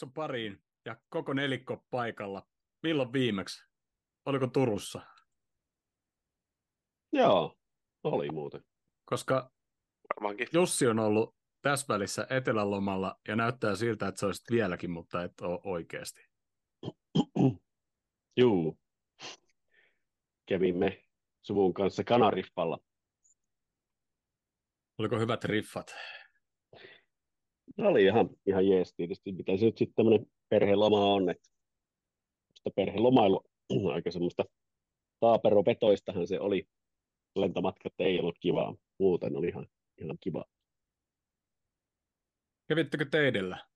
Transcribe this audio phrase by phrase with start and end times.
[0.00, 2.46] Jakson pariin ja koko nelikko paikalla.
[2.82, 3.64] Milloin viimeksi?
[4.26, 5.00] Oliko Turussa?
[7.12, 7.58] Joo,
[8.04, 8.64] oli muuten.
[9.04, 9.50] Koska
[10.08, 10.48] Varmaankin.
[10.52, 15.40] Jussi on ollut tässä välissä etelälomalla ja näyttää siltä, että se olisi vieläkin, mutta et
[15.40, 16.20] ole oikeasti.
[18.40, 18.78] Juu.
[20.46, 21.04] Kävimme
[21.42, 22.78] suvun kanssa Kanariffalla.
[24.98, 25.94] Oliko hyvät riffat?
[27.76, 31.48] Se oli ihan, ihan jees tietysti, mitä se nyt sitten tämmöinen perheloma on, että
[32.54, 33.44] sitä perhelomailu
[33.94, 34.44] aika semmoista
[35.20, 36.68] taaperopetoistahan se oli.
[37.36, 39.66] Lentomatkat ei ollut kivaa, muuten oli ihan,
[39.98, 40.44] ihan kiva.
[42.68, 43.66] Kävittekö teidellä?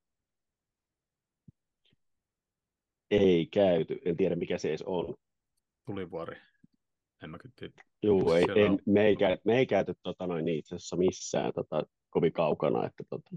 [3.11, 5.15] Ei käyty, en tiedä mikä se edes on.
[5.87, 6.37] Tulivuori.
[7.23, 7.85] En mä kyllä tiedä.
[8.03, 11.83] Juu, ei, on- me, ei me ei käyty tota, noin, itse asiassa missään tota,
[12.15, 13.31] kovin kaukana, että tota,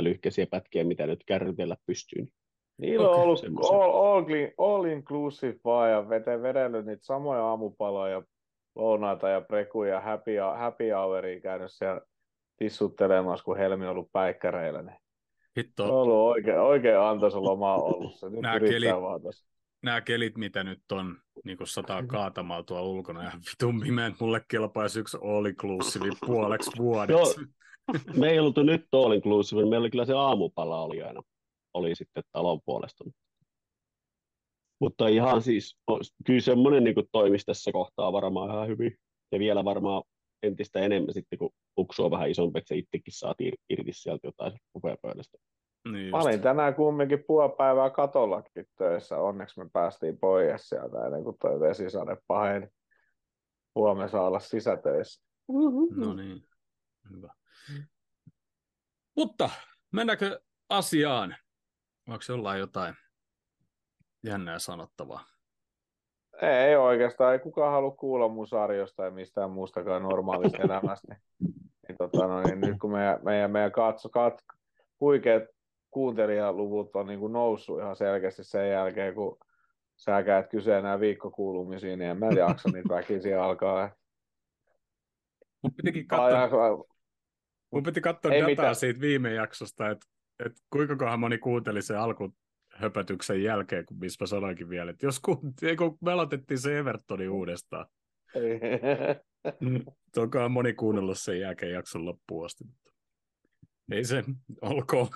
[0.00, 2.18] lyhkäisiä pätkiä, mitä nyt kärrytellä pystyy.
[2.22, 4.24] Niin Niillä on ollut all, all,
[4.58, 8.22] all inclusive vaan ja vete, vedellyt niitä samoja aamupaloja ja
[8.74, 12.00] lounaita ja prekuja, happy, happy houria käynyt siellä
[12.56, 14.82] tissuttelemassa, kun Helmi on ollut päikkäreillä.
[14.82, 14.96] Niin
[15.58, 18.30] Hitto, on ollut oikein, oikein antoisa loma ollut se.
[18.30, 19.46] Nyt yrittää kelit- vaan tässä.
[19.82, 24.40] nämä kelit, mitä nyt on, niin kuin sataa kaatamaan tuolla ulkona, ja vitun pimeät mulle
[24.48, 27.40] kelpaisi yksi all inclusive puoleksi vuodeksi.
[28.16, 31.22] Me ei oltu nyt all inclusive, meillä oli kyllä se aamupala oli aina,
[31.74, 33.04] oli sitten talon puolesta.
[34.80, 38.96] Mutta ihan siis, o- kyllä semmoinen niin toimisi tässä kohtaa varmaan ihan hyvin.
[39.32, 40.02] Ja vielä varmaan
[40.42, 44.26] entistä enemmän sitten, kun uksu on vähän isompi, että se itsekin saa ir- irti sieltä
[44.26, 45.38] jotain puheenpöydästä.
[45.92, 49.18] Niin Mä olin tänään kumminkin puoli päivää katollakin töissä.
[49.18, 52.68] Onneksi me päästiin pois sieltä ennen kuin toi vesisade paheni.
[53.74, 55.22] Huomenna saa olla sisätöissä.
[55.96, 56.44] No niin,
[57.10, 57.34] hyvä.
[59.16, 59.50] Mutta
[59.92, 61.36] mennäänkö asiaan?
[62.08, 62.94] Onko jollain jotain
[64.24, 65.24] jännää sanottavaa?
[66.42, 71.16] Ei oikeastaan, ei kukaan halua kuulla mun sarjosta ja mistään muustakaan normaalista elämästä.
[71.88, 74.42] Niin, tota, no, niin nyt kun meidän, meidän, meidän katso, kat,
[75.00, 75.42] huikeat
[75.90, 79.38] kuuntelijaluvut on niin kuin noussut ihan selkeästi sen jälkeen, kun
[79.96, 83.90] sä käyt kysyä enää viikkokuulumisiin, niin en mä jaksa niitä väkisin alkaa.
[85.62, 86.84] Mun pitikin katsoa,
[87.70, 88.74] mun piti katsoa Ei dataa mitään.
[88.74, 90.06] siitä viime jaksosta, että
[90.46, 95.38] et kuinka kohan moni kuunteli sen alkuhöpötyksen jälkeen, kun missä sanoinkin vielä, että jos kun,
[95.78, 97.86] kun me aloitettiin se Evertonin uudestaan,
[100.16, 102.64] onkohan moni kuunnellut sen jälkeen jakson loppuun asti.
[102.64, 102.90] Mutta
[103.92, 104.24] ei se,
[104.62, 105.08] olkoon.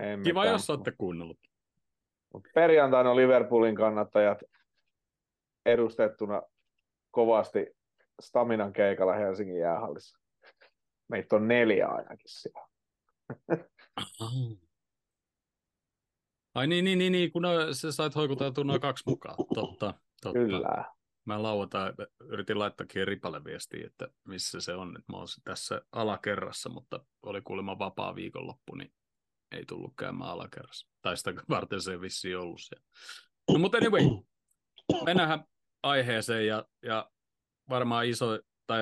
[0.00, 1.38] Ei Kiva, jos olette kuunnellut.
[2.54, 4.38] Perjantaina Liverpoolin kannattajat
[5.66, 6.42] edustettuna
[7.10, 7.66] kovasti
[8.20, 10.21] Staminan keikalla Helsingin jäähallissa.
[11.12, 12.68] Meitä on neljä ainakin siellä.
[16.54, 17.42] Ai niin, niin, niin, niin kun
[17.72, 19.36] sä sait hoikuteltua noin kaksi mukaan.
[19.54, 20.32] Totta, totta.
[20.32, 20.84] Kyllä.
[21.24, 24.98] Mä lauantai yritin laittaakin Ripalle viestiä, että missä se on.
[25.08, 28.92] Mä oon tässä alakerrassa, mutta oli kuulemma vapaa viikonloppu, niin
[29.50, 30.88] ei tullut käymään alakerrassa.
[31.02, 32.84] Tai sitä varten se ei vissiin ollut siellä.
[33.52, 34.02] No mutta anyway,
[35.04, 35.44] mennään
[35.82, 37.10] aiheeseen ja, ja
[37.68, 38.80] varmaan iso, tai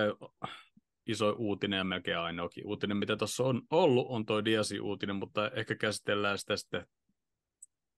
[1.06, 5.74] iso uutinen ja melkein ainoakin uutinen, mitä tuossa on ollut, on toi Diasi-uutinen, mutta ehkä
[5.74, 6.86] käsitellään sitä sitten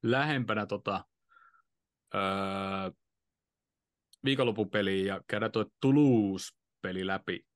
[0.03, 1.05] lähempänä tota,
[2.15, 2.21] öö,
[4.25, 7.47] viikonlopupeliä ja käydään tuo Toulouse-peli läpi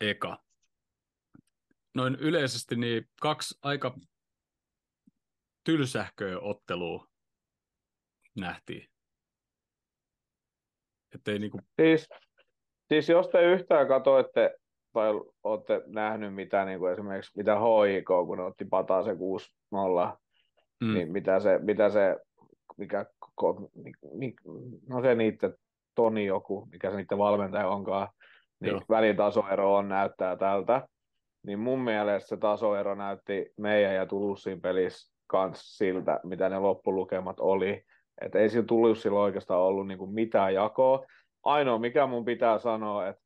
[0.00, 0.38] eka.
[1.94, 3.96] Noin yleisesti niin kaksi aika
[5.64, 7.06] tylsähköä ottelua
[8.36, 8.90] nähtiin.
[11.14, 12.08] Ettei niinku, Siis,
[12.88, 14.59] siis jos te yhtään katoitte
[14.92, 15.10] tai
[15.44, 19.16] olette nähnyt mitä niin kuin esimerkiksi mitä HIK, kun ne otti pataa se 6-0,
[20.80, 22.16] mm, niin mitä se, mitä se
[22.80, 23.06] mikä,
[24.88, 25.54] no se niiden
[25.94, 28.08] Toni joku, mikä se niiden valmentaja onkaan,
[28.60, 28.80] niin Joo.
[28.88, 30.88] välitasoero on näyttää tältä.
[31.46, 37.40] Niin mun mielestä se tasoero näytti meidän ja Tulusin pelissä kans siltä, mitä ne loppulukemat
[37.40, 37.82] oli.
[38.20, 41.06] Että ei sillä Tulusilla oikeastaan ollut niinku mitään jakoa.
[41.42, 43.19] Ainoa, mikä mun pitää sanoa, että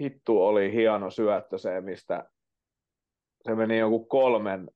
[0.00, 2.24] hittu oli hieno syöttö se, mistä
[3.42, 4.70] se meni joku kolmen,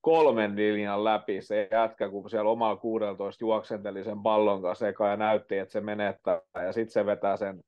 [0.00, 5.16] kolmen linjan läpi se jätkä, kun siellä omalla 16 juoksenteli sen pallon kanssa eka ja
[5.16, 7.62] näytti, että se menettää ja sitten se vetää sen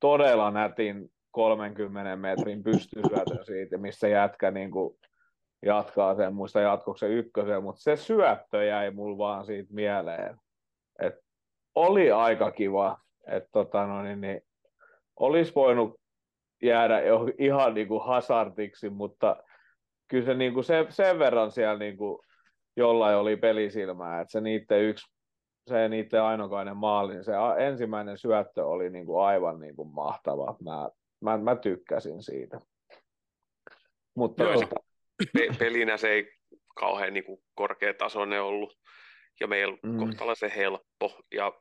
[0.00, 4.98] todella nätin 30 metrin pystysyötön siitä, missä jätkä niin kuin
[5.66, 10.36] jatkaa sen, muista jatkoksen ykkösen, mutta se syöttö jäi mulla vaan siitä mieleen.
[10.98, 11.14] Et
[11.74, 14.42] oli aika kiva, että tota, no, niin, niin,
[15.16, 15.99] olisi voinut
[16.62, 19.36] jäädä jo ihan niin kuin hasardiksi, mutta
[20.08, 22.18] kyllä se, niin kuin se, sen verran siellä niin kuin
[22.76, 25.12] jollain oli pelisilmää, että se niiden yksi,
[25.68, 30.56] se niiden ainokainen maali, niin se ensimmäinen syöttö oli niin kuin aivan niin kuin mahtava.
[30.64, 30.88] Mä,
[31.20, 32.60] mä, mä tykkäsin siitä.
[34.16, 34.76] Mutta Joo, tota...
[35.32, 36.32] pe- pelinä se ei
[36.74, 38.78] kauhean niin kuin korkeatasoinen ollut
[39.40, 39.98] ja meillä mm.
[39.98, 41.52] kohtalaisen helppo ja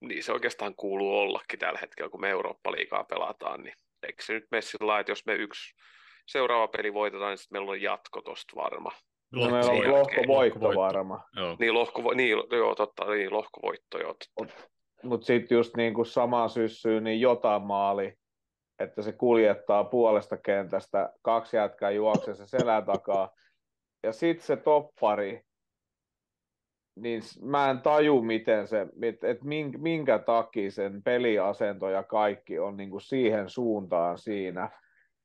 [0.00, 4.46] niin se oikeastaan kuuluu ollakin tällä hetkellä, kun me Eurooppa-liigaa pelataan, niin eikö se nyt
[4.50, 5.74] mene sillä että jos me yksi
[6.26, 8.90] seuraava peli voitetaan, niin sitten meillä on jatko tosta varma.
[9.32, 11.20] No, meillä on lohkovoitto varma.
[11.36, 11.56] Joo.
[11.58, 14.14] Niin, lohko, niin, joo, totta, niin, lohkovoitto, joo.
[14.38, 14.54] Mutta
[15.02, 18.14] mut sitten just niin kuin samaan syssyyn, niin jotain maali,
[18.78, 23.30] että se kuljettaa puolesta kentästä, kaksi jätkää juoksee se selän takaa,
[24.02, 25.42] ja sitten se toppari,
[26.96, 29.44] niin mä en taju, miten se, että
[29.78, 34.70] minkä takia sen peliasento ja kaikki on niin kuin siihen suuntaan siinä,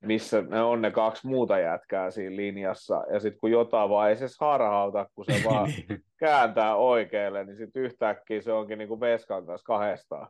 [0.06, 4.18] missä ne on ne kaksi muuta jätkää siinä linjassa, ja sitten kun jotain vaan ei
[4.18, 5.70] se harhauta, kun se vaan
[6.20, 10.28] kääntää oikealle, niin sitten yhtäkkiä se onkin niin kuin Veskan kanssa kahdestaan.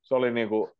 [0.00, 0.70] Se oli niin kuin,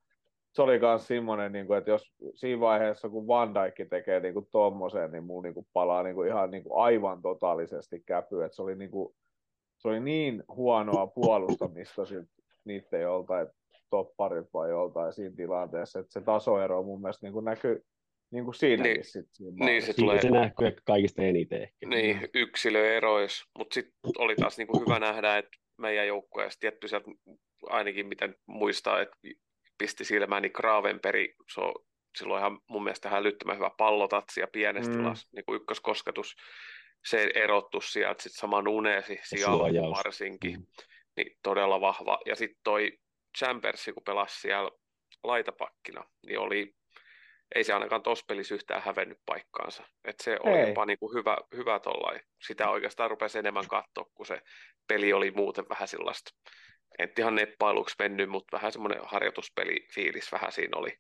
[0.53, 4.35] se oli myös semmoinen, niin kuin, että jos siinä vaiheessa, kun Van Dijk tekee niin
[4.35, 8.45] kuin tommosen, niin muu niin kuin palaa niin kuin ihan niin kuin aivan totaalisesti käpy.
[8.45, 9.15] Että se, oli niin kuin,
[9.81, 12.03] se oli niin huonoa puolustamista
[12.65, 13.47] niiden joltain
[13.91, 17.85] topparit vai joltain siinä tilanteessa, että se tasoero mun mielestä niin kuin näkyy
[18.31, 20.23] niin kuin siinäkin niin, sit, siinä niin se, tulee...
[20.23, 21.87] se näkyy kaikista eniten ehkä.
[21.87, 27.11] Niin, yksilöerois, mutta sitten oli taas niin kuin hyvä nähdä, että meidän joukkueessa tietty sieltä
[27.63, 29.17] ainakin miten muistaa, että
[29.79, 31.75] pisti silmään, niin Gravenperi, se on
[32.19, 35.05] silloin ihan mun mielestä hälyttömän hyvä pallotatsi ja pienestä mm.
[35.33, 36.37] niin kuin ykköskosketus,
[37.05, 40.67] se erottu sieltä sitten saman uneesi sijalla varsinkin, mm.
[41.17, 42.19] niin todella vahva.
[42.27, 42.93] Ja sitten toi
[43.39, 44.71] Chambersi, kun pelasi siellä
[45.25, 46.75] laitapakkina, niin oli,
[47.55, 49.83] ei se ainakaan tuossa pelissä yhtään hävennyt paikkaansa.
[50.05, 50.69] Et se oli ei.
[50.69, 52.21] jopa niinku hyvä, hyvä tollain.
[52.47, 54.41] Sitä oikeastaan rupesi enemmän katsoa, kun se
[54.89, 56.31] peli oli muuten vähän sellaista
[56.99, 60.91] et ihan neppailuksi mennyt, mutta vähän semmoinen harjoituspeli fiilis vähän siinä oli.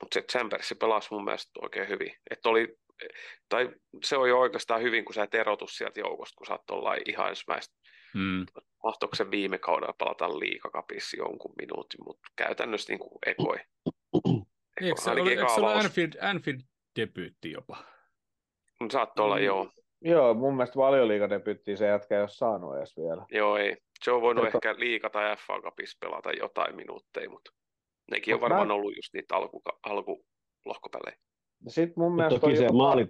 [0.00, 2.12] Mutta se Chambersi pelasi mun mielestä oikein hyvin.
[2.30, 2.76] Et oli,
[3.48, 3.70] tai
[4.04, 7.02] se on jo oikeastaan hyvin, kun sä et erotu sieltä joukosta, kun sä oot tuollain
[7.06, 7.74] ihan ensimmäistä.
[8.14, 8.46] Mm.
[8.84, 13.56] Mahtoiko se viime kaudella pelata liikakapissa jonkun minuutin, mutta käytännössä niin kuin ekoi.
[14.80, 16.60] Eikö se, oli, eikö se ole Anfield, Anfield
[16.96, 17.76] debyytti jopa?
[18.92, 19.44] Saattoi olla, mm.
[19.44, 19.70] joo.
[20.00, 23.26] Joo, mun mielestä valioliikadebyyttiä se jätkä ei ole saanut edes vielä.
[23.30, 23.76] Joo, ei.
[24.04, 24.58] Se on voinut Eto...
[24.58, 27.50] ehkä liika tai FA Cupissa pelata jotain minuutteja, mutta
[28.10, 28.74] nekin on varmaan mä...
[28.74, 31.16] ollut just niitä alku, alkulohkopelejä.
[31.68, 32.74] Sitten mun mielestä toki se jopa...
[32.74, 33.06] maali,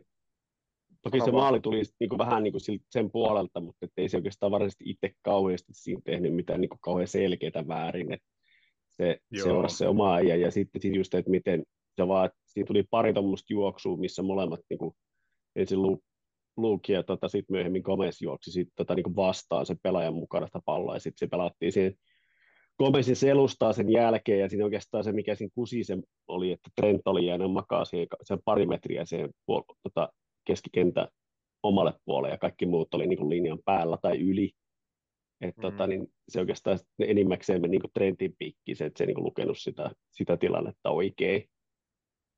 [1.02, 4.52] toki se maali tuli niin kuin vähän niin kuin sen puolelta, mutta ei se oikeastaan
[4.52, 8.12] varsinaisesti itse kauheasti siinä tehnyt mitään niin kuin kauhean selkeitä väärin.
[8.12, 8.26] Että
[8.88, 9.44] se Joo.
[9.44, 11.64] seurasi se oma ajan ja sitten just, että miten
[11.96, 14.94] se vaan, siinä tuli pari tuommoista juoksua, missä molemmat niin kuin,
[15.56, 15.78] ensin
[16.56, 20.60] Luke ja tota, sitten myöhemmin Gomez juoksi sit, tota, niin vastaan sen pelaajan mukana sitä
[20.64, 21.94] palloa, ja sitten se pelattiin siihen
[22.80, 25.96] Gomezin selustaa sen jälkeen, ja siinä oikeastaan se, mikä siinä kusi se
[26.28, 30.12] oli, että Trent oli jäänyt makaa siihen, sen pari metriä siihen puol- tota,
[30.46, 31.08] keskikentä
[31.62, 34.50] omalle puolelle, ja kaikki muut oli niin kuin linjan päällä tai yli.
[35.40, 35.60] Et, mm.
[35.60, 39.58] tota, niin se oikeastaan enimmäkseen meni niin Trentin piikki, se, että se ei niin lukenut
[39.58, 41.44] sitä, sitä tilannetta oikein.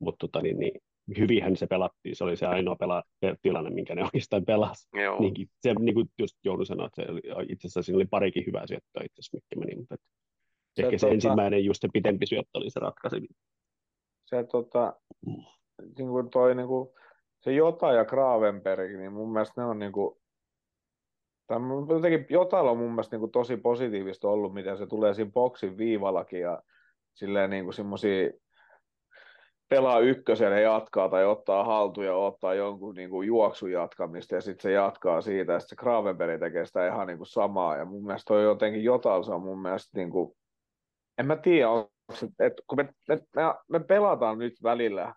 [0.01, 0.81] Mutta tota, niin, niin,
[1.19, 3.03] hyvinhän se pelattiin, se oli se ainoa pela,
[3.43, 4.89] tilanne, minkä ne oikeastaan pelasi.
[5.21, 8.47] Niinkin, se, niin kuin just Jounu sanoi, että se oli, itse asiassa siinä oli parikin
[8.47, 9.97] hyvää syöttöä itse asiassa, mitkä meni, mutta
[10.75, 13.29] se, ehkä se tota, ensimmäinen, just se pitempi syöttö oli se ratkaisi.
[14.25, 14.97] Se tota,
[15.99, 16.89] niin kuin toi, niin kuin,
[17.41, 20.17] se Jota ja Gravenberg, niin mun mielestä ne on niin kuin,
[21.89, 25.79] jotenkin Jotalla on mun mielestä niin kuin tosi positiivista ollut, miten se tulee siinä boksin
[25.79, 26.63] viivallakin ja
[27.15, 28.31] silleen niin kuin semmoisia
[29.69, 34.41] pelaa ykkösen ja jatkaa tai ottaa haltuun ja ottaa jonkun niin kuin juoksun jatkamista ja
[34.41, 37.85] sitten se jatkaa siitä ja sitten se Gravenberg tekee sitä ihan niin kuin samaa ja
[37.85, 40.37] mun mielestä toi jotenkin jotain se on mun mielestä niin kuin,
[41.19, 41.69] en mä tiedä,
[42.41, 43.21] että kun me, me,
[43.69, 45.15] me, pelataan nyt välillä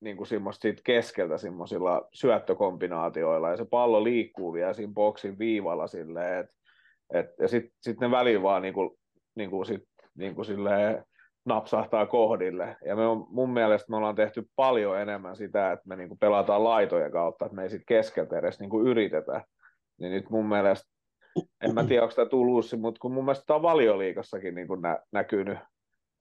[0.00, 6.40] niin kuin siitä keskeltä semmoisilla syöttökombinaatioilla ja se pallo liikkuu vielä siinä boksin viivalla silleen,
[6.40, 6.54] että
[7.12, 8.90] et, ja sitten sit ne välillä vaan niin kuin,
[9.34, 10.46] niin kuin sit, niin kuin
[11.44, 12.76] napsahtaa kohdille.
[12.86, 16.64] Ja me on, mun mielestä me ollaan tehty paljon enemmän sitä, että me niinku pelataan
[16.64, 19.44] laitojen kautta, että me ei sitten keskeltä edes niinku yritetä.
[20.00, 20.91] Niin nyt mun mielestä,
[21.62, 24.98] en mä tiedä onko tämä Toulouse, mutta kun mun mielestä tämä on valioliikassakin niinku nä,
[25.12, 25.58] näkynyt,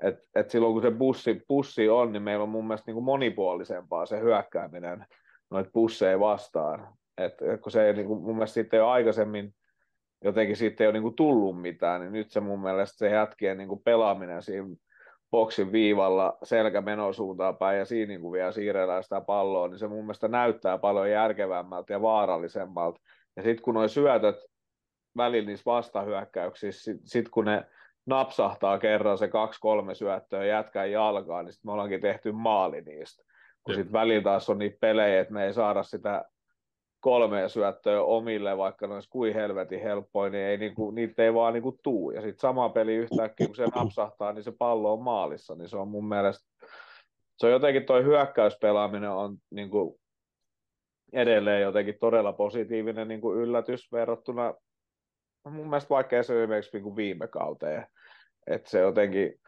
[0.03, 4.05] että et silloin kun se bussi, bussi on, niin meillä on mun mielestä niinku monipuolisempaa
[4.05, 5.05] se hyökkääminen
[5.49, 6.93] noita busseja vastaan.
[7.17, 9.53] Et, et kun se ei, niinku, mun mielestä sitten jo aikaisemmin
[10.23, 13.81] jotenkin siitä ei ole niinku tullut mitään, niin nyt se mun mielestä se jätkien niinku
[13.85, 14.67] pelaaminen siinä
[15.31, 19.87] boksin viivalla selkä menosuuntaan päin ja siinä niin kuin vielä siirrellään sitä palloa, niin se
[19.87, 22.99] mun mielestä näyttää paljon järkevämmältä ja vaarallisemmalta.
[23.35, 24.35] Ja sitten kun nuo syötöt
[25.17, 27.65] välillä niissä vastahyökkäyksissä, sitten sit kun ne
[28.05, 33.23] napsahtaa kerran se kaksi-kolme syöttöä jätkän jalkaan, niin sitten me ollaankin tehty maali niistä.
[33.63, 36.25] Kun sitten välillä taas on niitä pelejä, että me ei saada sitä
[36.99, 41.53] kolme syöttöä omille, vaikka ne olisi kuin helvetin helppoja, niin ei, niinku, niitä ei vaan
[41.53, 42.11] niinku tuu.
[42.11, 45.77] Ja sitten sama peli yhtäkkiä, kun se napsahtaa, niin se pallo on maalissa, niin se
[45.77, 46.49] on mun mielestä,
[47.37, 49.99] se on jotenkin toi hyökkäyspelaaminen on niinku
[51.13, 54.53] edelleen jotenkin todella positiivinen niinku yllätys verrattuna
[55.49, 57.87] mun mielestä vaikka se esimerkiksi niinku viime kauteen.
[58.47, 59.39] Että se jotenkin,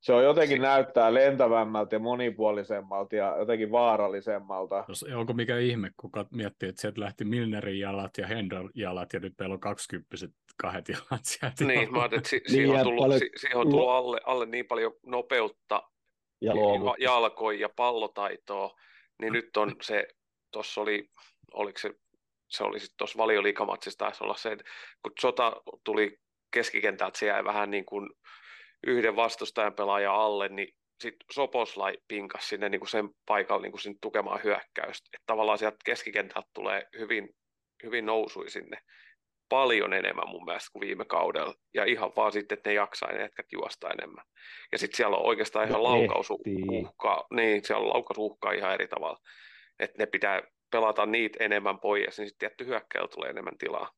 [0.00, 4.84] se on jotenkin si- näyttää lentävämmältä ja monipuolisemmalta ja jotenkin vaarallisemmalta.
[4.88, 9.20] Jos, onko mikä ihme, kuka miettii, että sieltä lähti Milnerin jalat ja Hendel jalat ja
[9.20, 11.64] nyt meillä on kaksikymppiset kahdet jalat sieltä.
[11.64, 13.18] Niin, mä ajattelin, että si- niin, siihen, on tullut, paljon...
[13.20, 15.82] si- siihen on tullut alle, alle niin paljon nopeutta
[16.40, 16.52] ja
[16.98, 18.74] jalkoja ja pallotaitoa,
[19.20, 20.06] niin nyt on se,
[20.52, 21.10] tuossa oli,
[21.54, 21.94] oliko se,
[22.52, 24.64] se oli sitten tuossa valioliikamatsissa taisi olla se, että
[25.02, 26.16] kun Sota tuli
[26.54, 28.10] keskikentältä, se jäi vähän niin kuin
[28.86, 30.68] yhden vastustajan pelaajan alle, niin
[31.00, 35.08] sitten Soposlai pinkas sinne niin kuin sen paikalle niin kuin sinne tukemaan hyökkäystä.
[35.12, 37.28] Että tavallaan sieltä keskikentältä tulee hyvin,
[37.82, 38.78] hyvin nousui sinne
[39.48, 41.54] paljon enemmän mun mielestä kuin viime kaudella.
[41.74, 44.24] Ja ihan vaan sitten, että ne jaksaa ne jätkät juosta enemmän.
[44.72, 47.24] Ja sitten siellä on oikeastaan ihan laukausuhkaa.
[47.34, 49.18] Niin, siellä on laukausuhkaa ihan eri tavalla.
[49.78, 53.90] Että ne pitää pelata niitä enemmän pois, niin sitten tietty hyökkäyllä tulee enemmän tilaa.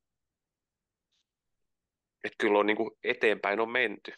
[2.23, 4.13] Että kyllä on niin kuin eteenpäin on menty.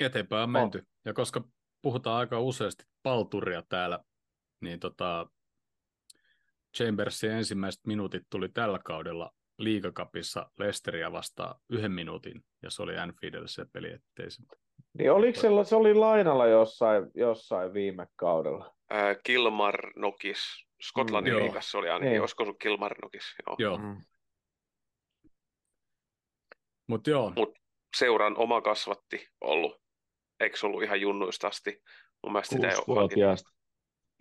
[0.00, 0.78] Eteenpäin on menty.
[0.78, 0.84] Oh.
[1.04, 1.44] Ja koska
[1.82, 3.98] puhutaan aika useasti palturia täällä,
[4.60, 5.26] niin tota,
[6.76, 13.46] Chambersin ensimmäiset minuutit tuli tällä kaudella liigakapissa Lesteria vastaan yhden minuutin, ja se oli Anfieldillä
[13.46, 14.42] se peli, ettei se...
[14.98, 18.74] Niin oliko se, se oli lainalla jossain, jossain viime kaudella?
[18.92, 22.20] Äh, Kilmar Nokis, Skotlannin mm, liigassa oli ainakin, niin.
[22.20, 23.24] olisiko ollut Kilmar Nokis?
[23.46, 23.56] Joo.
[23.58, 23.78] joo.
[23.78, 24.04] Mm.
[26.86, 27.32] Mut joo.
[27.36, 27.58] Mut
[27.96, 29.84] seuran oma kasvatti ollut
[30.40, 31.82] eikö ollut ihan junnuista asti?
[32.22, 33.36] Mun mielestä sitä ei ole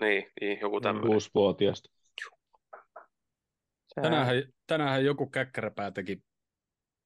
[0.01, 1.11] Niin, niin, joku mm, tämmöinen.
[1.11, 1.89] Kuusivuotiaasta.
[4.01, 6.23] Tänäänhän, tänäänhän joku käkkäräpää teki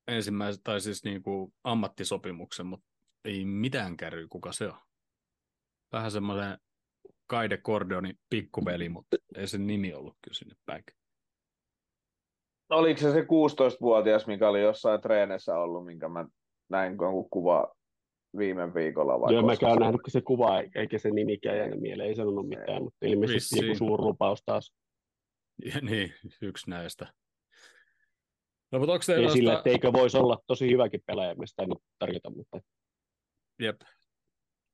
[0.07, 2.87] ensimmäisen, tai siis niin kuin ammattisopimuksen, mutta
[3.25, 4.79] ei mitään käry, kuka se on.
[5.91, 6.57] Vähän semmoinen
[7.27, 10.83] Kaide Kordoni pikkuveli, mutta ei sen nimi ollut kyllä sinne päin.
[12.69, 16.25] Oliko se se 16-vuotias, mikä oli jossain treenissä ollut, minkä mä
[16.69, 17.75] näin kun kuva
[18.37, 19.21] viime viikolla.
[19.21, 22.83] Vai Joo, mä käyn nähnyt se kuva, eikä se nimikään jäänyt mieleen, ei sanonut mitään,
[22.83, 23.65] mutta ilmeisesti Vissiin.
[23.65, 24.73] joku suurlupaus taas.
[25.65, 27.13] Ja, niin, yksi näistä.
[28.71, 29.33] No, mutta onko ei noista...
[29.33, 32.61] sillä, että eikö voisi olla tosi hyväkin pelaaja, mistä ei nyt tarkoita, mutta...
[33.59, 33.81] Jep.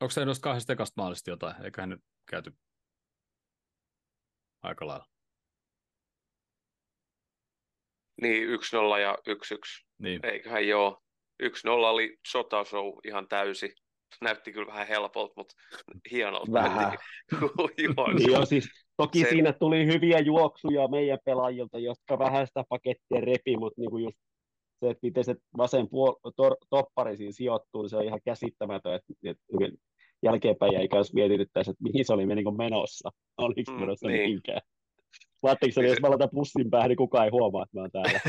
[0.02, 1.66] Onko se noista kahdesta ekasta maalista jotain?
[1.66, 2.54] Eiköhän nyt käyty
[4.62, 5.06] aika lailla.
[8.22, 9.86] Niin, 1-0 ja 1-1.
[10.00, 10.26] Niin.
[10.26, 11.00] Eiköhän joo.
[11.44, 13.76] 1-0 oli sotashow ihan täysi.
[14.22, 15.56] Näytti kyllä vähän helpolta, mutta
[16.12, 16.52] hienolta.
[16.52, 16.98] Vähän.
[17.78, 19.30] niin jo, siis, toki se...
[19.30, 24.18] siinä tuli hyviä juoksuja meidän pelaajilta, jotka vähän sitä pakettia repi, mutta niin kuin just
[24.80, 28.94] se, että miten se vasen puol- tor- toppari siinä sijoittuu, niin se on ihan käsittämätön,
[28.96, 29.44] että, että
[30.24, 34.22] jälkeenpäin jäi myös mietityttäisiin, että mihin se oli niin menossa, oliko mm, menossa niin.
[34.22, 34.62] mihinkään.
[35.76, 38.20] Niin, jos mä laitan pussin päähän, niin kukaan ei huomaa, että mä oon täällä.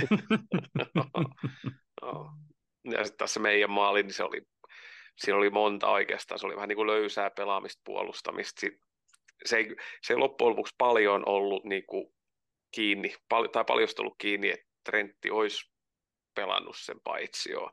[2.03, 2.31] no.
[2.85, 4.43] Ja sitten tässä meidän maali, niin se oli,
[5.17, 8.67] siinä oli monta oikeastaan, se oli vähän niin kuin löysää pelaamista, puolustamista.
[9.45, 12.07] Se ei, se ei loppujen lopuksi paljon ollut niin kuin
[12.75, 15.73] kiinni, pal- tai paljon ollut kiinni, että Trentti olisi
[16.35, 17.71] pelannut sen paitsioon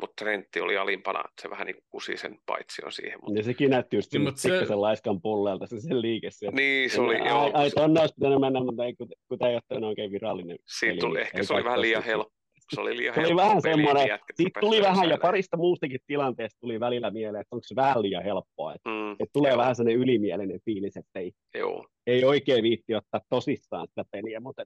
[0.00, 3.18] mutta Trentti oli alimpana, se vähän niin kuin kusi sen paitsion siihen.
[3.22, 3.38] Mutta...
[3.38, 4.66] Ja sekin näytti just niin, se...
[4.66, 6.56] sen laiskan pullelta se sen liike siellä.
[6.56, 7.50] Niin, se oli, ai, joo.
[7.54, 10.58] Ai, tonne olisi pitänyt mennä, mutta ei, kun, tämä ei ole oikein virallinen.
[10.78, 12.40] Siitä tuli, ehkä se oli vähän liian helppo
[12.74, 16.80] se oli liian se oli vähän semmoinen, siitä tuli vähän ja parista muustakin tilanteesta tuli
[16.80, 19.58] välillä mieleen, että onko se vähän liian helppoa, että, mm, että tulee joo.
[19.58, 21.86] vähän sellainen ylimielinen fiilis, että ei, joo.
[22.06, 24.62] ei oikein viitti ottaa tosissaan sitä peliä, mutta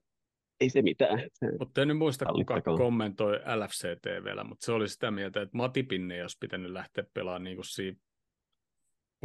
[0.59, 1.19] ei se mitään.
[1.59, 6.11] Mutta en nyt muista, kuka kommentoi LFCT vielä, mutta se oli sitä mieltä, että Matipin
[6.11, 7.97] ei olisi pitänyt lähteä pelaamaan niin kuin siinä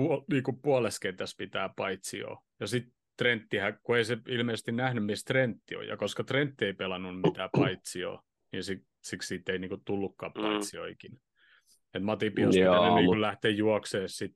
[0.00, 2.38] puol- niin kuin puoleskentässä pitää paitsi jo.
[2.60, 6.72] Ja sitten Trenttihän, kun ei se ilmeisesti nähnyt, missä Trentti on, ja koska Trentti ei
[6.72, 8.20] pelannut mitään paitsi jo,
[8.52, 8.62] niin
[9.02, 10.88] siksi siitä ei niinku tullutkaan paitsi mm.
[10.88, 11.16] ikinä.
[11.94, 14.34] Et Matipi olisi pitänyt niinku lähteä juoksemaan sit,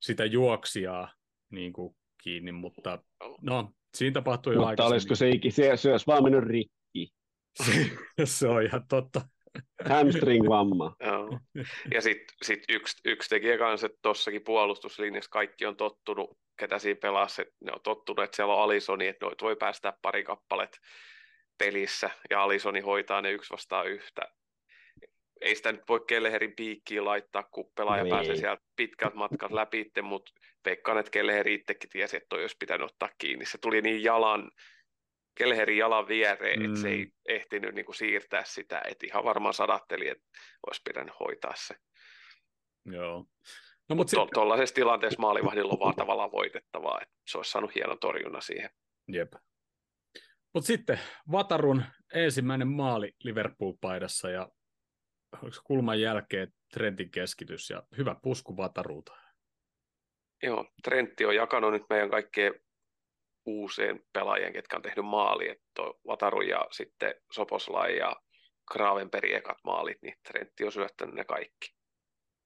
[0.00, 1.12] sitä juoksijaa
[1.50, 3.02] niinku kiinni, mutta
[3.40, 7.12] no, siinä tapahtui jo Mutta olisiko se, se, se olisi vaan mennyt rikki?
[7.64, 7.72] se,
[8.24, 9.20] se on ihan totta.
[9.84, 10.96] Hamstring-vamma.
[11.06, 11.40] Joo.
[11.94, 16.98] Ja sitten sit yksi, yksi tekijä kanssa, että tuossakin puolustuslinjassa kaikki on tottunut, ketä siinä
[17.02, 20.80] pelasi, että ne on tottunut, että siellä on Alisoni, että noit voi päästää pari kappalet
[21.58, 24.22] pelissä, ja Alisoni hoitaa ne yksi vastaan yhtä.
[25.40, 28.14] Ei sitä nyt voi Kelleherin piikkiin laittaa, kun pelaaja Niin.
[28.14, 30.32] pääsee sieltä pitkät matkat läpi, mutta
[30.64, 33.44] veikkaan, että Kelleheri itsekin tiesi, että toi olisi pitänyt ottaa kiinni.
[33.46, 34.50] Se tuli niin jalan,
[35.38, 36.64] Kelleherin jalan viereen, mm.
[36.66, 36.92] että se Mm.
[36.94, 40.24] ei ehtinyt niin kuin siirtää sitä, että ihan varmaan sadatteli, että
[40.66, 41.74] olisi pitänyt hoitaa se.
[42.84, 43.24] Joo.
[43.88, 47.98] No, mutta To- Tuollaisessa tilanteessa maalivahdilla on vaan tavallaan voitettavaa, että se olisi saanut hienon
[47.98, 48.70] torjunnan siihen.
[49.08, 49.32] jep.
[50.54, 51.00] Mut sitten
[51.32, 51.82] Vatarun
[52.14, 54.48] ensimmäinen maali Liverpool-paidassa ja
[55.42, 59.12] oliko kulman jälkeen Trentin keskitys ja hyvä pusku Vatarulta.
[60.42, 62.54] Joo, Trentti on jakanut nyt meidän kaikkien
[63.46, 68.16] uusien pelaajien, ketkä on tehnyt maali, että on Vataru ja sitten Soposlai ja
[68.72, 71.74] Gravenberg ekat maalit, niin Trentti on syöttänyt ne kaikki.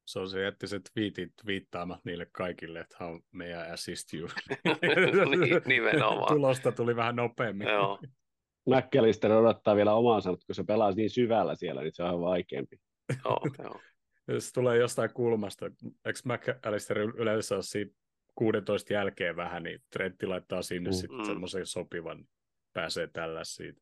[0.07, 4.29] Se on se, että se twiitit viittaamat niille kaikille, että how may I assist you.
[4.65, 6.35] Niin, nimenomaan.
[6.35, 7.69] Tulosta tuli vähän nopeammin.
[7.69, 7.99] Joo,
[8.69, 12.77] McAllister odottaa vielä omaansa, mutta kun se pelaa niin syvällä siellä, niin se on vaikeampi.
[13.25, 13.81] joo, joo.
[14.39, 15.67] Se tulee jostain kulmasta.
[16.05, 17.91] Eikö McAllister yleensä ole siinä
[18.35, 20.95] 16 jälkeen vähän, niin Trentti laittaa sinne Mm.
[20.95, 21.25] sitten Mm.
[21.25, 22.29] semmoisen sopivan, niin
[22.73, 23.81] pääsee tällä siitä.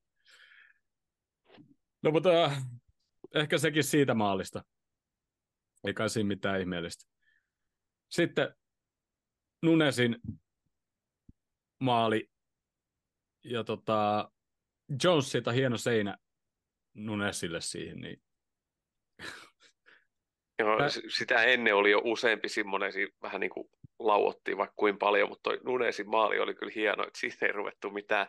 [2.02, 2.62] No mutta äh,
[3.34, 4.64] ehkä sekin siitä maalista.
[5.86, 7.04] Ei kai siinä mitään ihmeellistä.
[8.08, 8.54] Sitten
[9.62, 10.16] Nunesin
[11.80, 12.30] maali
[13.44, 14.30] ja tota,
[15.04, 16.18] Jonesilta hieno seinä
[16.94, 18.22] Nunesille siihen, niin
[20.58, 24.98] Joo, Ä- s- sitä ennen oli jo useampi semmoinen, vähän niin kuin lauottiin vaikka kuin
[24.98, 28.26] paljon, mutta toi Nunesin maali oli kyllä hieno, että siitä ei ruvettu mitään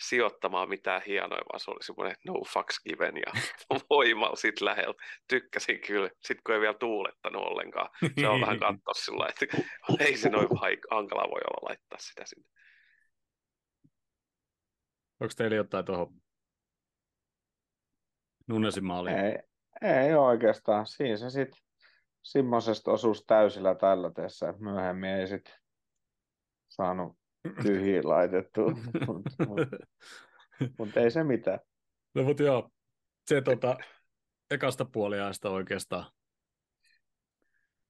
[0.00, 3.32] sijoittamaan mitään hienoja, vaan se oli semmoinen no fucks given ja
[3.90, 4.94] voimalla sit lähellä.
[5.28, 7.90] Tykkäsin kyllä, sit kun ei vielä tuulettanut ollenkaan.
[8.20, 9.46] Se on vähän katsoa sillä että
[10.04, 10.48] ei se noin
[10.90, 12.48] hankala voi olla laittaa sitä sinne.
[15.24, 16.20] Onko teillä jotain tuohon
[18.46, 19.16] Nunesin maaliin?
[19.16, 19.38] Ei,
[19.82, 20.86] ei oikeastaan.
[20.86, 21.60] Siinä se sitten
[22.22, 25.54] semmoisesta osuus täysillä tällä tässä, että myöhemmin ei sitten
[26.68, 27.18] saanut
[27.62, 28.70] tyhjiin laitettua,
[29.06, 29.58] mutta mut,
[30.78, 31.60] mut ei se mitään.
[32.14, 32.70] No mutta joo,
[33.26, 33.76] se tota,
[34.50, 36.12] ekasta puoliajasta oikeastaan.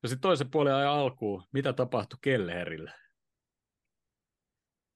[0.03, 2.93] Ja sitten toisen puoliajan alkuun, mitä tapahtui Kelleherille?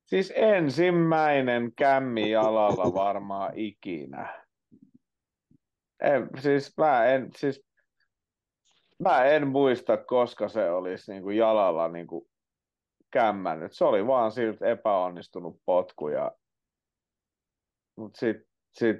[0.09, 4.45] Siis ensimmäinen kämmi jalalla varmaan ikinä.
[6.03, 7.67] En, siis mä en, siis
[9.03, 12.29] mä en muista, koska se olisi niinku jalalla niinku
[13.11, 13.73] kämmännyt.
[13.73, 16.09] Se oli vaan siltä epäonnistunut potku.
[16.09, 16.33] Ja...
[17.97, 18.97] Mutta sitten sit,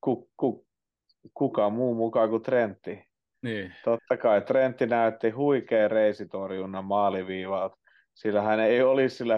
[0.00, 0.66] ku, ku,
[1.34, 3.04] kuka muu mukaan kuin Trentti.
[3.42, 7.76] Niin, Totta kai Trentti näytti huikean reisitorjunnan maaliviivalta,
[8.14, 9.36] sillä hän ei olisi sillä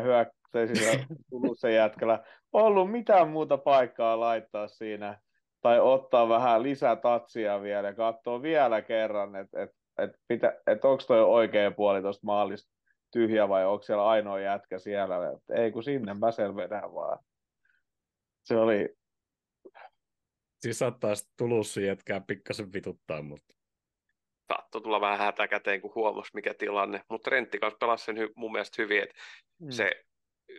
[0.58, 5.20] hyökkäisellä Tulussa jätkällä ollut mitään muuta paikkaa laittaa siinä
[5.60, 10.84] tai ottaa vähän lisää tatsia vielä ja katsoa vielä kerran, että et, et, et, et
[10.84, 12.72] onko toi oikea puoli tuosta maalista
[13.12, 15.16] tyhjä vai onko siellä ainoa jätkä siellä.
[15.30, 17.18] Et ei kun sinne mä vedän vaan.
[18.44, 18.96] Se oli,
[20.60, 23.54] siis saattaa sitten Tulussi jätkää pikkasen vituttaa, mutta
[24.48, 28.52] Saattoi tulla vähän hätäkäteen, kun huomasi mikä tilanne, mutta Rentti kanssa pelasi sen hy- mun
[28.52, 29.14] mielestä hyvin, että
[29.58, 29.70] Mm.
[29.70, 29.90] se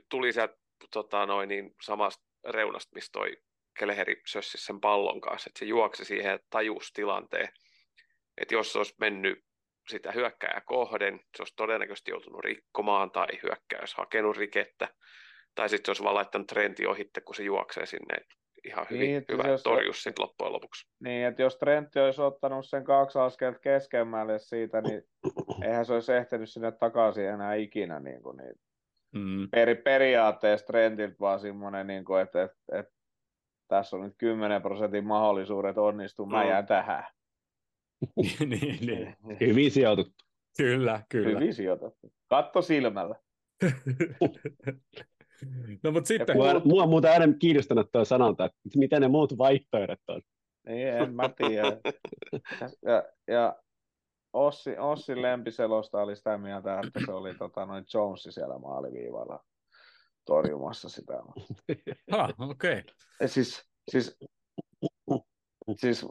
[0.10, 0.56] tuli sieltä
[0.94, 3.38] tota, noin, niin samasta reunasta, mistä toi
[3.80, 7.50] Keleheri sössi sen pallon kanssa, että se juoksi siihen ja tajusi tilanteen,
[8.42, 9.40] että jos se olisi mennyt
[9.90, 14.88] sitä hyökkääjää kohden, se olisi todennäköisesti joutunut rikkomaan tai hyökkääjä olisi hakenut rikettä,
[15.56, 18.18] tai sitten se olisi vaan laittanut trendi ohitte, kun se juoksee sinne,
[18.64, 20.88] ihan hyvin Niin, hyvä jos- torjus sitten loppujen lopuksi.
[21.00, 25.04] Niin, että jos Trentti olisi ottanut sen kaksi askelta keskemmälle siitä, niin
[25.64, 28.00] eihän se olisi ehtinyt sinne takaisin enää ikinä.
[28.00, 28.56] Niin kuin, niin
[29.16, 32.94] mm, peri, periaatteessa Trentiltä vaan semmoinen, niin kuin, että, että, että
[33.68, 37.04] tässä on nyt 10 prosentin mahdollisuudet onnistua, mä jään tähän.
[38.16, 39.16] niin, niin, niin.
[39.40, 40.26] Hyvin sijoitettu.
[40.58, 41.40] Kyllä, kyllä.
[41.40, 42.14] Hyvin sijoitettu.
[42.30, 43.16] Katto silmällä.
[45.84, 49.38] no mutta sitten, Mua, mua on muuten aina kiinnostanut tuo sanonta, että mitä ne muut
[49.38, 50.22] vaihtoehdot on.
[50.68, 51.78] Niin, en mä tiedä.
[52.86, 53.56] Ja, ja
[54.36, 59.44] Ossi, Ossin lempiselosta oli sitä mieltä, että se oli tota, noin Jonesi siellä maaliviivalla
[60.26, 61.14] torjumassa sitä.
[62.12, 62.80] ha, okei.
[62.80, 63.28] Okay.
[63.28, 64.18] Siis, siis,
[65.76, 66.06] siis,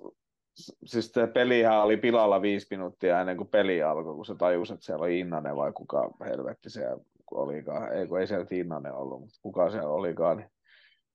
[0.84, 4.86] siis tämä pelihän oli pilalla viisi minuuttia ennen kuin peli alkoi, kun se tajusi, että
[4.86, 7.92] siellä oli Innanen vai kuka helvetti siellä olikaan.
[7.92, 10.36] Ei, kun ei siellä Innanen ollut, mutta kuka siellä olikaan.
[10.36, 10.50] Niin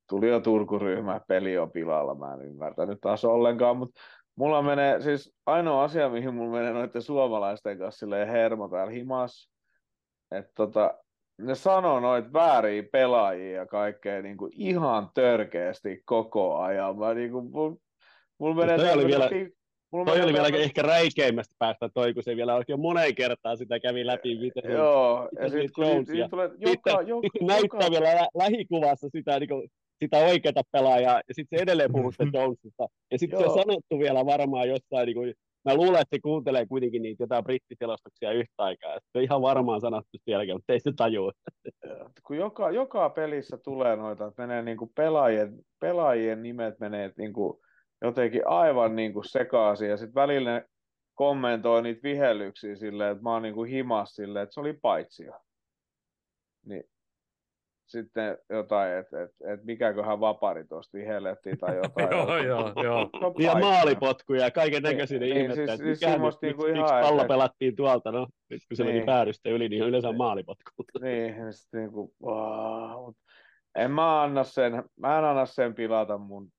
[0.09, 2.15] tuli jo Turku-ryhmä, peli on pilalla.
[2.15, 4.01] Mä en ymmärtänyt taas ollenkaan, mutta
[4.39, 9.51] mulla menee, siis ainoa asia, mihin mulla menee noiden suomalaisten kanssa silleen hermo täällä himas,
[10.31, 10.97] että tota,
[11.37, 16.97] ne sanoo noit vääriä pelaajia ja kaikkea niin kuin ihan törkeästi koko ajan.
[16.97, 17.77] Mä niin kuin, mulla,
[18.39, 19.29] mulla menee toi oli vielä,
[19.91, 23.79] mulla toi oli vielä ehkä räikeimmästä päästä toi, kun se vielä oikein moneen kertaan sitä
[23.79, 26.13] kävi läpi, miten se Joo, miten ja se sitten kun Jonesia.
[26.15, 31.21] niitä tulee joka, joka, näyttää joka, vielä lä- lähikuvassa sitä, niin kuin, sitä oikeata pelaajaa,
[31.27, 32.87] ja sitten se edelleen puhuu sitä Jonesista.
[33.11, 35.33] Ja sitten se on sanottu vielä varmaan jossain, niin kuin,
[35.65, 38.93] mä luulen, että se kuuntelee kuitenkin niitä jotain brittiselostuksia yhtä aikaa.
[38.93, 41.31] Se on ihan varmaan sanottu sielläkin, mutta ei se tajua.
[42.23, 47.33] kun joka, joka pelissä tulee noita, että menee niin kuin pelaajien, pelaajien nimet menee niin
[47.33, 47.59] kuin
[48.01, 50.65] jotenkin aivan niin kuin sekaisin, ja sitten välillä ne
[51.13, 55.33] kommentoi niitä vihellyksiä silleen, että mä oon niin kuin himas silleen, että se oli paitsio.
[56.65, 56.83] Niin
[57.89, 62.09] sitten jotain, että et, et mikäköhän vapari tuosta vihellettiin tai jotain.
[62.11, 63.09] Joo, joo, joo.
[63.23, 66.41] On Ja maalipotkuja ja kaiken näköisiä Niin, niin, niin, ihmettä, siis- että siis mikä nyt,
[66.41, 69.05] niinku miksi, ihan, miksi pallo että- pelattiin tuolta, no nyt kun se meni Niin.
[69.05, 70.71] päädystä yli, niin yleensä maalipotku.
[71.01, 72.13] Niin, ja sit niinku,
[73.75, 76.51] En mä anna sen, mä en anna sen pilata mun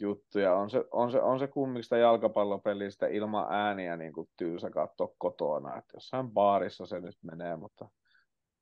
[0.00, 0.54] juttuja.
[0.54, 5.08] On se, on se, on se kumminkin sitä jalkapallopelistä ilman ääniä niin kuin tylsä katsoa
[5.18, 5.76] kotona.
[5.78, 7.88] Että jossain baarissa se nyt menee, mutta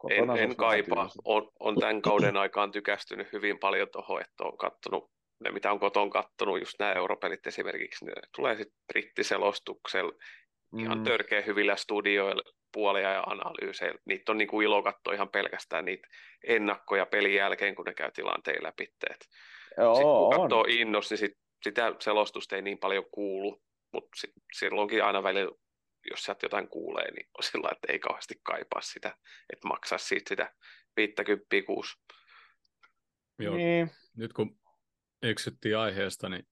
[0.02, 1.10] kotona en vähän kaipaa.
[1.24, 5.10] On, on tämän kauden aikaan tykästynyt hyvin paljon tuohon, että on kattonut
[5.44, 10.12] ne, mitä on koton kattonut, just nämä europelit esimerkiksi, ne tulee sitten brittiselostuksella
[10.78, 11.04] ihan Mm.
[11.04, 13.98] törkeä hyvillä studioilla puolia ja analyyseillä.
[14.04, 16.08] Niitä on niinku ilo katsoa ihan pelkästään niitä
[16.46, 18.84] ennakkoja pelin jälkeen, kun ne käy tilanteen läpi.
[18.84, 19.16] Sitten
[20.02, 23.62] kun katsoo innos, niin sit, sitä selostusta ei niin paljon kuulu,
[23.92, 25.52] mutta sit, silloinkin aina välillä,
[26.10, 29.16] jos sieltä jotain kuulee, niin on sillä että ei kauheasti kaipaa sitä,
[29.52, 30.54] että maksaa siitä sitä
[30.96, 31.92] 50 kuusi.
[33.38, 33.90] Joo, Niin.
[34.16, 34.60] nyt kun
[35.22, 36.48] eksyttiin aiheesta, niin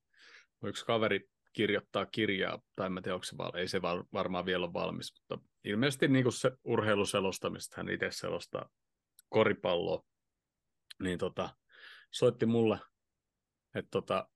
[0.65, 4.47] yksi kaveri kirjoittaa kirjaa, tai en mä tiedä, onko se val- ei se var- varmaan
[4.47, 8.69] vielä ole valmis, mutta ilmeisesti niin kuin se urheiluselostamista hän itse selostaa
[9.29, 10.03] koripalloa,
[11.03, 11.57] niin tota,
[12.11, 12.79] soitti mulle,
[13.75, 14.29] että tota,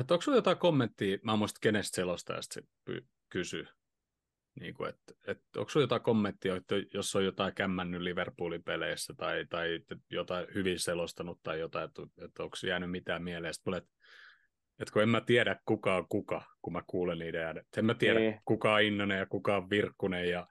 [0.00, 3.66] että onko sinulla jotain kommenttia, mä en muista kenestä selostajasta se py- kysyy,
[4.60, 9.14] niin kuin, että, että onko sinulla jotain kommenttia, että jos on jotain kämmännyt Liverpoolin peleissä
[9.16, 13.54] tai, tai jotain hyvin selostanut tai jotain, että, että onko jäänyt mitään mieleen.
[13.54, 13.82] Sitten mulle,
[14.80, 17.66] että, kun en mä tiedä kuka on kuka, kun mä kuulen niiden äänet.
[17.76, 18.40] En mä tiedä Niin.
[18.44, 20.46] kuka on Innonen ja kuka on Virkkunen ja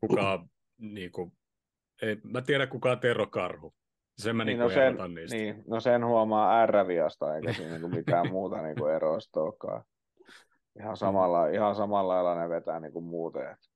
[0.00, 1.32] kuka on niin kuin,
[2.02, 3.74] ei, mä tiedä kuka on Tero Karhu.
[4.18, 5.36] Sen mä niin, Niin, niin no, sen, niistä.
[5.36, 9.84] niin, no sen huomaa R-viasta, eikä siinä niinku mitään muuta niinku eroista olekaan.
[10.78, 13.50] Ihan samalla, ihan samalla lailla ne vetää niinku muuten.
[13.50, 13.70] et.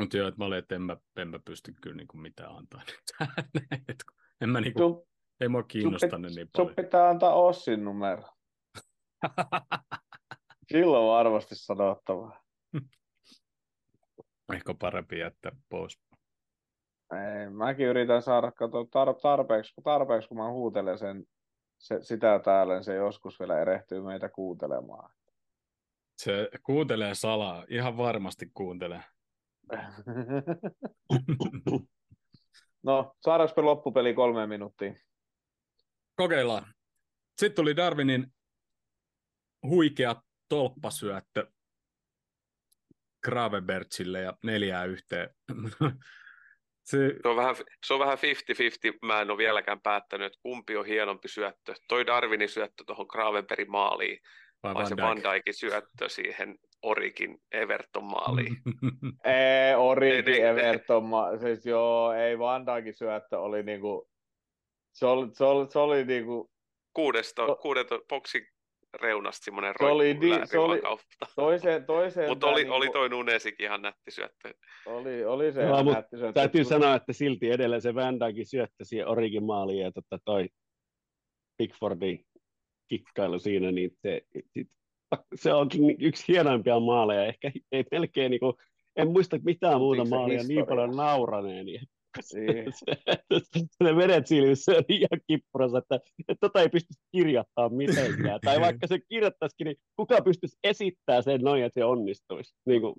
[0.00, 2.56] Mutta joo, että mä olin, että en mä, en mä pysty kyllä niin kuin mitään
[2.56, 3.30] antaa nyt.
[4.40, 5.06] En mä niin kuin, Sun,
[5.40, 6.74] ei mua sun, kiinnosta ne niin sun paljon.
[6.76, 8.22] pitää antaa Ossin numero.
[10.72, 12.42] Silloin on varmasti sanottavaa.
[14.54, 15.98] Ehkä parempi jättää pois.
[17.12, 21.24] Ei, mäkin yritän saada kato, tar, tarpeeksi, tarpeeksi, kun mä huutelen sen,
[21.78, 25.10] se, sitä täällä, niin se joskus vielä erehtyy meitä kuuntelemaan.
[26.24, 29.02] Se kuuntelee salaa, ihan varmasti kuuntelee.
[32.82, 34.94] no, saadaanko loppupeli kolme minuuttia?
[36.14, 36.74] Kokeillaan.
[37.36, 38.26] Sitten tuli Darwinin
[39.66, 40.16] huikea
[40.48, 41.50] tolppasyöttö
[43.24, 45.30] Gravenbertsille ja neljää yhteen.
[46.84, 47.56] Se, Se on vähän,
[47.86, 48.22] se on vähän 50-50.
[49.02, 51.74] Mä en ole vieläkään päättänyt, että kumpi on hienompi syöttö.
[51.88, 54.18] Toi Darwinin syöttö tuohon Gravenbergin maaliin,
[54.62, 55.32] vai vai se Van Van Dijk.
[55.34, 58.56] Dijkin syöttö siihen Orikin Everton maaliin.
[59.24, 64.08] Ei, Origi, Ne- ne- Everton, ma- siis joo, ei Van Dijkin syöttö oli niinku,
[64.94, 66.50] se oli, se oli, se oli niinku,
[66.94, 67.56] Kuudesto, No.
[67.56, 68.46] kuudesto boksin
[69.00, 71.26] reunasta semmoinen Se oli di- se oli- kautta.
[71.36, 74.54] toiseen, toiseen Mutta oli, niinku, oli toi Nunesikin ihan nätti syöttö.
[74.86, 76.32] oli, oli se mut nätti syöttö.
[76.32, 80.48] Täytyy sanoa, että silti edelleen se Van Dijkin syöttö siihen Origin maaliin ja tota toi
[81.56, 82.24] Pickfordin
[82.92, 84.22] kikkailu siinä, niin se,
[85.34, 87.26] se onkin yksi hienoimpia maaleja.
[87.26, 88.54] Ehkä ei melkein niin kuin,
[88.96, 91.80] en muista mitään muuta se maalia niin paljon nauraneeni.
[92.34, 92.72] Niin.
[93.42, 95.94] Se, ne vedet silmissä on ihan kippurassa, että,
[96.28, 98.40] että tota ei pysty kirjoittamaan mitenkään.
[98.44, 102.54] tai vaikka se kirjoittaisikin, niin kuka pystyisi esittämään sen noin, että se onnistuisi.
[102.66, 102.94] Niin kuin,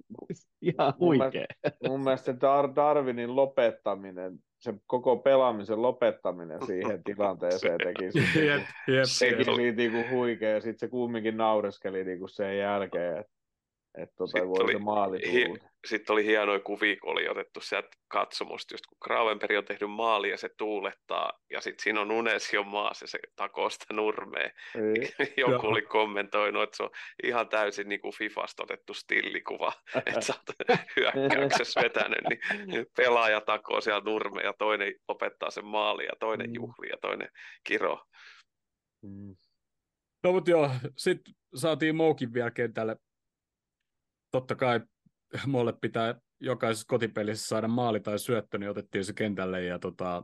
[0.62, 1.46] ihan Mun huikea.
[1.88, 8.62] mun mielestä se Dar- Darwinin lopettaminen, se koko pelaamisen lopettaminen siihen tilanteeseen teki siitä, Jep,
[8.88, 9.56] jep, teki jep.
[9.56, 13.32] siitä niinku huikea, ja sitten se kumminkin naureskeli niinku sen jälkeen, että
[13.98, 15.70] et tota, Sitten voi oli se maali hi- tulla.
[15.86, 20.30] Sitten oli hienoja kuvia, kun oli otettu sieltä katsomusta, just kun Gravenberg on tehnyt maali
[20.30, 24.50] ja se tuulettaa, ja sitten siinä on Unesio maassa ja se takoo sitä nurmea.
[25.38, 26.90] Joku oli kommentoinut, että se on
[27.24, 29.74] ihan täysin niin kuin Fifasta otettu stillikuva,
[30.06, 32.20] että sä oot hyökkäyksessä vetänyt,
[32.66, 36.56] niin pelaaja takoo siellä nurmea ja toinen opettaa sen maali ja toinen mm.
[36.56, 37.30] juhli ja toinen
[37.64, 38.06] kiro.
[39.02, 39.36] Mm.
[40.24, 42.96] No mutta joo, sitten saatiin Moukin vielä kentälle.
[44.32, 44.80] Totta kai
[45.48, 50.24] mulle pitää jokaisessa kotipelissä saada maali tai syöttö, niin otettiin se kentälle ja tota,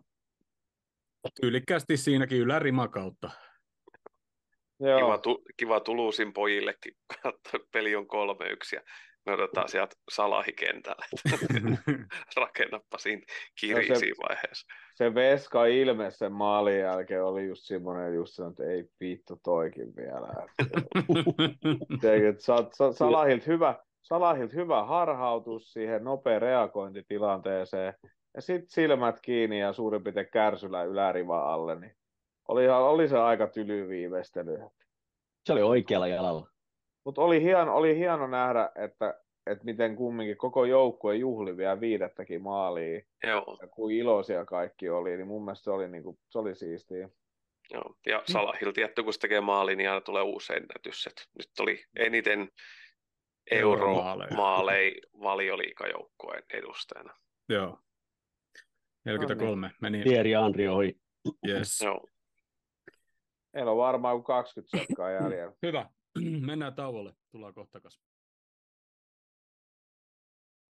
[1.41, 3.29] tyylikkäästi siinäkin ylärima kautta.
[4.79, 4.99] Joo.
[4.99, 6.93] Kiva, tu, kiva Tuluusin pojillekin,
[7.73, 8.81] peli on kolme yksi ja
[9.25, 11.05] me odotetaan sieltä salahikentälle.
[12.35, 13.21] Rakennappa siinä
[13.59, 14.67] kiri no se, vaiheessa.
[14.95, 19.95] Se Veska ilme sen maalin jälkeen oli just semmoinen, just se, että ei vittu toikin
[19.95, 20.47] vielä.
[22.97, 23.75] Salahilta hyvä,
[24.09, 27.93] Salahilta hyvä harhautus siihen nopea reagointi tilanteeseen
[28.35, 31.95] ja sitten silmät kiinni ja suurin piirtein kärsyllä yläriva alle, niin
[32.47, 34.59] oli, oli se aika tyly viimeistely.
[35.45, 36.47] Se oli oikealla jalalla.
[37.05, 42.41] Mutta oli hieno, oli hieno nähdä, että, että miten kumminkin koko joukkue juhli vielä viidettäkin
[42.41, 43.01] maalia.
[43.27, 43.57] Joo.
[43.61, 47.09] Ja kuin iloisia kaikki oli, niin mun mielestä se oli, niin kuin, se oli siistiä.
[47.73, 47.95] Joo.
[48.05, 51.07] Ja Salahil tietty, kun se tekee maali, niin aina tulee uusi ennätys.
[51.07, 52.49] Et nyt oli eniten
[53.51, 57.13] euromaaleja valioliikajoukkueen edustajana.
[57.49, 57.79] Joo.
[59.05, 59.75] 43 no niin.
[59.81, 60.03] meni.
[60.03, 60.99] Thierry Andri ohi.
[61.47, 61.81] Yes.
[61.81, 62.07] Joo.
[63.53, 65.53] Meillä on varmaan 20 sekkaa jäljellä.
[65.65, 65.89] Hyvä.
[66.47, 67.13] Mennään tauolle.
[67.31, 67.99] Tullaan kohta kas.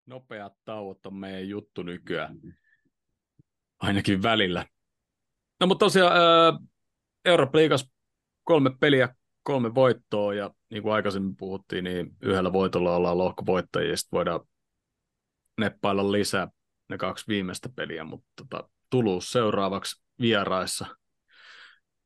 [0.06, 2.38] Nopeat tauot on meidän juttu nykyään.
[3.80, 4.66] Ainakin välillä.
[5.60, 6.60] No mutta tosiaan äh,
[7.24, 7.58] Eurooppa
[8.44, 9.14] kolme peliä,
[9.48, 14.40] kolme voittoa ja niin kuin aikaisemmin puhuttiin, niin yhdellä voitolla ollaan lohkovoittajia ja sitten voidaan
[15.58, 16.48] neppailla lisää
[16.88, 20.86] ne kaksi viimeistä peliä, mutta tota, Tulus seuraavaksi vieraissa.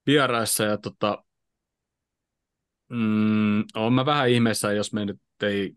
[0.07, 1.24] Vieraissa ja tota,
[2.88, 5.76] mm, on mä vähän ihmeessä, jos me nyt ei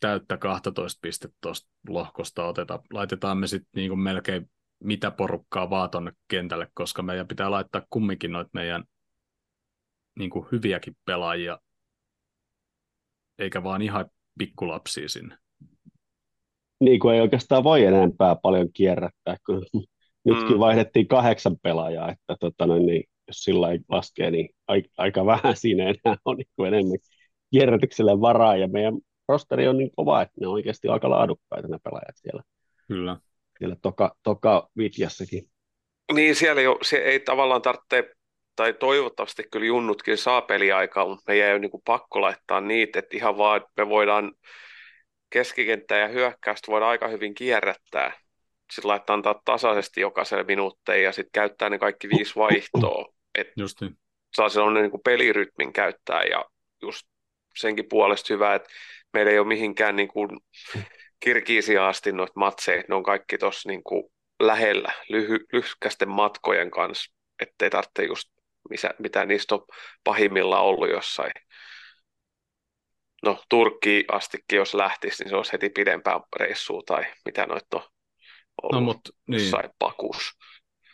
[0.00, 2.82] täyttä 12 pistettä tuosta lohkosta oteta.
[2.92, 4.50] Laitetaan me sitten niin melkein
[4.84, 8.84] mitä porukkaa vaan tonne kentälle, koska meidän pitää laittaa kumminkin noita meidän
[10.20, 11.58] niin kuin hyviäkin pelaajia,
[13.38, 15.36] eikä vaan ihan pikkulapsia sinne.
[16.80, 19.66] Niin kuin ei oikeastaan voi enempää paljon kierrättää, kun
[20.24, 20.58] nytkin mm.
[20.58, 24.48] vaihdettiin kahdeksan pelaajaa, että tota noin, niin, jos sillä ei laskee, niin
[24.96, 26.98] aika vähän siinä enää on niin kuin enemmän
[27.50, 28.94] kierrätykselle varaa, ja meidän
[29.28, 32.42] rosteri on niin kova, että ne on oikeasti aika laadukkaita ne pelaajat siellä.
[32.88, 33.16] Kyllä.
[33.58, 35.50] Siellä toka, toka Vitjassakin.
[36.14, 38.14] Niin, siellä jo, se ei tavallaan tarvitse
[38.56, 42.98] tai toivottavasti kyllä junnutkin saa peliaikaa, mutta meidän ei ole niin kuin pakko laittaa niitä,
[42.98, 44.32] että ihan vaan me voidaan
[45.30, 48.12] keskikenttää ja hyökkäystä voidaan aika hyvin kierrättää.
[48.72, 53.12] Sitten laittaa antaa tasaisesti jokaiselle minuutteja ja sitten käyttää ne kaikki viisi vaihtoa.
[53.34, 53.98] Että just niin.
[54.34, 56.44] saa sellainen niin kuin pelirytmin käyttää ja
[56.82, 57.06] just
[57.56, 58.68] senkin puolesta hyvä, että
[59.12, 60.28] meillä ei ole mihinkään niin kuin
[61.20, 64.04] kirkiisiä asti noita matseja, ne on kaikki tuossa niin kuin
[64.40, 68.30] lähellä, lyhy, lyhkäisten matkojen kanssa, ettei tarvitse just
[68.70, 69.66] missä, mitä niistä on
[70.04, 71.32] pahimmillaan ollut jossain.
[73.22, 77.82] No Turkki astikin, jos lähtisi, niin se olisi heti pidempää reissua tai mitä noita on
[78.62, 79.42] ollut no, mut, niin.
[79.42, 80.38] jossain pakuus.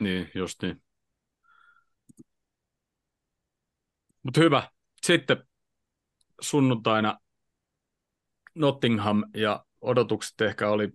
[0.00, 0.82] Niin, just niin.
[4.22, 4.70] Mutta hyvä.
[5.06, 5.48] Sitten
[6.40, 7.18] sunnuntaina
[8.54, 10.88] Nottingham ja odotukset ehkä oli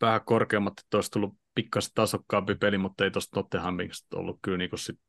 [0.00, 4.70] vähän korkeammat, että olisi tullut pikkasen tasokkaampi peli, mutta ei tuosta Nottinghamista ollut kyllä niin
[4.74, 5.00] sit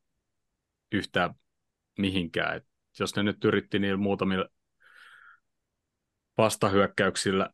[0.92, 1.34] yhtään
[1.98, 2.58] mihinkään.
[2.58, 2.66] Et
[3.00, 4.46] jos ne nyt yritti niin muutamilla
[6.38, 7.50] vastahyökkäyksillä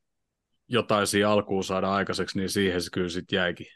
[0.67, 3.67] jotain siinä alkuun saada aikaiseksi, niin siihen se kyllä sitten jäikin.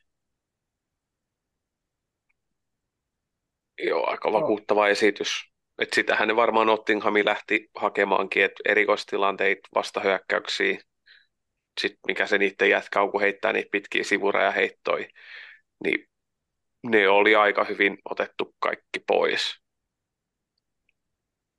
[3.78, 4.88] Joo, aika vakuuttava no.
[4.88, 5.50] esitys.
[5.80, 10.80] Et sitähän ne varmaan Nottinghami lähti hakemaankin, että erikoistilanteita vastahyökkäyksiä,
[11.82, 15.08] sitten mikä se niiden jätkä kun heittää niitä pitkiä sivurajaheittoja,
[15.84, 16.09] niin
[16.84, 19.60] ne oli aika hyvin otettu kaikki pois.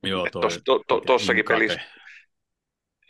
[0.02, 1.80] Joo, toi, tos, to, to, tossakin pelissä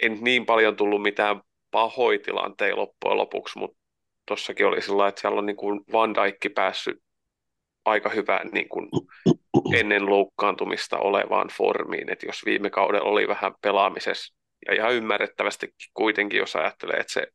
[0.03, 3.79] ei niin paljon tullut mitään pahoja tilanteita loppujen lopuksi, mutta
[4.27, 7.03] tossakin oli sillä että siellä on niin kuin Van Dijk päässyt
[7.85, 8.88] aika hyvään niin kuin
[9.75, 14.35] ennen loukkaantumista olevaan formiin, että jos viime kaudella oli vähän pelaamisessa
[14.66, 17.27] ja ihan ymmärrettävästi kuitenkin, jos ajattelee, että se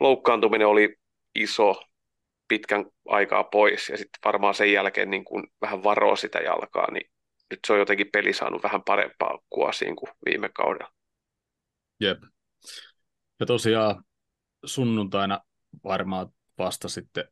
[0.00, 0.96] loukkaantuminen oli
[1.34, 1.82] iso
[2.48, 7.10] pitkän aikaa pois ja sitten varmaan sen jälkeen niin kuin vähän varoo sitä jalkaa, niin
[7.50, 10.92] nyt se on jotenkin peli saanut vähän parempaa kuosiin kuin viime kaudella.
[12.00, 12.18] Jep.
[13.40, 14.04] Ja tosiaan
[14.64, 15.40] sunnuntaina
[15.84, 17.28] varmaan vasta sitten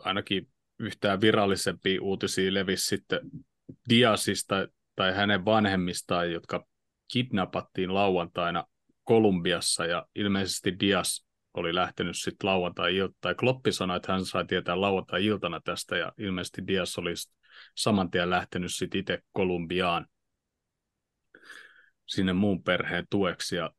[0.00, 3.20] ainakin yhtään virallisempia uutisia levisi sitten
[3.88, 6.66] Diasista tai hänen vanhemmistaan, jotka
[7.12, 8.64] kidnappattiin lauantaina
[9.04, 11.27] Kolumbiassa ja ilmeisesti Dias
[11.58, 16.66] oli lähtenyt sitten lauantai-ilta, tai Kloppi sanoi, että hän sai tietää lauantai-iltana tästä, ja ilmeisesti
[16.66, 17.12] Dias oli
[17.74, 20.06] saman tien lähtenyt sitten itse Kolumbiaan
[22.06, 23.70] sinne muun perheen tueksi, ja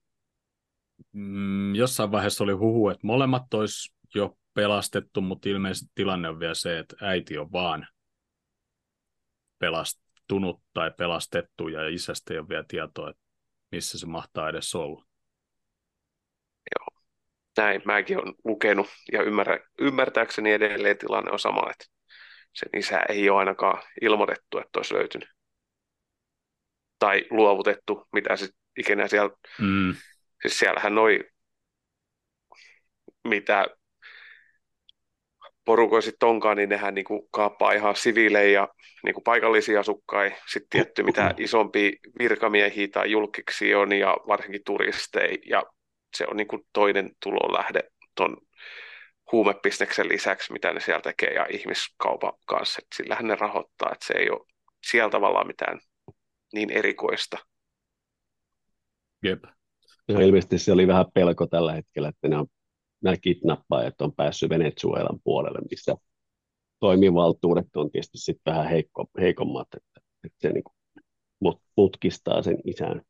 [1.12, 6.54] mm, jossain vaiheessa oli huhu, että molemmat olisi jo pelastettu, mutta ilmeisesti tilanne on vielä
[6.54, 7.88] se, että äiti on vaan
[9.60, 13.24] pelastunut tai pelastettu, ja isästä ei ole vielä tietoa, että
[13.72, 15.10] missä se mahtaa edes olla
[17.58, 21.86] näin mäkin olen lukenut ja ymmärrä, ymmärtääkseni edelleen tilanne on sama, että
[22.54, 25.30] sen isä ei ole ainakaan ilmoitettu, että olisi löytynyt.
[27.00, 29.96] Tai luovutettu, mitä sitten ikinä siellä, mm.
[30.42, 31.24] siis siellähän noi,
[33.28, 33.68] mitä
[35.66, 38.68] porukoja sitten onkaan, niin nehän niinku kaappaa ihan siviilejä ja
[39.04, 45.64] niinku paikallisia asukkaita, sitten tietty mitä isompi virkamiehiä tai julkiksi on ja varsinkin turisteja ja
[46.18, 47.84] se on niin kuin toinen tulonlähde
[48.16, 48.38] tuon
[49.32, 52.80] huumebisneksen lisäksi, mitä ne siellä tekee ja ihmiskaupan kanssa.
[52.84, 54.46] Et sillähän ne rahoittaa, että se ei ole
[54.90, 55.80] siellä tavallaan mitään
[56.54, 57.38] niin erikoista.
[59.24, 59.44] Jep.
[60.08, 62.46] Ja ilmeisesti se oli vähän pelko tällä hetkellä, että nämä,
[63.02, 65.96] nämä kidnappaajat on päässyt Venezuelan puolelle, missä
[66.80, 70.76] toimivaltuudet on tietysti sitten vähän heikko, heikommat, että, että se niin kuin
[71.78, 73.02] mutkistaa sen isän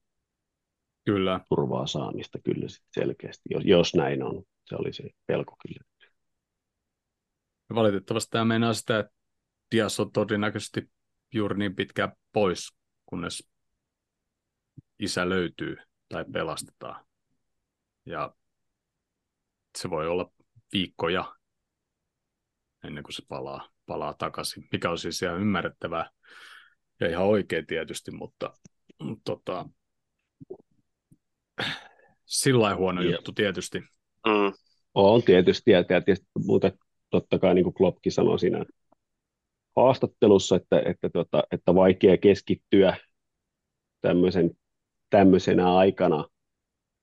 [1.13, 1.39] Kyllä.
[1.49, 4.43] turvaa saamista kyllä sit selkeästi, jos, jos näin on.
[4.65, 5.83] Se oli se pelko kyllä.
[7.69, 9.13] Ja valitettavasti tämä meinaa sitä, että
[9.71, 10.91] Dias on todennäköisesti
[11.33, 12.73] juuri niin pitkään pois,
[13.05, 13.49] kunnes
[14.99, 15.77] isä löytyy
[16.09, 17.05] tai pelastetaan.
[18.05, 18.33] Ja
[19.77, 20.31] se voi olla
[20.73, 21.35] viikkoja
[22.83, 26.09] ennen kuin se palaa, palaa takaisin, mikä on siis ihan ymmärrettävää
[26.99, 28.53] ja ihan oikein tietysti, mutta,
[28.99, 29.69] mutta tota,
[32.25, 33.11] sillä huono ja.
[33.11, 33.79] juttu tietysti.
[34.27, 34.53] Mm.
[34.93, 36.71] On tietysti, ja tietysti muuten
[37.09, 38.65] totta kai niin kuin Kloppkin sanoi siinä
[39.75, 42.97] haastattelussa, että, että, tota, että vaikea keskittyä
[44.01, 44.51] tämmöisen,
[45.09, 46.25] tämmöisenä aikana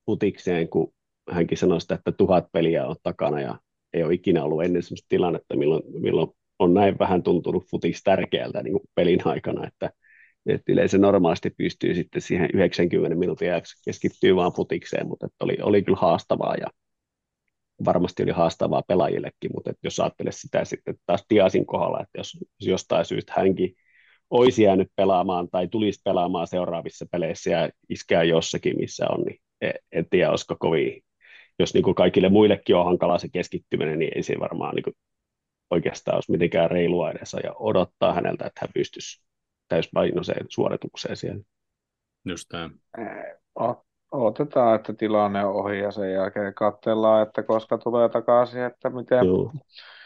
[0.05, 0.93] futikseen, kun
[1.29, 3.59] hänkin sanoi sitä, että tuhat peliä on takana ja
[3.93, 8.63] ei ole ikinä ollut ennen sellaista tilannetta, milloin, milloin on näin vähän tuntunut futiksi tärkeältä
[8.63, 9.91] niin pelin aikana, että,
[10.47, 15.57] että yleensä normaalisti pystyy sitten siihen 90 minuutin ajaksi keskittyy vaan futikseen, mutta että oli,
[15.61, 16.67] oli kyllä haastavaa ja
[17.85, 22.37] varmasti oli haastavaa pelaajillekin, mutta että jos ajattelee sitä sitten taas Diasin kohdalla, että jos,
[22.59, 23.75] jos jostain syystä hänkin
[24.29, 29.73] olisi jäänyt pelaamaan tai tulisi pelaamaan seuraavissa peleissä ja iskää jossakin, missä on, niin en,
[29.91, 31.03] en tiedä, olisiko kovin,
[31.59, 34.95] jos niin kuin kaikille muillekin on hankalaa se keskittyminen, niin ei se varmaan niin kuin
[35.69, 39.21] oikeastaan olisi mitenkään reilua edes ja odottaa häneltä, että hän pystyisi
[39.67, 41.43] täyspainoiseen suoritukseen siellä.
[42.25, 42.69] Just tämä.
[44.11, 49.25] Otetaan, että tilanne on ohi ja sen jälkeen katsellaan, että koska tulee takaisin, että miten,
[49.25, 49.51] Joo.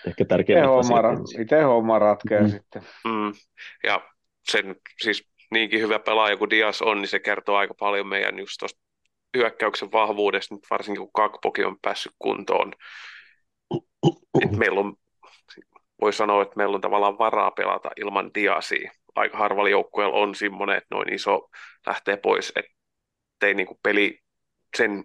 [0.08, 1.02] Ehkä miten, homma,
[1.38, 2.50] miten homma ratkeaa mm.
[2.50, 2.82] sitten.
[3.06, 3.34] Mm.
[3.84, 4.02] Ja
[4.52, 8.56] sen siis niinkin hyvä pelaaja kuin Dias on, niin se kertoo aika paljon meidän just
[8.60, 8.80] tuosta
[9.38, 12.74] hyökkäyksen vahvuudesta, nyt varsinkin kun Kakpoki on päässyt kuntoon.
[14.41, 14.95] Et meillä on,
[16.02, 20.78] voi sanoa, että meillä on tavallaan varaa pelata ilman Diasia aika harvalla joukkueella on semmoinen,
[20.78, 21.50] että noin iso
[21.88, 24.19] lähtee pois, ettei niin kuin peli
[24.78, 25.04] sen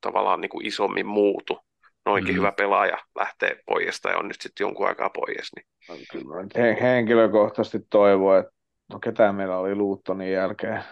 [0.00, 1.58] tavallaan niin kuin isommin muutu.
[2.06, 2.38] Noinkin mm.
[2.38, 5.50] hyvä pelaaja lähtee pois tai on nyt sitten jonkun aikaa pois.
[5.56, 5.66] Niin.
[6.12, 8.52] Kyllä, henkilökohtaisesti toivon, että
[8.92, 10.84] no ketään meillä oli Luuttonin jälkeen.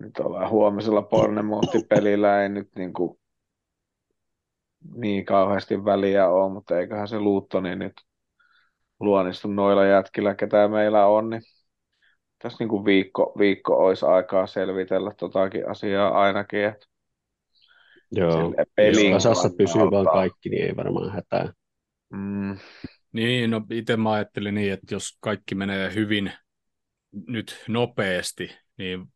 [0.00, 3.18] Nyt ollaan huomisella Pornemontti-pelillä, ei nyt niin, kuin
[4.94, 7.92] niin kauheasti väliä ole, mutta eiköhän se Luuttoni nyt
[9.00, 11.42] luonnistu noilla jätkillä, ketä meillä on, niin
[12.38, 16.64] tässä niin kuin viikko, viikko olisi aikaa selvitellä totakin asiaa ainakin.
[16.64, 16.86] Että
[18.10, 21.52] Joo, jos kasassa pysyy vaan kaikki, niin ei varmaan hätää.
[22.12, 22.58] Mm.
[23.12, 26.32] Niin, no itse mä ajattelin niin, että jos kaikki menee hyvin
[27.28, 29.06] nyt nopeasti, niin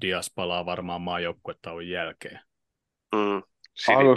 [0.00, 2.40] Dias palaa varmaan maajoukkuetauon jälkeen.
[3.14, 3.42] Mm.
[3.88, 4.14] Onko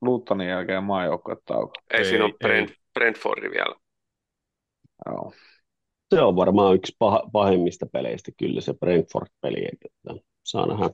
[0.00, 1.72] Luuttonin, jäl- jälkeen maajoukkuetauko?
[1.90, 3.83] Ei, ei siinä ole Brent, Brentfordi vielä.
[5.06, 5.32] Joo.
[6.14, 9.88] Se on varmaan yksi pah- pahimmista peleistä kyllä se Brentford-peli, että
[10.42, 10.90] saa nähdä.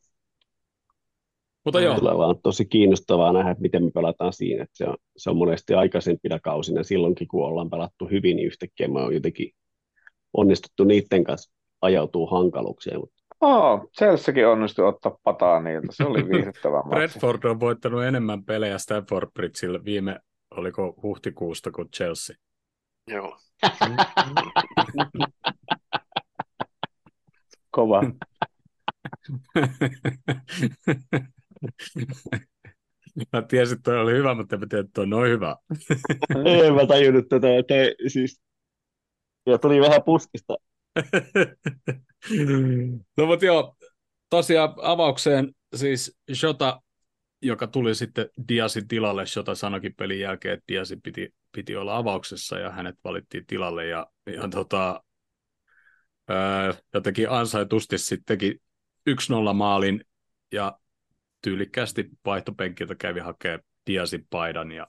[1.65, 1.99] Mutta joo.
[1.99, 4.63] Tulee vaan tosi kiinnostavaa nähdä, että miten me pelataan siinä.
[4.63, 8.89] Että se, on, se on monesti aikaisempina kausina, silloinkin kun ollaan pelattu hyvin, niin yhtäkkiä
[8.89, 9.51] me on jotenkin
[10.33, 11.53] onnistuttu niiden kanssa
[11.83, 15.87] ajautuu hankaluuksiin, mutta Oh, Chelseakin onnistui ottaa pataa niiltä.
[15.91, 16.99] Se oli viihdyttävä matsi.
[16.99, 22.37] Redford on voittanut enemmän pelejä Stanford Bridgeillä viime, oliko huhtikuusta kuin Chelsea.
[23.11, 23.39] Joo.
[27.71, 28.03] Kova.
[33.33, 35.57] Mä tiesin, että toi oli hyvä, mutta en tiedä, että toi on noin hyvä.
[36.45, 37.75] Ei mä tajunnut tätä, että
[38.09, 38.41] siis...
[39.47, 40.57] Ja tuli vähän puskista.
[43.17, 43.77] no mutta joo,
[44.31, 46.83] tosiaan avaukseen siis Jota,
[47.43, 52.59] joka tuli sitten Diasin tilalle, Jota sanokin pelin jälkeen, että Diasin piti, piti olla avauksessa
[52.59, 55.03] ja hänet valittiin tilalle ja, ja tota,
[56.31, 58.63] öö, jotenkin ansaitusti sitten teki
[59.11, 60.05] 1-0 maalin
[60.53, 60.79] ja
[61.43, 64.87] tyylikkästi vaihtopenkiltä kävi hakemaan Diasin paidan ja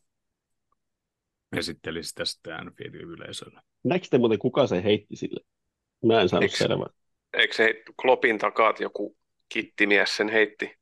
[1.58, 3.62] esitteli sitä sitten Anfieldin yleisölle.
[3.84, 5.40] Näkö te muuten, kuka se heitti sille?
[6.06, 6.88] Mä en saanut Eikö- selvää.
[7.34, 9.18] Eikö se Klopin takaa joku
[9.50, 10.81] kittimies sen heitti?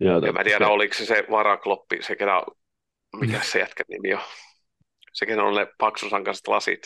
[0.00, 2.42] Joo, Ja mä tiedä, oliko se se varakloppi, se ketä,
[3.20, 4.20] mikä se jätkän nimi on.
[5.12, 6.80] Se, ketä on ne paksusankaiset lasit.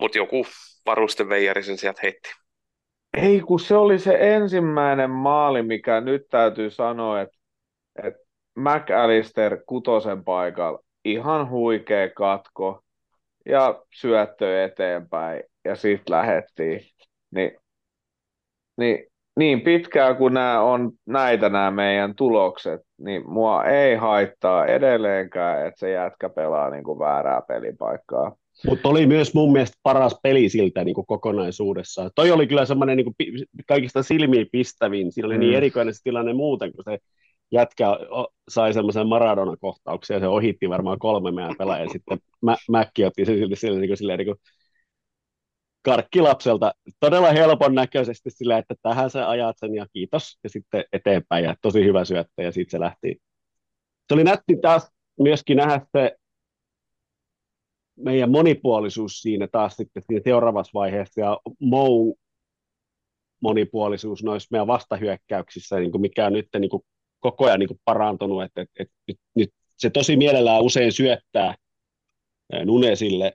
[0.00, 0.46] Mutta joku
[0.86, 2.28] varusteveijari sen sieltä heitti.
[3.16, 7.38] Ei, kun se oli se ensimmäinen maali, mikä nyt täytyy sanoa, että,
[8.04, 8.20] että
[8.56, 12.82] McAllister kutosen paikalla, ihan huikea katko
[13.46, 16.80] ja syöttö eteenpäin ja sitten lähettiin.
[17.30, 17.58] Niin,
[18.76, 19.06] niin,
[19.36, 25.80] niin pitkään kuin nämä on näitä nämä meidän tulokset, niin mua ei haittaa edelleenkään, että
[25.80, 28.36] se jätkä pelaa niin kuin väärää pelipaikkaa.
[28.66, 32.10] Mutta oli myös mun mielestä paras peli siltä niin kuin kokonaisuudessaan.
[32.14, 35.12] Toi oli kyllä semmoinen niin kuin, kaikista silmiin pistävin.
[35.12, 35.40] Siinä oli mm.
[35.40, 35.56] niin Mm.
[35.56, 36.98] erikoinen se tilanne muuten, kun se
[37.52, 37.86] jätkä
[38.48, 41.84] sai semmoisen Maradona-kohtauksen ja se ohitti varmaan kolme meidän pelaajaa.
[41.84, 44.38] Ja sitten Mä, Mäkki otti sen silti silleen, niin kuin, silleen niin kuin
[45.86, 50.38] karkkilapselta todella helpon näköisesti sillä, että tähän sä ajat sen ja kiitos.
[50.44, 53.22] Ja sitten eteenpäin ja tosi hyvä syöttö ja sitten se lähti.
[54.08, 56.16] Se oli nätti taas myöskin nähdä se
[57.96, 62.18] meidän monipuolisuus siinä taas sitten siinä seuraavassa vaiheessa ja Mou
[63.40, 66.82] monipuolisuus noissa meidän vastahyökkäyksissä, niin kuin mikä on nyt niin kuin
[67.20, 71.54] koko ajan niin kuin parantunut, että, että, että nyt, nyt se tosi mielellään usein syöttää
[72.52, 73.32] ää, Nunesille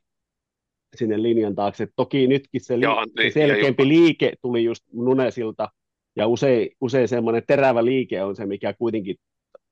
[0.95, 1.87] sinne linjan taakse.
[1.95, 5.69] Toki nytkin se, li- Joo, se niin, ja selkeämpi liike tuli just Nunesilta,
[6.15, 9.15] ja usein, usein semmoinen terävä liike on se, mikä kuitenkin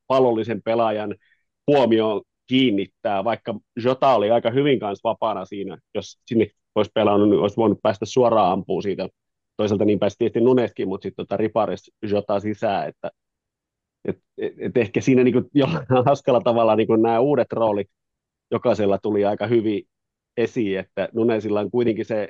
[0.07, 1.15] pallollisen pelaajan
[1.67, 7.39] huomioon kiinnittää, vaikka Jota oli aika hyvin kanssa vapaana siinä, jos sinne olisi pelannut, niin
[7.39, 9.09] olisi voinut päästä suoraan ampumaan siitä.
[9.57, 13.11] Toisaalta niin pääsi tietysti Nuneskin, mutta sitten tota Ripares Jota sisään, että
[14.05, 17.88] et, et, et ehkä siinä niin jollain haskalla tavalla niin nämä uudet roolit
[18.51, 19.84] jokaisella tuli aika hyvin
[20.39, 22.27] esiin, että Nunesilla on kuitenkin se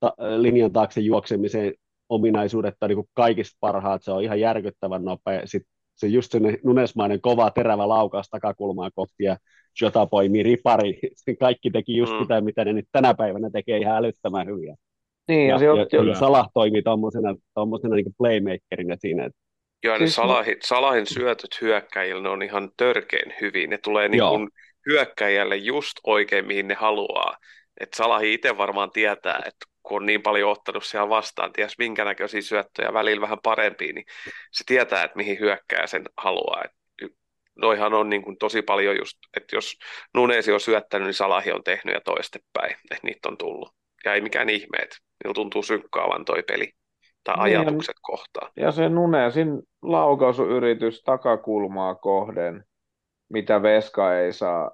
[0.00, 1.74] ta- linjan taakse juoksemisen
[2.08, 7.20] ominaisuudet on niin kaikista parhaat, se on ihan järkyttävän nopea, sitten se just se nunesmainen
[7.20, 9.36] kova terävä laukaus takakulmaa kohti ja
[9.80, 10.98] Jota poimii ripari,
[11.40, 12.18] kaikki teki just Mm.
[12.22, 14.74] sitä, mitä ne nyt tänä päivänä tekee ihan älyttömän hyviä.
[15.28, 16.14] Niin, Ja, se ja, otti, ja, Kyllä.
[16.14, 19.38] Salah toimii tuommoisena, tuommoisena niin playmakerina siinä, että
[19.84, 23.70] Joo, ne Siis Salahin, Salahin syötöt hyökkäjille, ne on ihan törkeen hyvin.
[23.70, 24.30] Ne tulee niin Joo.
[24.30, 24.48] kuin
[24.88, 27.36] hyökkäjälle just oikein, mihin ne haluaa.
[27.80, 32.04] Et Salahi itse varmaan tietää, että kun on niin paljon ottanut siellä vastaan, ties minkä
[32.04, 34.04] näköisiä syöttöjä, välillä vähän parempia, niin
[34.52, 36.62] se tietää, että mihin hyökkää sen haluaa.
[36.64, 36.70] Et
[37.56, 39.72] noihan on niin kuin tosi paljon just, että jos
[40.14, 43.70] Nunesi on syöttänyt, niin Salahi on tehnyt ja toistepäin, että niitä on tullut.
[44.04, 46.72] Ja ei mikään ihme, että niillä tuntuu synkkaavan toi peli
[47.24, 48.50] tai Niin, ja- ajatukset kohtaan.
[48.56, 52.64] ja se Nunesin laukaisuyritys takakulmaa kohden,
[53.32, 54.70] mitä Veska ei saa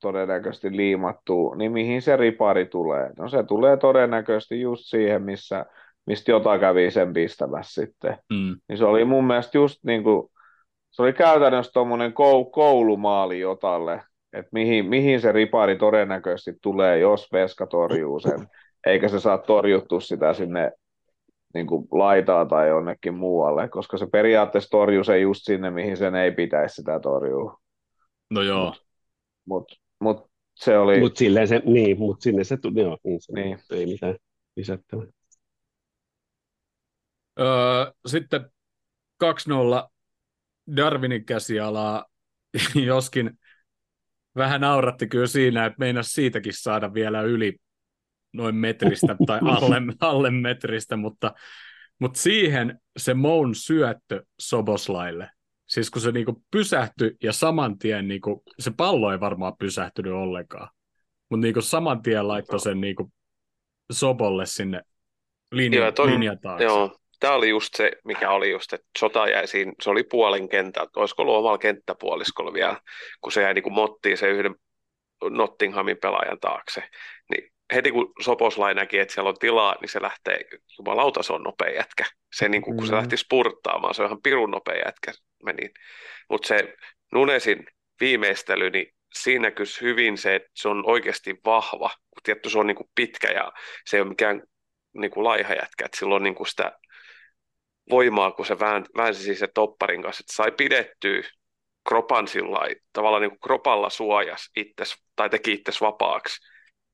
[0.00, 3.10] todennäköisesti liimattua, niin mihin se ripari tulee?
[3.18, 5.66] No se tulee todennäköisesti just siihen, missä,
[6.06, 8.18] mistä jota kävi sen pistämässä sitten.
[8.32, 8.56] Mm.
[8.68, 10.28] Niin se oli mun mielestä just niin kuin,
[10.90, 17.32] se oli käytännössä tuommoinen kou- koulumaali jotalle, että mihin, mihin se ripari todennäköisesti tulee, jos
[17.32, 18.48] Veska torjuu sen,
[18.86, 20.72] eikä se saa torjuttua sitä sinne
[21.54, 26.14] niin kuin laitaa tai jonnekin muualle, koska se periaatteessa torjuu se just sinne, mihin sen
[26.14, 27.58] ei pitäisi sitä torjua.
[28.30, 28.80] No joo, Mutta
[29.48, 29.72] mut
[30.54, 33.58] se oli, Mutta silleen se, niin, mut sinne se tuli, joo, niin, se, Niin.
[33.70, 34.16] ei mitään
[34.56, 35.06] lisättävää.
[37.40, 38.50] Öö, sitten
[39.24, 39.88] 2-0
[40.76, 42.04] Darwinin käsialaa,
[42.86, 43.38] joskin
[44.36, 47.56] vähän nauratti kyllä siinä, että meinas siitäkin saada vielä yli
[48.32, 51.34] noin metristä tai alle, alle metristä, mutta,
[51.98, 55.30] mutta siihen se Moun syöttö Soboslaille,
[55.68, 60.68] siis kun se niinku pysähtyi ja saman tien, niinku, se pallo ei varmaan pysähtynyt ollenkaan,
[61.30, 63.12] mutta niinku saman tien laittoi sen niinku
[63.92, 64.82] Sobolle sinne
[65.52, 66.64] linja, Joo, toi- linja taakse.
[66.64, 70.48] Joo, tämä oli just se, mikä oli just, että Sota jäi siinä, se oli puolen
[70.48, 72.76] kentältä, olisiko ollut omalla kenttäpuoliskolla vielä,
[73.20, 74.54] kun se jäi niin kuin mottiin se yhden
[75.30, 76.82] Nottinghamin pelaajan taakse,
[77.30, 80.40] niin heti kun Soposlai näki, että siellä on tilaa, niin se lähtee,
[80.78, 82.04] jumalauta, se on nopea jätkä.
[82.34, 82.96] Se niin kuin, kun se Mm.
[82.98, 85.12] lähti spurttaamaan, se on ihan pirun nopea jätkä
[85.44, 85.70] meni.
[86.28, 86.74] Mutta se
[87.12, 87.66] Nunesin
[88.00, 91.88] viimeistely, niin siinä näkyisi hyvin se, että se on oikeasti vahva.
[91.88, 93.52] Kun tietty se on niin kuin pitkä ja
[93.86, 94.42] se ei ole mikään
[94.92, 96.72] niin kuin laiha jätkä, että sillä on niin kuin sitä
[97.90, 101.22] voimaa, kun se vään, väänsi siis se topparin kanssa, että sai pidettyä
[101.88, 102.58] kropan sillä
[102.92, 106.40] tavallaan niin kuin kropalla suojas itses, tai teki itses vapaaksi,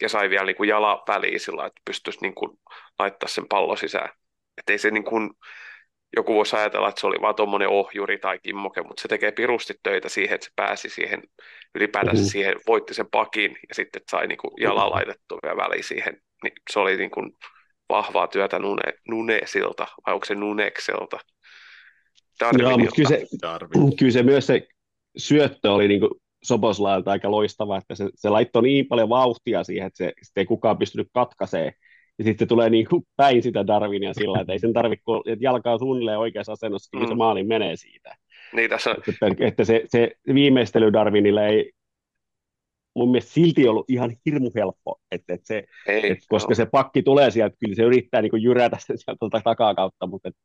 [0.03, 2.51] ja sai vielä niin kuin jala väliin sillä että pystyisi niin kuin
[2.99, 4.09] laittaa sen pallon sisään.
[4.59, 5.31] Että ei se niin kuin,
[6.17, 9.75] joku voisi ajatella, että se oli vaan tuommoinen ohjuri tai kimmoke, mutta se tekee pirusti
[9.83, 11.23] töitä siihen, että se pääsi siihen,
[11.75, 12.29] ylipäätänsä Mhm.
[12.31, 16.23] siihen, voitti sen pakin, ja sitten että sai niin kuin jala laitettua vielä väliin siihen,
[16.43, 17.33] niin se oli niin kuin
[17.89, 21.19] vahvaa työtä Nune, Nunesilta, vai onko se Nunekselta?
[22.59, 23.27] Joo, mutta kyllä se,
[23.99, 24.67] kyllä se myös se
[25.17, 26.01] syöttö oli niin
[26.45, 30.47] Soboslailta aika loistava, että se, se laittoi niin paljon vauhtia siihen, että se, sitä ei
[30.47, 31.73] kukaan pystynyt katkaisemaan.
[32.19, 35.23] Ja sitten se tulee niin kuin päin sitä Darwinia sillä, että ei sen tarvitse, kun
[35.27, 37.19] että jalka on suunnilleen oikeassa asennossa, kun se Mm.
[37.19, 38.17] maali menee siitä.
[38.53, 41.73] Niin tässä, Että, että se, se viimeistely Darwinille ei
[42.97, 46.55] mun mielestä silti ollut ihan hirmu helppo, että, että se, ei, et koska joo.
[46.57, 50.07] se pakki tulee sieltä, kyllä se yrittää niin kuin jyrätä sen sieltä tuolta takaa kautta,
[50.07, 50.43] mutta et, et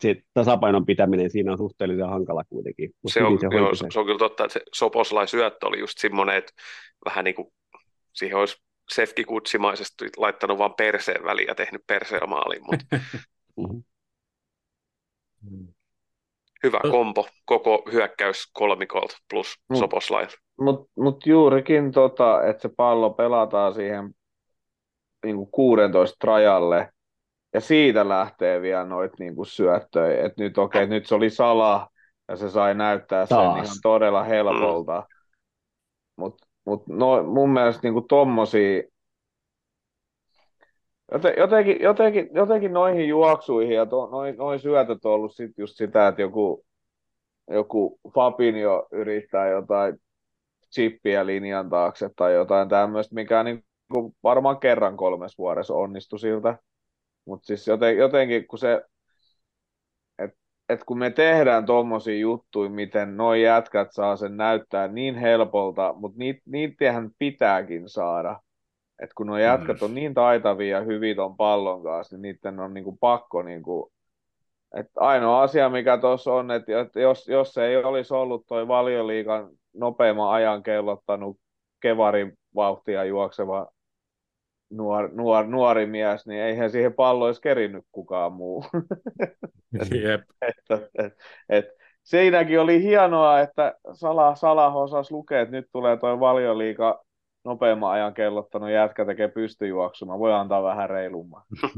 [0.00, 2.90] se tasapainon pitäminen siinä on suhteellisen hankala kuitenkin.
[3.02, 5.78] Mut se, on, se joo, se, se on kyllä totta, että se Soposlai syöttö oli
[5.78, 6.52] just semmoinen, että
[7.04, 7.48] vähän niin kuin
[8.12, 8.56] siihen olisi
[8.94, 12.86] Sefki Kutsimaisesti laittanut vaan perseen väliin ja tehnyt perseen maaliin, mutta
[13.56, 13.78] Mhm.
[16.64, 19.76] hyvä Ö- kompo, koko hyökkäys kolmikolta plus Mm.
[19.76, 20.26] Soposlai.
[20.60, 24.14] Mutta mut juurikin, tota, että se pallo pelataan siihen
[25.24, 26.92] niinku 16 rajalle,
[27.54, 30.26] ja siitä lähtee vielä noita niinku syöttöjä.
[30.26, 31.88] Et nyt okei, nyt se oli Sala,
[32.28, 33.64] ja se sai näyttää sen Taas.
[33.64, 35.06] ihan todella helpolta.
[36.16, 38.82] Mutta mut no, mun mielestä niinku tommosia,
[41.12, 45.76] joten, jotenkin, jotenkin, jotenkin noihin juoksuihin ja to, noin, noin syötöt on ollut sit just
[45.76, 46.64] sitä, että joku,
[47.50, 49.96] joku Fabinho yrittää jotain
[50.74, 56.58] chippiä linjan taakse tai jotain tämmöistä, mikä niin kuin varmaan kerran kolmes vuodessa onnistui siltä.
[57.28, 58.82] Mutta siis joten, jotenkin, kun se,
[60.18, 65.94] että et kun me tehdään tommosia juttuja, miten noi jätkät saa sen näyttää niin helpolta,
[65.96, 68.40] mutta niit, niitähän pitääkin saada.
[69.02, 72.74] Et kun nuo jätkät on niin taitavia ja hyviä ton pallon kanssa, niin niiden on
[72.74, 73.92] niinku pakko niinku,
[74.74, 79.48] että ainoa asia, mikä tuossa on, että että jos, jos ei olisi ollut toi valioliikan
[79.74, 81.36] nopeimman ajan kellottanut
[81.80, 83.66] kevarin vauhtia juokseva
[84.70, 88.64] nuor, nuor, nuori mies, niin eihän siihen pallo olisi kerinnyt kukaan muu.
[90.02, 90.20] Jep.
[90.42, 91.12] että, et,
[91.48, 91.64] et,
[92.02, 97.04] siinäkin oli hienoa, että Sala, Salah osasi lukea, että nyt tulee toi valioliika
[97.44, 100.18] nopeamman ajan kellottanut jätkä tekee pystyjuoksuma.
[100.18, 101.42] Voi antaa vähän reilumman.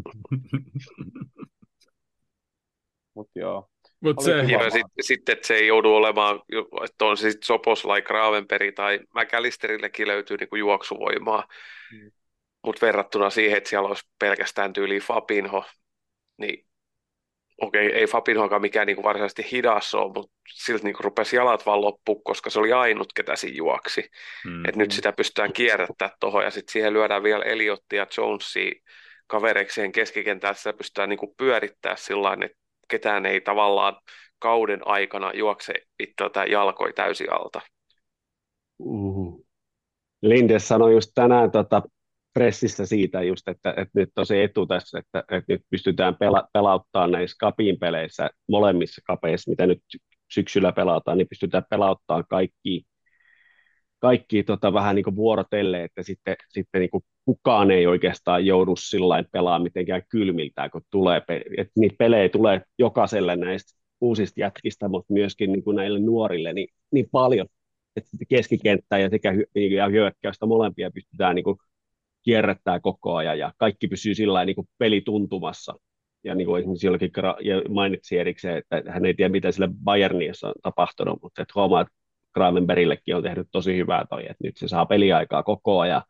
[3.14, 3.66] Mutta joo.
[4.00, 6.40] Mutta Oli se, ja sitten, sit, että se ei joudu olemaan,
[6.84, 11.44] että on se sitten Soposlai, Gravenperi tai McAllisterillekin löytyy niinku juoksuvoimaa,
[11.92, 12.10] Mm.
[12.64, 15.64] Mutta verrattuna siihen, että siellä olisi pelkästään tyyli Fabinho,
[16.38, 16.66] niin
[17.60, 22.20] okei, ei Fabinhoakaan mikään niinku varsinaisesti hidas ole, mutta silti niinku rupesi jalat vaan loppu,
[22.20, 24.10] koska se oli ainut, ketä siinä juoksi.
[24.44, 24.64] mm.
[24.68, 28.72] Et nyt sitä pystytään kierrättämään tuohon ja sitten siihen lyödään vielä Eliottia ja Jonesia
[29.26, 32.58] kavereiksi siihen keskikentään, että sitä pystytään niinku pyörittää sillä tavalla, että
[32.88, 33.96] ketään ei tavallaan
[34.38, 37.60] kauden aikana juokse itseltä jalkoi täysin alta.
[38.78, 39.40] Mhm.
[40.22, 41.82] Lindes sanoi just tänään tota,
[42.32, 46.48] pressissä siitä just, että, että nyt on se etu tässä, että, että nyt pystytään pela,
[46.52, 49.98] pelauttaa näissä kapin peleissä, molemmissa kapeissa, mitä nyt sy-
[50.32, 52.84] syksyllä pelataan, niin pystytään pelauttaa kaikki,
[53.98, 58.76] kaikki tota, vähän niin kuin vuorotelle, että sitten, sitten niin kuin kukaan ei oikeastaan joudu
[58.76, 61.22] sillä pelaa mitenkään kylmiltään, kun tulee,
[61.58, 66.68] että niitä pelejä tulee jokaiselle näistä uusista jätkistä, mutta myöskin niin kuin näille nuorille niin,
[66.92, 67.46] niin paljon,
[67.96, 71.56] että keskikenttää ja sekä hy- ja hyökkäystä molempia pystytään niin kuin
[72.22, 75.74] kierrättää koko ajan ja kaikki pysyy sillä lailla niin kuin pelituntumassa.
[76.24, 77.10] Ja niin kuin esimerkiksi jollakin
[77.40, 81.80] ja mainitsi erikseen, että hän ei tiedä, mitä sille Bayernissa on tapahtunut, mutta että huomaa,
[81.80, 81.94] että
[82.34, 86.02] Gravenberillekin on tehnyt tosi hyvää toi, että nyt se saa peliaikaa koko ajan,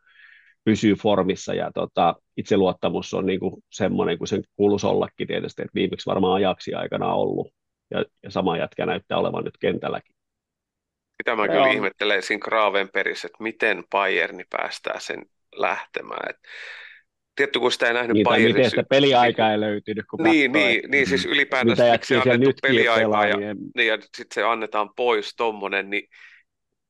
[0.64, 5.74] pysyy formissa ja tota, itseluottamus on niin kuin semmoinen kuin sen kuuluisi ollakin tietysti, että
[5.74, 7.48] viimeksi varmaan ajaksi aikana ollut
[7.90, 10.14] ja, ja sama jätkä näyttää olevan nyt kentälläkin.
[11.22, 15.26] Sitä mä kyllä ihmettelen siinä Gravenperissä, että miten Bayerni päästää sen
[15.56, 16.30] lähtemään.
[16.30, 16.36] Et
[17.36, 18.56] tietty kun sitä ei nähnyt Niin, tai Bayernissa.
[18.56, 22.30] miten sitä peliaikaa ei löytynyt, kun Niin, katsoo, niin, niin, siis ylipäätään mitä se, miksi
[22.30, 23.36] annettu peliaikaa ja,
[23.76, 26.08] niin ja sitten se annetaan pois tommonen, niin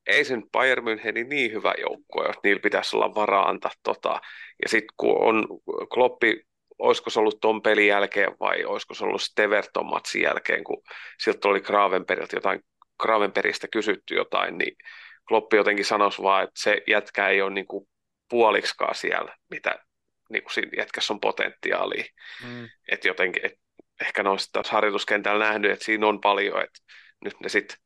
[0.07, 4.21] ei sen Bayern Münchenin niin hyvä joukkue, jos niillä pitäisi olla varaa antaa tota.
[4.63, 5.47] Ja sitten kun on
[5.93, 6.41] Kloppi,
[6.79, 10.83] olisiko se ollut ton pelin jälkeen vai olisiko se ollut Steverton matsin jälkeen, kun
[11.23, 12.59] siltä oli Gravenperiltä jotain,
[13.01, 14.75] Gravenperistä kysytty jotain, niin
[15.27, 17.87] Kloppi jotenkin sanoisi vaan, että se jätkä ei ole niin kuin
[18.31, 19.79] puoliksikaan siellä, mitä
[20.29, 22.03] niin kuin siinä jätkässä on potentiaalia.
[22.47, 22.69] Mm.
[22.91, 23.53] Että jotenkin, et
[24.01, 26.79] ehkä ne on sitten taas harjoituskentällä nähnyt, että siinä on paljon, että
[27.25, 27.77] nyt ne sitten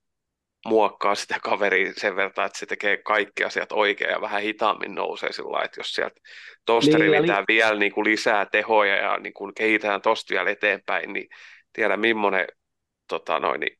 [0.65, 5.31] muokkaa sitä kaveria sen verran, että se tekee kaikki asiat oikein ja vähän hitaammin nousee
[5.31, 6.21] sillä lailla, että jos sieltä
[6.65, 10.49] tuosta Niin, ja revitään vielä niin kuin lisää tehoja ja niin kuin kehitetään tosta vielä
[10.49, 11.29] eteenpäin, niin
[11.73, 12.47] tiedä millainen
[13.07, 13.77] tota noin, niin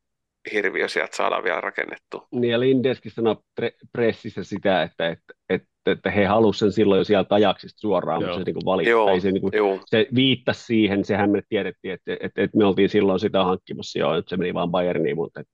[0.54, 2.28] hirviö sieltä saadaan vielä rakennettua.
[2.32, 7.00] Niin ja Lindeskin sanoi pre- pressissä sitä, että, että, että, että he halusivat sen silloin
[7.00, 8.30] jo sieltä ajaksista suoraan, Joo.
[8.30, 11.32] mutta se niin kuin valitti, Joo, ei se, niin kuin, Joo, se viittasi siihen, sehän
[11.32, 14.72] me tiedettiin, että, että, että me oltiin silloin sitä hankkimassa jo, että se meni vaan
[14.72, 15.54] Bayerniin, mutta että,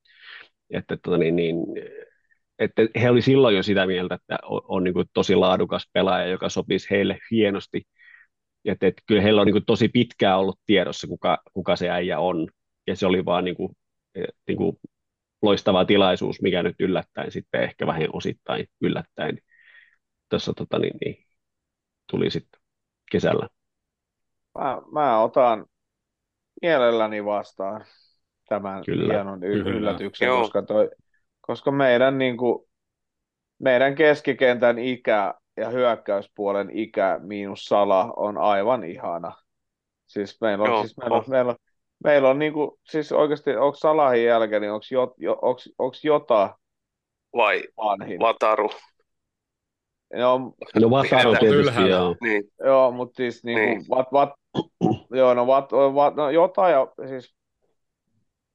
[0.70, 1.56] että, tota niin, niin,
[2.60, 6.28] että he oli silloin jo sitä mieltä, että on, on niin kuin tosi laadukas pelaaja,
[6.28, 7.82] joka sopisi heille hienosti,
[8.66, 12.20] että, että kyllä heillä on niin kuin tosi pitkään ollut tiedossa, kuka, kuka se äijä
[12.20, 12.48] on,
[12.88, 13.72] ja se oli vaan niin kuin,
[14.48, 14.78] niin kuin
[15.42, 19.38] loistava tilaisuus, mikä nyt yllättäen sitten ehkä vähän osittain yllättäen
[20.32, 21.26] tässä tota, niin, niin,
[22.12, 22.62] tuli sitten
[23.12, 23.48] kesällä.
[24.60, 25.66] Mä, mä otan
[26.62, 27.86] mielelläni vastaan
[28.50, 29.70] tämän Kyllä, hienon y- kyllä.
[29.70, 30.42] yllätyksen, Joo.
[30.42, 30.90] koska, toi,
[31.42, 32.70] koska meidän, niin kuin,
[33.60, 39.32] meidän keskikentän ikä ja hyökkäyspuolen ikä miinus sala on aivan ihana.
[40.08, 41.30] Siis meillä on, Joo, siis meillä on, on.
[41.30, 41.58] meillä on,
[42.04, 46.06] meillä on niin kuin, siis oikeasti, onko Salahin jälkeen, niin onko jo, jo, onks, onks
[46.06, 46.58] Jota
[47.36, 48.20] vai vanhin?
[48.20, 48.70] Vataru,
[50.14, 52.16] Joo, No Vataro Pidetään tietysti, joo.
[52.22, 53.86] niin, Joo, mutta siis niinku, Niin.
[53.90, 54.30] vat, vat,
[55.20, 57.36] joo, no, vat, vat, no jotain, ja, siis,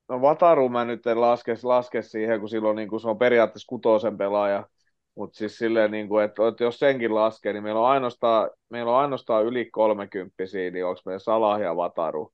[0.08, 4.18] no Vataru mä nyt en laske, laske siihen, kun silloin niinku, se on periaatteessa kutosen
[4.18, 4.66] pelaaja,
[5.14, 8.98] mutta siis silleen, niinku, että, että jos senkin laskee, niin meillä on ainoastaan, meillä on
[8.98, 10.34] ainoastaan yli 30
[10.72, 12.32] niin onko meillä Salah ja Vataru,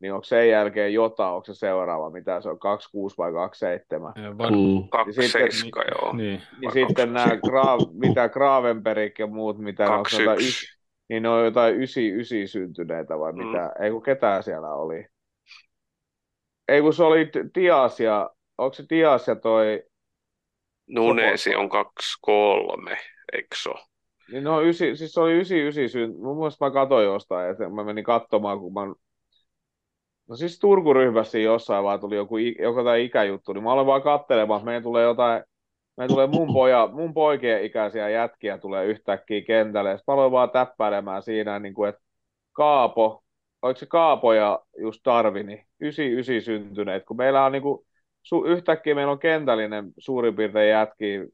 [0.00, 4.12] niin onko sen jälkeen Jota, onko se seuraava, mitä se on, 26 vai 27?
[4.16, 4.88] Ja Van, Mm.
[4.90, 6.12] kaksi sitten- seiska, joo.
[6.16, 7.50] niin, Niin sitten nämä, 26?
[7.50, 10.04] Gra, mitä Gravenberg ja muut, mitä ne on,
[10.40, 10.76] y-
[11.08, 13.46] niin ne on jotain 99 syntyneitä vai Mm.
[13.46, 13.72] mitä?
[13.80, 15.06] Ei kun ketään siellä oli.
[16.68, 19.82] Ei kun se oli T- Dias ja, onko se Dias ja toi,
[20.88, 22.98] Nunesi on kaksi kolme,
[23.32, 23.80] eikö se ole?
[24.32, 26.22] niin ne on ysi, siis se oli 99 syntyneitä.
[26.24, 28.80] Mun mielestä mä katsoin jostain, että mä menin katsomaan, kun mä
[30.30, 34.58] No siis Turku-ryhmässä jossain vaan tuli joku, joku tai ikäjuttu, niin mä olen vaan katselemaan,
[34.58, 35.42] että meidän tulee jotain,
[35.96, 39.90] meidän tulee mun, poja, mun poikien ikäisiä jätkiä tulee yhtäkkiä kentälle.
[39.90, 42.02] Sitten mä aloin vaan täppäilemään siinä, niin kuin, että
[42.52, 43.22] Kaapo,
[43.62, 47.86] oliko se Kaapo ja just Darwini, 99 syntyneet, kun meillä on niin kuin,
[48.22, 51.24] su, yhtäkkiä meillä on kentällinen suurin piirtein jätkiä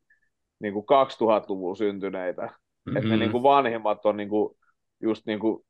[0.61, 2.43] niin kuin 2000-luvun syntyneitä.
[2.43, 2.97] mm-hmm.
[2.97, 4.57] Että ne niin kuin vanhimmat on niin kuin,
[5.03, 5.67] just niin kuin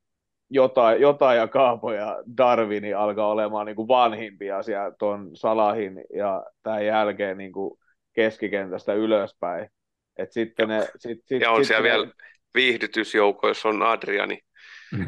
[0.50, 6.44] jotain, jotain ja Kaapo ja Darwini alkaa olemaan niin kuin vanhimpia siellä tuon Salahin ja
[6.62, 7.78] tämän jälkeen niin kuin
[8.12, 9.70] keskikentästä ylöspäin.
[10.18, 12.12] Et sitten ne, sit, sit, Ja on sit siellä ne, vielä
[12.54, 14.40] viihdytysjoukko, jos on Adriani.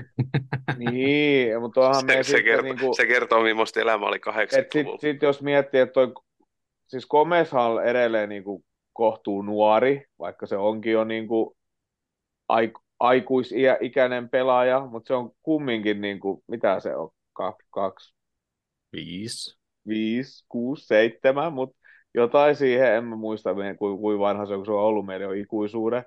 [0.78, 4.16] Niin, mutta onhan me Se, se, sitten kertoo, niin kuin, se kertoo, millaista elämä oli
[4.16, 4.98] et sit, 80-luvulla.
[5.00, 6.12] sit jos miettii, että toi,
[6.86, 11.56] siis Gomezhan edelleen niin kuin kohtuu nuori, vaikka se onkin jo niin kuin
[12.48, 18.14] aiku, aikuisikäinen pelaaja, mutta se on kumminkin, niin kuin, mitä se on, kaksi, kaksi
[18.92, 19.58] viisi.
[19.88, 21.78] viisi, kuusi, seitsemän, mutta
[22.14, 25.28] jotain siihen, en mä muista kuin, kuin vanha se on, kun se on ollut meidän
[25.28, 26.04] jo ikuisuuden.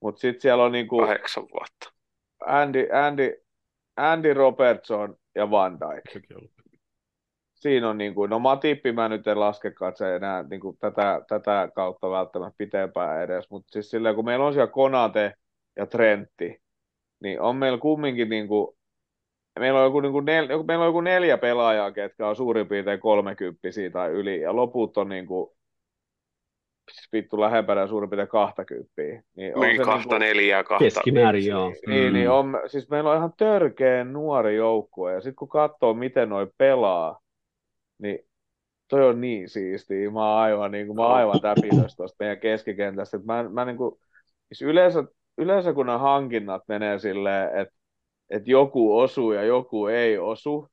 [0.00, 1.92] Mutta sitten siellä on niinku Kahdeksan vuotta.
[2.46, 3.32] Andy, Andy,
[3.96, 6.24] Andy Robertson ja Van Dijk.
[7.54, 11.68] Siinä on niinku, no Matippi mä nyt en laskekaan, että se enää niinku tätä, tätä
[11.74, 15.34] kautta välttämättä pitempään edes, mutta siis silleen, kun meillä on siellä Konate
[15.76, 16.62] ja Trentti,
[17.20, 18.76] niin on meillä kumminkin niinku,
[19.58, 23.00] meillä on joku, niinku nel, joku, meillä on joku neljä pelaajaa, ketkä on suurin piirtein
[23.00, 23.60] 30
[23.92, 25.56] tai yli, ja loput on niinku,
[26.92, 28.92] siis vittu lähempänä suurin piirtein 20.
[29.36, 30.84] Niin on Niin se kahta niinku, neljää, kahta.
[30.84, 31.72] Keskimäärin, joo.
[31.86, 32.12] niin, Mm.
[32.12, 36.50] niin on, siis meillä on ihan törkeen nuori joukkue, ja sitten kun katsoo, miten noi
[36.58, 37.20] pelaa,
[37.98, 38.18] niin
[38.88, 40.10] toi on niin siistiä.
[40.10, 43.18] Mä oon aivan, niin kuin, mä oon aivan täpinössä tuosta meidän keskikentästä.
[43.24, 44.00] Mä, mä niin kuin,
[44.52, 45.04] siis yleensä,
[45.42, 47.80] yleensä kun nämä hankinnat menee silleen, että
[48.30, 50.68] että joku osuu ja joku ei osu,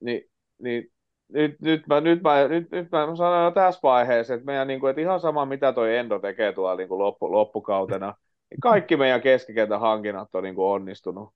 [0.00, 0.22] niin,
[0.58, 0.92] niin
[1.28, 4.80] nyt, nyt, mä, nyt, mä, nyt, nyt mä sanon jo tässä vaiheessa, että meidän niin
[4.80, 8.14] kuin, että ihan sama mitä toi Endo tekee tuolla niin kuin loppu, loppukautena,
[8.62, 11.34] Kaikki meidän keskikentän hankinnat on niin kuin onnistunut.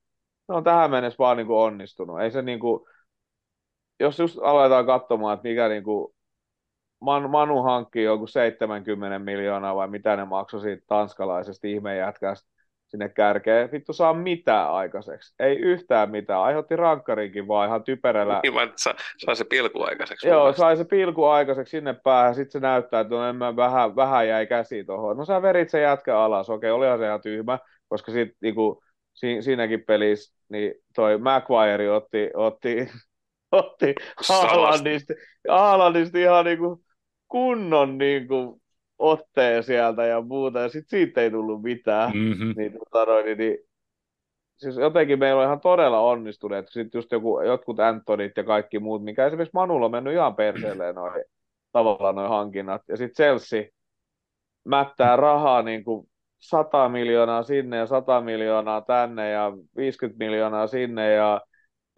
[0.48, 2.20] Ne on tähän mennessä vaan niin kuin onnistunut.
[2.20, 2.80] Ei se niin kuin,
[4.00, 6.14] jos just aletaan katsomaan, että mikä niin kuin
[7.00, 12.48] Man, Manu hankkii joku 70 miljoonaa vai mitä ne maksoi siitä tanskalaisesta ihmejätkästä
[12.88, 13.72] sinne kärkeen.
[13.72, 15.34] Vittu saa mitään aikaiseksi.
[15.38, 16.40] Ei yhtään mitään.
[16.40, 18.40] Aiheutti rankkarinkin vaan ihan typerällä.
[18.42, 20.28] Niin vaan, sa, sai se pilku aikaiseksi.
[20.28, 22.34] Joo, sai se pilku aikaiseksi sinne päähän.
[22.34, 25.16] Sitten se näyttää, että no, mä vähän, vähän jäi käsi tuohon.
[25.16, 26.50] No sä verit se jätkä alas.
[26.50, 28.82] Okei, olihan se ihan tyhmä, koska sit, niinku,
[29.14, 32.88] si, siinäkin pelissä niin toi Maguire otti, otti,
[33.52, 33.94] otti
[34.28, 35.14] Haalandista,
[35.48, 36.82] Haalandista ihan niinku
[37.28, 38.60] kunnon niinku
[38.98, 42.12] otteen sieltä ja muuta, ja sitten siitä ei tullut mitään.
[42.16, 42.54] Mm-hmm.
[42.56, 43.58] Niin, tota noin, niin, niin,
[44.56, 46.66] siis jotenkin meillä on ihan todella onnistuneet.
[46.68, 50.94] Sitten just joku, jotkut Antonit ja kaikki muut, mikä esimerkiksi Manulla on mennyt ihan perseelleen
[50.94, 51.24] noin,
[51.72, 52.82] tavallaan noin hankinnat.
[52.88, 53.64] Ja sitten Chelsea
[54.64, 56.08] mättää rahaa niin kuin
[56.38, 61.40] 100 miljoonaa sinne ja 100 miljoonaa tänne ja 50 miljoonaa sinne ja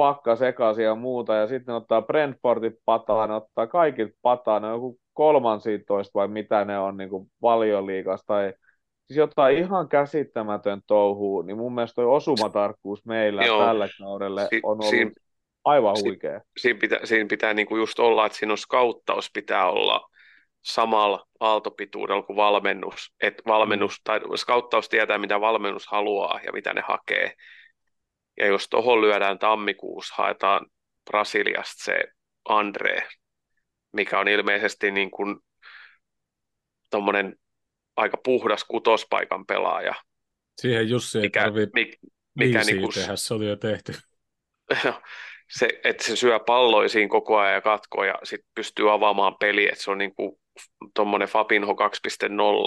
[0.01, 1.34] pakka sekaisin ja muuta.
[1.34, 6.78] Ja sitten ottaa Brentfordit pataan, ottaa kaikit pataan, ne on joku kolmansiitoista vai mitä ne
[6.78, 7.11] on niin
[7.42, 8.53] valioliikasta tai
[9.07, 13.64] siis jotain ihan käsittämätön touhuu, niin mun mielestä toi osumatarkkuus meillä Joo.
[13.64, 15.11] tällä kaudella si- on ollut siinä,
[15.64, 16.38] aivan huikea.
[16.38, 20.09] Si- siinä pitää, siinä pitää niinku just olla, että siinä on skauttaus pitää olla
[20.62, 23.14] samalla aaltopituudella kuin valmennus.
[23.22, 24.03] Et valmennus mm.
[24.05, 27.32] tai skauttaus tietää, mitä valmennus haluaa ja mitä ne hakee.
[28.41, 30.66] Ja jos tuohon lyödään tammikuussa, haetaan
[31.11, 32.05] Brasiliasta se
[32.49, 33.09] Andre,
[33.93, 35.36] mikä on ilmeisesti niin kuin
[37.97, 39.95] aika puhdas kutospaikan pelaaja.
[40.61, 41.97] Siihen Jussi ei mikä, tarvitse mikä,
[42.34, 43.93] mikä niin kuin, tehdä, se oli jo tehty.
[45.59, 49.84] se, että se syö palloisiin koko ajan ja katkoo ja sitten pystyy avaamaan peli, että
[49.84, 50.41] se on niin kuin
[50.95, 51.72] tuommoinen Fabinho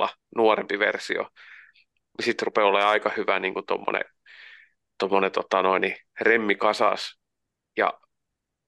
[0.06, 1.28] 2.0 nuorempi versio.
[2.22, 4.04] Sitten rupeaa olemaan aika hyvä niin kuin tuommoinen,
[4.98, 7.20] tuommoinen tota noin, remmi kasas.
[7.78, 7.94] Ja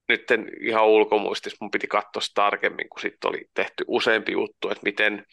[0.08, 0.22] nyt
[0.60, 5.24] ihan ulkomuistis mun piti katsoa tarkemmin, kun sitten oli tehty useampi juttu, että miten,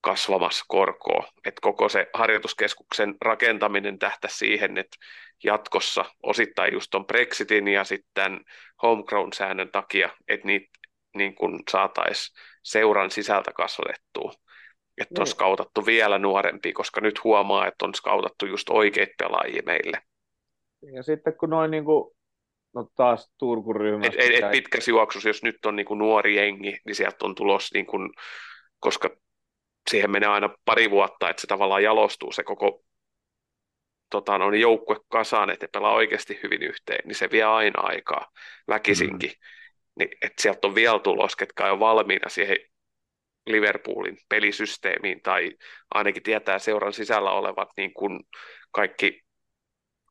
[0.00, 1.28] kasvamassa korkoa.
[1.44, 4.96] Et koko se harjoituskeskuksen rakentaminen tähtä siihen, että
[5.44, 8.40] jatkossa osittain just tuon Brexitin ja sitten
[8.82, 10.68] homegrown-säännön takia, että niitä
[11.16, 11.34] niin
[11.70, 14.32] saataisiin seuran sisältä kasvatettua.
[14.98, 15.30] Että on niin.
[15.30, 20.02] skautattu vielä nuorempi, koska nyt huomaa, että on skautattu just oikeita pelaajia meille.
[20.94, 22.14] Ja sitten kun noin niin kuin
[22.74, 24.22] No taas Turkun ryhmästä.
[24.22, 27.34] Et, et, et pitkässä juoksussa, jos nyt on niin kuin nuori jengi, niin sieltä on
[27.34, 28.10] tulos, niin kuin,
[28.80, 29.10] koska
[29.90, 32.84] siihen menee aina pari vuotta, että se tavallaan jalostuu se koko
[34.10, 38.30] tota, no, niin joukkue kasaan, että pelaa oikeasti hyvin yhteen, niin se vie aina aikaa
[38.68, 39.30] väkisinkin.
[39.30, 39.36] Mm.
[39.98, 42.56] Niin, että sieltä on vielä tulos, ketkä on valmiina siihen
[43.46, 45.50] Liverpoolin pelisysteemiin, tai
[45.94, 48.20] ainakin tietää seuran sisällä olevat niin kuin
[48.70, 49.24] kaikki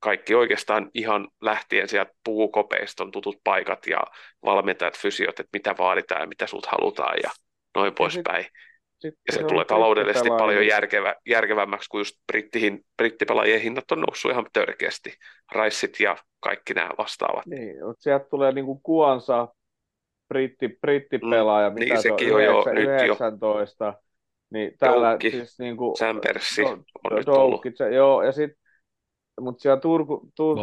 [0.04, 4.04] kaikki oikeastaan ihan lähtien sieltä puukopeista on tutut paikat ja
[4.46, 7.30] valmentajat, fysiot, että mitä vaaditaan ja mitä sulta halutaan ja
[7.76, 8.46] noin poispäin.
[9.04, 14.32] Ja se, se tulee taloudellisesti paljon järkevä, järkevämmäksi, kun just brittihin, brittipelaajien hinnat on noussut
[14.32, 15.14] ihan törkeästi.
[15.52, 17.46] Raissit ja kaikki nämä vastaavat.
[17.46, 19.48] Niin, sieltä tulee niinku kuansa
[20.34, 23.86] britti, brittipelaaja, mm, mitä niin, se on, 9, jo, 19.
[23.86, 23.94] Jo.
[24.50, 27.62] Niin tällä Doukki, siis niinku, Sämpersi on nyt ollut.
[27.94, 28.64] Joo, ja sitten
[29.42, 30.58] mutta siellä Turku, Tur,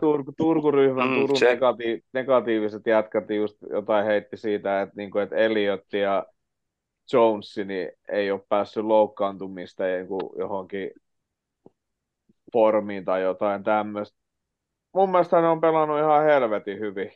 [0.00, 1.46] Turku, Turku-ryhmän mm, Turun se...
[1.46, 6.26] negati, negatiiviset jätkät just jotain heitti siitä, että, niinku, että Elliot ja
[7.12, 10.90] Jones niin ei ole päässyt loukkaantumista niinku johonkin
[12.52, 14.18] formiin tai jotain tämmöistä.
[14.94, 17.12] Mun mielestä ne on pelannut ihan helvetin hyvin.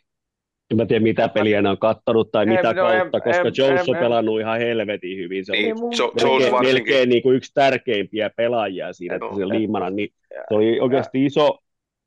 [0.73, 3.49] En mä tiedä, mitä peliä ne on kattonut tai Ei, mitä no, kautta, en- koska
[3.49, 5.45] en- Jones on en- pelannut ihan helvetin hyvin.
[5.45, 5.69] Se on Niin,
[5.99, 10.09] Jo- melkein, melkein niin kuin yksi tärkeimpiä pelaajia siinä, että se liimana, niin
[10.49, 11.59] se oli oikeasti iso,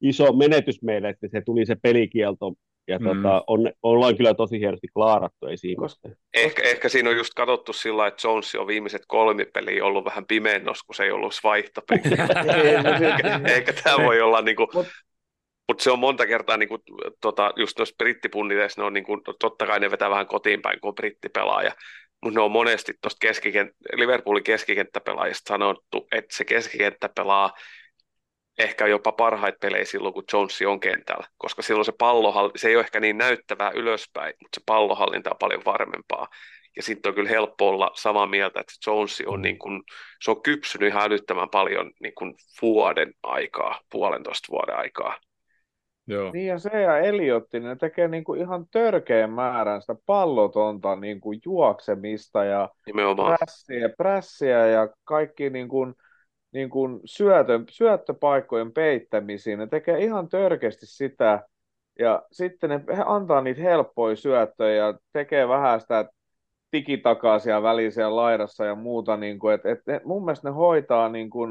[0.01, 2.53] iso menetys meille, että se tuli se pelikielto,
[2.87, 3.05] ja Mm.
[3.07, 6.09] tota, on, ollaan kyllä tosi hienosti klaarattu, ei siinä Koska-.
[6.33, 10.25] Ehkä, ehkä siinä on just katsottu sillä että Jones on viimeiset kolme peliä ollut vähän
[10.25, 12.01] pimennos, kun se ei ollut vaihtopeli.
[12.09, 12.15] Se-
[13.57, 14.87] Ehkä tämä voi olla niinku, Mut-
[15.67, 16.77] mutta se on monta kertaa niinku,
[17.21, 20.87] tota, just noissa brittipunniteissa, ne on niinku, totta kai ne vetää vähän kotiin päin, kun
[20.87, 21.75] on brittipelaaja,
[22.23, 27.53] mutta ne on monesti tuosta keskikent- Liverpoolin keskikenttäpelaajista sanottu, että se keskikenttä pelaa
[28.57, 32.75] ehkä jopa parhaita pelejä silloin, kun Jonesi on kentällä, koska silloin se pallohallinta, se ei
[32.75, 36.27] ole ehkä niin näyttävää ylöspäin, mutta se pallohallinta on paljon varmempaa.
[36.75, 39.83] Ja sitten on kyllä helppo olla samaa mieltä, että Jonesi on, niin kuin,
[40.21, 45.17] se on kypsynyt ihan älyttömän paljon niin kuin vuoden aikaa, puolentoista vuoden aikaa.
[46.07, 46.31] Joo.
[46.31, 52.43] Niin ja se ja Eliotti, ne tekee niinku ihan törkeän määrän sitä pallotonta niinku juoksemista
[52.43, 53.37] ja Nimenomaan.
[53.37, 55.93] prässiä, prässiä ja kaikki niinku,
[56.51, 59.59] niinku syötö, syöttöpaikkojen peittämisiin.
[59.59, 61.47] Ne tekee ihan törkeästi sitä
[61.99, 66.09] ja sitten ne he antaa niitä helppoja syöttöjä ja tekee vähän sitä
[66.71, 69.17] tikitakaa siellä laidassa ja muuta.
[69.17, 71.47] Niinku, et, et, et mun mielestä ne hoitaa niinku,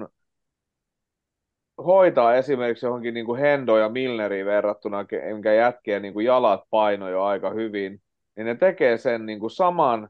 [1.78, 7.08] hoitaa esimerkiksi johonkin niin kuin Hendo ja Milneriin verrattuna, minkä jätkien niin kuin jalat paino
[7.08, 8.00] jo aika hyvin,
[8.36, 10.08] niin ne tekee sen niin kuin saman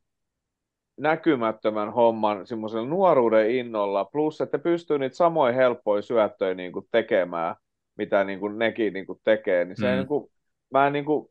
[0.96, 7.56] näkymättömän homman semmoisella nuoruuden innolla, plus että pystyy niitä samoja helppoja syöttöjä niin kuin tekemään,
[7.98, 9.96] mitä niin kuin nekin niin kuin tekee, niin se Mm.
[9.96, 10.30] niin kuin,
[10.70, 11.28] mä niin kuin,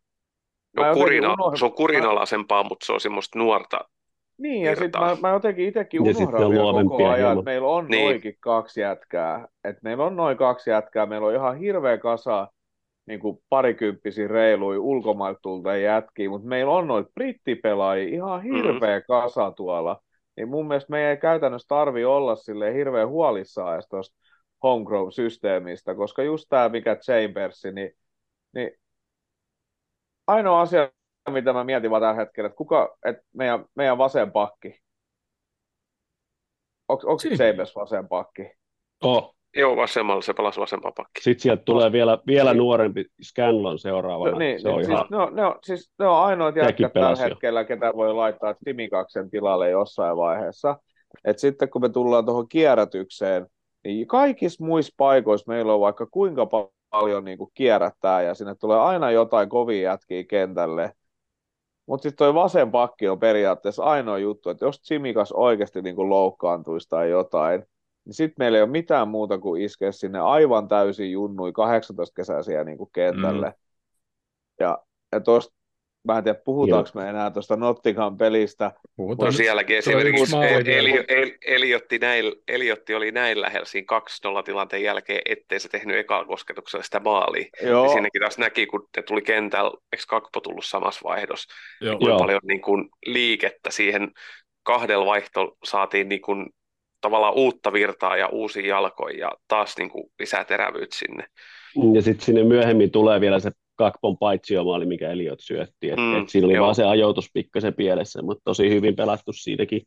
[0.78, 3.80] jotenkin kurina, se on kurinalaisempaa, mutta se on semmoista nuorta.
[4.38, 8.10] Niin, ja sitten mä, mä jotenkin itsekin unohdan vielä koko ajan, että meillä on Niin.
[8.10, 9.48] noikin kaksi jätkää.
[9.64, 12.48] Että meillä on noin kaksi jätkää, meillä on ihan hirveä kasa
[13.06, 19.04] niin kuin parikymppisiä reiluja ulkomailta tulta jätkiä, mutta meillä on noita brittipelaajia ihan hirveä mm.
[19.08, 20.02] kasa tuolla.
[20.38, 24.18] Niin mun mielestä meidän ei käytännössä tarvi olla sille hirveän huolissaan edes tuosta
[24.64, 27.92] homegrown-systeemistä, koska just tämä mikä Chambersi, niin,
[28.54, 28.72] niin
[30.28, 30.90] ainoa asia,
[31.32, 34.80] mitä mä mietin vaan tällä hetkellä, että kuka, että meidän, meidän vasen pakki,
[36.88, 37.18] onko.
[37.18, 38.52] Chambers vasen pakki?
[39.04, 39.36] Oh.
[39.56, 41.22] Joo, vasemmalla se pelasi vasempaa pakki.
[41.22, 44.32] Sitten sieltä tulee vielä, vielä nuorempi Scanlon seuraavana.
[44.32, 45.00] No, niin, se on niin, ihan...
[45.00, 47.18] siis, ne, on, ne, on, siis ne on ainoat jätkät tällä jo.
[47.18, 50.78] hetkellä, ketä voi laittaa Timikaksen tilalle jossain vaiheessa.
[51.26, 53.48] Et sitten kun me tullaan tuohon kierrätykseen,
[53.84, 58.56] niin kaikissa muissa paikoissa meillä on vaikka kuinka pa- paljon niin kuin kierrättää ja sinne
[58.56, 60.92] tulee aina jotain kovia jätkiä kentälle.
[61.86, 66.10] Mutta sitten toi vasen pakki on periaatteessa ainoa juttu, että jos Simikas oikeasti niin kuin
[66.10, 67.66] loukkaantuisi tai jotain,
[68.06, 72.78] niin sitten meillä ei ole mitään muuta kuin iskeä sinne aivan täysin junnui 18-kesäisiä niin
[72.78, 73.50] kuin kentälle.
[73.50, 73.56] Mm.
[74.60, 74.78] Ja,
[75.12, 75.54] ja tuosta,
[76.04, 78.66] mä en tiedä, puhutaanko me enää tuosta Nottingham pelistä.
[78.66, 79.38] No Puhutaan nyt.
[79.38, 80.80] sielläkin esimerkiksi vielä.
[80.80, 83.86] Eli, El, Eliotti, näin, Eliotti oli näin lähellä siinä
[84.40, 87.46] 2-0 tilanteen jälkeen, ettei se tehnyt ekalla kosketuksella sitä maalia.
[87.64, 91.98] Joo, Ja siinäkin taas näki, kun ne tuli kentällä, eikö Kakpo tullut samassa vaihdossa, Joo.
[91.98, 92.20] kuinka Joo.
[92.20, 94.12] paljon niin kuin, liikettä siihen
[94.64, 96.50] kahdella vaihto saatiin niin kuin,
[97.02, 101.26] tavallaan uutta virtaa ja uusia jalkoja ja taas niin kuin, lisää terävyyttä sinne.
[101.94, 105.90] Ja sitten sinne myöhemmin tulee vielä se Kakpon paitsiomaali, mikä Eliot syötti.
[105.90, 106.64] Et, Mm, et siinä oli joo.
[106.64, 109.82] vaan se ajoitus pikkasen pielessä, mutta tosi hyvin pelattu siitäkin.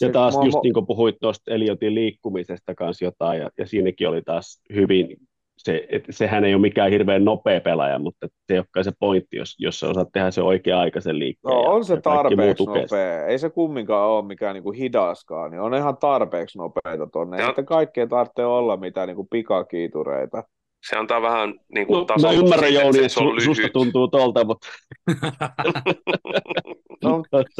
[0.00, 3.50] Ja Se- taas mua- just mua- niin kuin puhuit tuosta Eliotin liikkumisesta kanssa jotain, ja,
[3.58, 5.16] ja siinäkin oli taas hyvin,
[5.58, 9.36] se, et, sehän ei ole mikään hirveän nopea pelaaja, mutta se ei olekaan se pointti,
[9.36, 11.54] jos, jos sä osaat tehdä se oikea-aikaisen liikkeen.
[11.54, 13.26] no, ja, on se ja tarpeeksi nopea.
[13.26, 17.36] Ei se kumminkaan ole mikään niinku hidaskaan, niin on ihan tarpeeksi nopeita tonne.
[17.36, 20.44] Ei Ja- sitten kaikkea tarvitse olla mitään niinku pikakiitureita.
[20.88, 24.44] Se antaa vähän niin kuin, No, mä tasoitusta ymmärrän Jouni, että su, susta tuntuu tolta,
[24.44, 24.68] mutta
[27.04, 27.52] No, tota,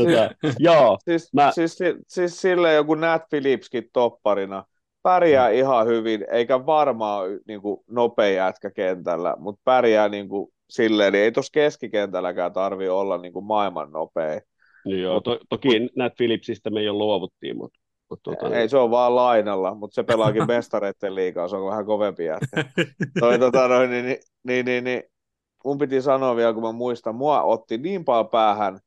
[0.59, 4.64] joo, Siis, Mä- siis, siis, siis silleen joku Nat Phillipskin topparina
[5.03, 5.55] pärjää mm.
[5.55, 11.25] ihan hyvin, eikä varmaan niin kuin, nopea jätkä kentällä, mutta pärjää niin kuin, silleen, niin
[11.25, 14.41] ei tuossa keskikentälläkään tarvi olla niin kuin, maailman nopea.
[14.85, 17.81] joo to, toki Nat Phillipsistä me jo luovuttiin, mutta,
[18.11, 21.87] mutta tota, Ei se on vaan lainalla, mutta se pelaakin mestareiden liigaa, se on vähän
[21.87, 22.65] kovempi jätkä.
[23.21, 25.03] Toi, tota, noin, niin, niin, niin, niin, niin,
[25.65, 28.81] mun piti sanoa vielä, kun mä muistan, mua otti niin paljon päähän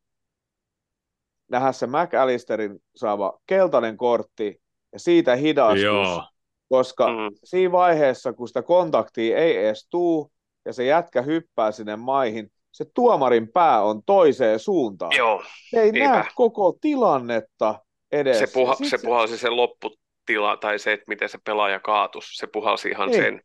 [1.52, 4.62] nähdä se McAllisterin saava keltainen kortti
[4.94, 6.24] ja siitä hidastus, Joo.
[6.70, 7.36] koska Mm.
[7.44, 10.32] siinä vaiheessa, kun sitä kontaktia ei edes tuu
[10.66, 15.12] ja se jätkä hyppää sinne maihin, se tuomarin pää on toiseen suuntaan.
[15.18, 16.10] Joo, Se ei niinpä.
[16.12, 17.80] näe koko tilannetta
[18.14, 18.40] edes.
[18.40, 22.48] se, puha, Sit se puhalsi sen lopputila tai se, että miten se pelaaja kaatus, se
[22.48, 23.24] puhalsi ihan Niin.
[23.24, 23.42] sen.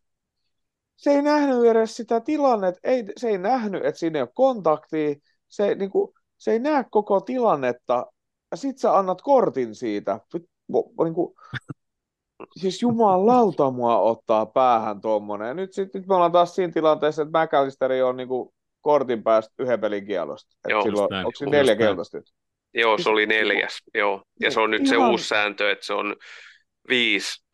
[0.96, 5.14] se ei nähnyt edes sitä tilannetta, ei, se ei nähnyt, että siinä ei ole kontaktia,
[5.48, 8.06] se, niin kuin, se ei näe koko tilannetta,
[8.50, 10.20] ja sit sä annat kortin siitä.
[11.04, 11.34] Niin kuin,
[12.60, 15.56] siis jumalauta mua ottaa päähän tuommoinen.
[15.56, 19.54] Nyt, sit, nyt me ollaan taas siinä tilanteessa, että McAllisteri on niin kuin, kortin päästä
[19.58, 20.56] yhden pelin kielosta.
[20.68, 22.32] Joo, silloin, onko siinä neljä keltaista nyt?
[22.74, 24.22] Joo, se oli neljäs, joo.
[24.40, 26.16] Ja se on nyt se Ihan- uusi sääntö, että se on
[26.88, 27.44] 5,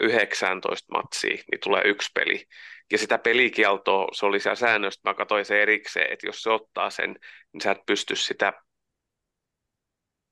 [0.00, 2.44] 19 matsia, niin tulee yksi peli.
[2.92, 6.90] Ja sitä pelikieltoa, se oli siellä säännöstä, mä katsoin se erikseen, että jos se ottaa
[6.90, 7.16] sen,
[7.52, 8.52] niin sä et pysty sitä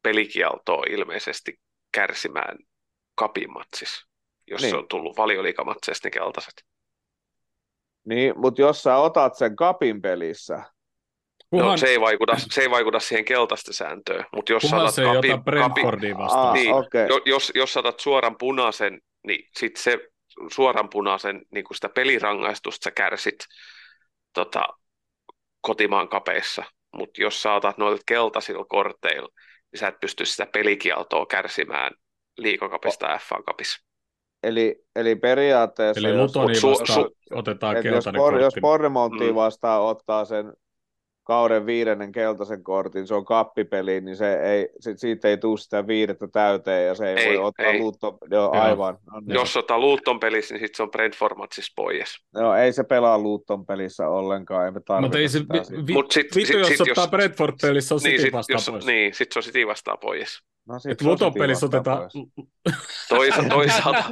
[0.02, 1.60] pelikieltoa ilmeisesti
[1.92, 2.58] kärsimään
[3.14, 4.06] kapimatsissa,
[4.46, 4.70] jos Niin.
[4.70, 6.64] se on tullut valioliikamatseista ne keltaiset.
[8.04, 10.62] Niin, mutta jos sä otat sen kapin pelissä,
[11.52, 15.14] No, Kunhan, se, ei vaikuta, se ei vaikuta siihen keltaista sääntöön, mutta jos kunhan saatat
[15.14, 16.46] kapi, kapi, vastaan.
[16.46, 17.06] Aa, niin, okei.
[17.08, 19.98] jo, jos, jos saatat suoran punaisen, niin sit se
[20.54, 23.38] suoran punaisen, niin kuin sitä pelirangaistusta sä kärsit
[24.34, 24.62] tota,
[25.60, 26.64] kotimaan kapeissa,
[26.96, 29.28] mutta jos saatat noilta keltaisilla korteilla,
[29.72, 31.92] niin sä et pysty sitä pelikieltoa kärsimään
[32.38, 33.84] liikakapista ja F-kapissa.
[34.42, 38.40] eli, eli periaatteessa, Eli jos, Lutoni su- vastaan su- otetaan et jos, keltainen por, jos
[38.44, 38.60] kortti.
[38.60, 39.34] Porremontia Mm.
[39.34, 40.52] vastaan ottaa sen
[41.28, 45.86] kauden viidennen keltaisen kortin, se on kappipeli, niin se ei, sit, siitä ei tule sitä
[45.86, 47.78] viidettä täyteen ja se ei, Ei, voi ottaa ei.
[47.78, 48.62] luutto, joo, Joo.
[48.62, 48.98] aivan.
[49.12, 49.34] No, niin.
[49.34, 52.18] Jos ottaa Luutton pelissä, niin sitten se on Brentford-matsissa pois.
[52.34, 55.86] Joo, ei se pelaa Luutton pelissä ollenkaan, ei me tarvita Mutta ei se, sitä vi,
[55.86, 58.54] vi, Mut sit- vittu, sit- jos sit ottaa jos- Brentford-pelissä, on Niin, City sit, vastaan
[58.54, 58.86] jos, pois.
[58.86, 60.38] niin, sit se on City vastaan pois.
[60.68, 62.10] No, sit Et Luton pelissä otetaan.
[63.08, 64.04] Toisa, toisaalta,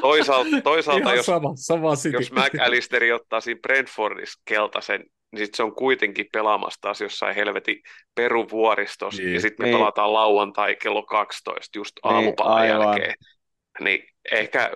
[0.00, 2.16] toisaalta, toisaalta jos, sama, sama City.
[2.16, 7.82] jos McAllisteri ottaa siinä Brentfordissa keltaisen, niin sitten se on kuitenkin pelaamassa taas jossain helvetin
[8.14, 9.34] peruvuoristossa, Niin.
[9.34, 9.78] ja sitten me Niin.
[9.78, 12.80] pelataan lauantai kello 12 just Niin, aamupalan aivan.
[12.86, 13.14] jälkeen.
[13.80, 14.02] Niin
[14.32, 14.70] ehkä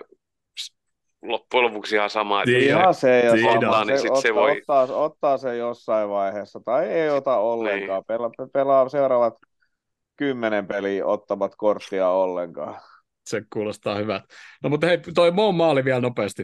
[1.21, 2.63] loppujen lopuksi ihan sama, että Niin.
[2.69, 3.53] Ihan se ja Siinä.
[3.61, 3.85] sama.
[3.85, 8.03] Niin Se, sit ottaa, se voi- ottaa, ottaa se jossain vaiheessa tai ei ota ollenkaan.
[8.07, 9.33] Pelaa, pelaa seuraavat
[10.15, 12.81] kymmenen peliä ottamat korttia ollenkaan.
[13.25, 14.25] Se kuulostaa hyvältä.
[14.63, 16.43] No mutta hei, toi Moon maali vielä nopeasti.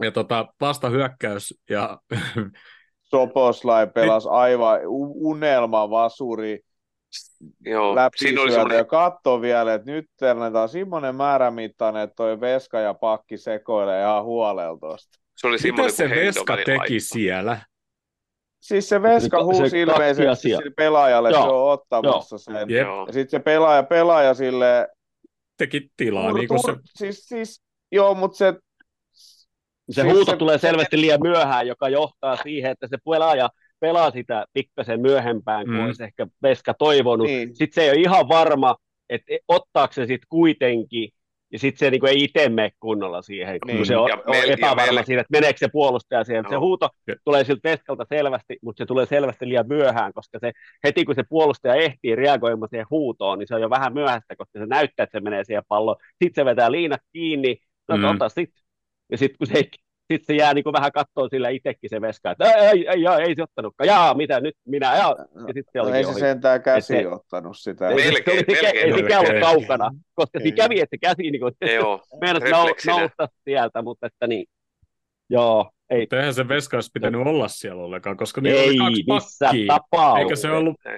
[0.00, 1.98] Ja tota, vasta hyökkäys ja
[3.10, 6.60] Soposlai pelasi aivan u- unelmavasuri
[7.66, 12.40] joo, läpi siinä oli semmoinen ja katso vielä, että nyt annetaan semmoinen määrämittainen, että toi
[12.40, 15.18] Veska ja Pakki sekoilee ihan huolella tosta.
[15.36, 16.94] se oli mitä se Veska teki laitto.
[16.98, 17.58] siellä?
[18.60, 22.56] Siis se Veska se huusi ilmeisesti sille pelaajalle, että se Joo, on ottamassa sen.
[22.56, 22.86] Jep.
[22.86, 23.06] Joo.
[23.06, 24.88] Ja sitten se pelaaja, pelaaja sille
[25.56, 28.54] Teki tilaa, Tur- niin kuin se, siis, siis, joo, mutta se,
[29.90, 33.50] Se Siis huuto se- tulee se- selvästi liian myöhään, joka johtaa siihen, että se pelaaja
[33.80, 35.84] pelaa sitä pikkasen myöhempään, kuin Mm.
[35.84, 37.26] olisi ehkä Veska toivonut.
[37.26, 38.76] niin, Sitten se ei ole ihan varma,
[39.10, 41.08] että ottaako se sitten kuitenkin,
[41.52, 43.76] ja sitten se niinku ei itse mene kunnolla siihen, Niin.
[43.76, 46.44] kun se on, Ja on epävarma mel- siinä, että meneekö se puolustaja siihen.
[46.48, 46.60] Se Joo.
[46.60, 46.88] huuto
[47.24, 50.52] tulee siltä Veskalta selvästi, mutta se tulee selvästi liian myöhään, koska se
[50.84, 54.58] heti kun se puolustaja ehtii reagoimaan siihen huutoon, niin se on jo vähän myöhäistä, koska
[54.58, 55.96] se näyttää, että se menee siihen palloon.
[56.22, 57.56] Sitten se vetää liinat kiinni,
[57.88, 58.02] no Mm.
[58.02, 58.08] mm.
[58.10, 58.67] ota sitten.
[59.10, 59.68] Ja sitten kun se ei
[60.12, 63.28] sitten se jää niin vähän kattoon sillä itsekin se veska, että ei, ei, ei, ei,
[63.28, 65.14] ei se ottanutkaan, jaa, mitä nyt minä, jaa.
[65.18, 66.20] Ja sitten se no, ei se ohi.
[66.20, 67.88] sentään käsi Et se- ottanut sitä.
[67.88, 68.86] Ei, se- Melkein, se oli se, melkein.
[68.94, 69.52] ei sekään ollut Melkein.
[69.66, 70.42] kaukana, koska Ei.
[70.42, 72.02] siinä kävi, että se käsi niin kuin, Joo,
[72.86, 74.46] nousta sieltä, mutta että niin,
[75.30, 79.04] joo, ei, mutta eihän se Veska olisi pitänyt olla siellä ollenkaan, koska niillä ei oli
[79.04, 79.04] kaksi
[79.40, 79.66] pakkia.
[79.74, 80.18] tapauksessa.
[80.20, 80.76] Eikä se ollut...
[80.86, 80.96] Ei.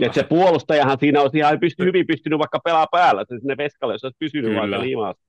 [0.00, 3.94] Ja se puolustajahan siinä olisi ihan pysty, hyvin pystynyt vaikka pelaa päällä, että sinne Veskalle,
[3.94, 4.60] jos olisi pysynyt Kyllä.
[4.60, 5.22] vaikka liimassa.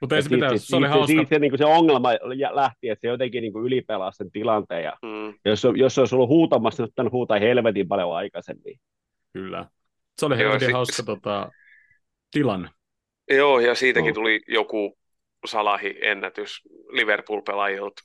[0.00, 1.06] Mutta ei se Siitä- pitäisi, se oli siitä- hauska.
[1.06, 2.08] Siitä se, niin kuin se ongelma
[2.50, 4.84] lähti, että se jotenkin niin kuin ylipelasi sen tilanteen.
[4.84, 8.80] Ja mm, jos, jos se olisi ollut huutamassa, niin olisi huutaa helvetin paljon aikaisemmin.
[9.32, 9.66] Kyllä.
[10.20, 11.50] Se oli Joo, helvetin sit- hauska tota,
[12.30, 12.68] tilanne.
[13.30, 14.14] Joo, ja siitäkin Joo.
[14.14, 14.98] tuli joku
[15.46, 18.02] Salahi-ennätys Liverpool-pelaajilta.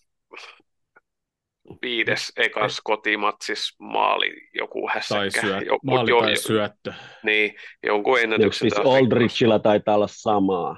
[1.81, 5.41] Viides ekas kotimatsis maali, joku Tai hässäkkä.
[5.41, 6.93] syö, joku, maali jo, tai syöttö.
[7.23, 8.47] niin, jonkun ennätyksen.
[8.67, 8.97] Yksi taas rikkonut.
[9.13, 10.77] Aldrichilla taitaa olla samaa.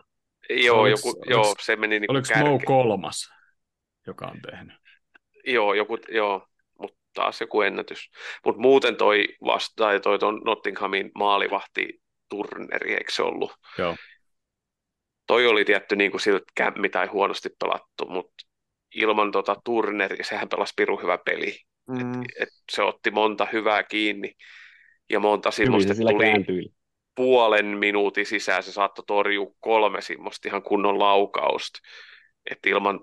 [0.55, 3.29] Joo, Oliks- joku, oliks- joo, se meni niin kuin Oliko Mo kolmas,
[4.07, 4.77] joka on tehnyt?
[5.45, 6.47] Joo, joku, joo,
[6.79, 8.09] mutta taas joku ennätys.
[8.45, 13.51] Mutta muuten toi vasta, tai toi ton Nottinghamin maalivahti turneri, eikö se ollut?
[13.77, 13.95] Joo.
[15.27, 18.47] Toi oli tietty niin kuin siltä kämmi tai huonosti pelattu, mutta
[18.95, 21.59] ilman tota turneri, sehän pelasi pirun hyvä peli.
[21.87, 22.21] Mm.
[22.39, 24.33] Et se otti monta hyvää kiinni
[25.09, 26.73] ja monta semmoista sillä tuli kääntyi.
[27.15, 31.79] Puolen minuutin sisään, se saattoi torjua kolme semmoista ihan kunnon laukausta.
[32.51, 32.99] Että ilman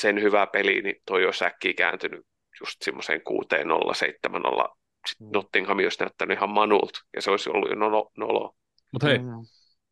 [0.00, 2.26] sen hyvää peliä, niin toi olisi äkkiä kääntynyt
[2.60, 4.76] just semmoiseen 6-0, 7-0.
[5.08, 5.28] Sitten.
[5.32, 8.10] Nottingham olisi näyttänyt ihan manulta, ja se olisi ollut jo nolo.
[8.16, 8.56] nolo.
[8.92, 9.24] Mutta hei, Mm.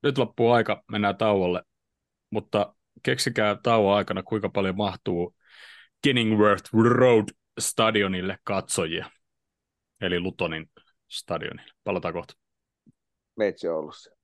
[0.03, 1.63] nyt loppuu aika, mennään tauolle.
[2.31, 5.37] Mutta keksikää tauon aikana, kuinka paljon mahtuu
[6.05, 7.29] Kenningworth Road
[7.61, 9.11] stadionille katsojia,
[10.01, 10.71] eli Lutonin
[11.09, 11.73] stadionille.
[11.85, 12.35] Palataan kohta.
[13.41, 14.21] Meitsi on ollut siellä.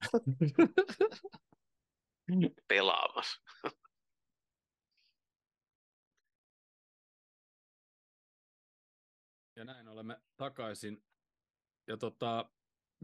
[2.68, 3.42] pelaamassa.
[9.56, 11.04] Ja näin olemme takaisin.
[11.86, 12.50] Ja tota,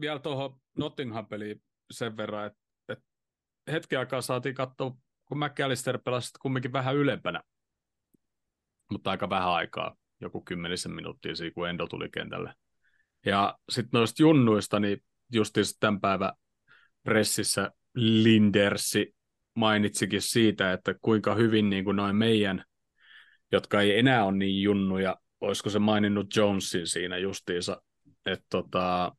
[0.01, 3.05] vielä tuohon Nottingham-peliin sen verran, että, että
[3.71, 7.43] hetken aikaa saatiin katsoa, kun McAllister pelasi kumminkin vähän ylempänä,
[8.91, 12.53] mutta aika vähän aikaa, joku kymmenisen minuuttia siinä, kun Endo tuli kentälle.
[13.27, 15.03] Ja sitten noista junnuista, niin
[15.33, 16.33] justiinsa tämän päivän
[17.03, 19.15] pressissä Lindersi
[19.53, 22.63] mainitsikin siitä, että kuinka hyvin niin kuin noin meidän,
[23.51, 27.81] jotka ei enää ole niin junnuja, olisiko se maininnut Jonesin siinä justiinsa,
[28.25, 29.15] että tota,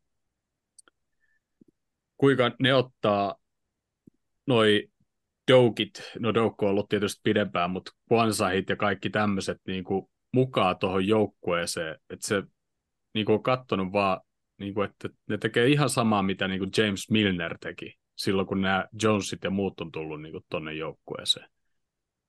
[2.16, 3.34] kuinka ne ottaa
[4.46, 4.88] noi
[5.50, 9.84] Doukit, no Doukko on ollut tietysti pidempään, mutta Kwansahit ja kaikki tämmöiset niin
[10.32, 12.42] mukaan tuohon joukkueeseen, että se
[13.14, 14.20] niin kuin on katsonut vaan,
[14.58, 18.60] niin kuin, että ne tekee ihan samaa, mitä niin kuin James Milner teki silloin, kun
[18.60, 21.48] nämä Jonesit ja muut on tullut niin tuonne joukkueeseen.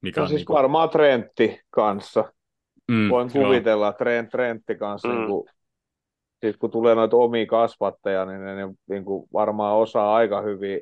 [0.01, 0.55] Mikä no on siis niin kuin...
[0.55, 2.33] varmaan Trentti kanssa.
[2.91, 5.15] Mm, Voin kuvitella, että Trent, Trentti kanssa, mm.
[5.15, 5.49] niin kuin,
[6.41, 10.81] siis kun tulee noita omia kasvatteja, niin ne, ne niin kuin varmaan osaa aika hyvin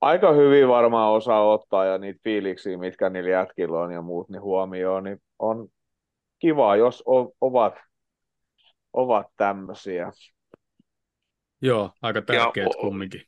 [0.00, 4.42] aika hyvin varmaan osaa ottaa ja niitä fiiliksiä, mitkä niillä jätkillä on ja muut, niin
[4.42, 5.68] huomioon, niin on
[6.38, 7.74] kiva, jos o- ovat,
[8.92, 10.12] ovat tämmöisiä.
[11.62, 13.22] Joo, aika tärkeät ja, kumminkin.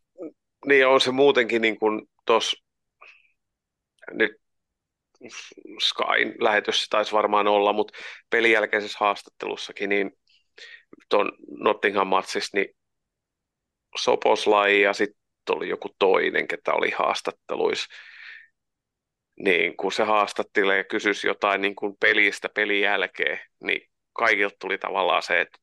[0.67, 2.65] Niin on se muutenkin niin kuin tuossa
[4.13, 4.33] nyt
[5.81, 7.99] Skyn lähetys taisi varmaan olla, mutta
[8.31, 10.13] pelin jälkeisessä haastattelussakin, niin
[11.09, 12.77] tuon Nottingham-matsissa, niin
[13.97, 15.17] Soposlai ja sitten
[15.51, 17.87] oli joku toinen, ketä oli haastatteluissa,
[19.39, 24.79] niin kun se haastattelee ja kysyisi jotain niin kuin pelistä pelin jälkeen, niin kaikilta tuli
[24.79, 25.59] tavallaan se, että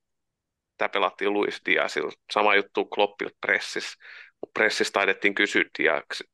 [0.78, 2.12] tämä pelattiin Luis Diasilla.
[2.34, 4.00] Sama juttu Kloppilta pressissä,
[4.54, 5.64] pressissä taidettiin kysyä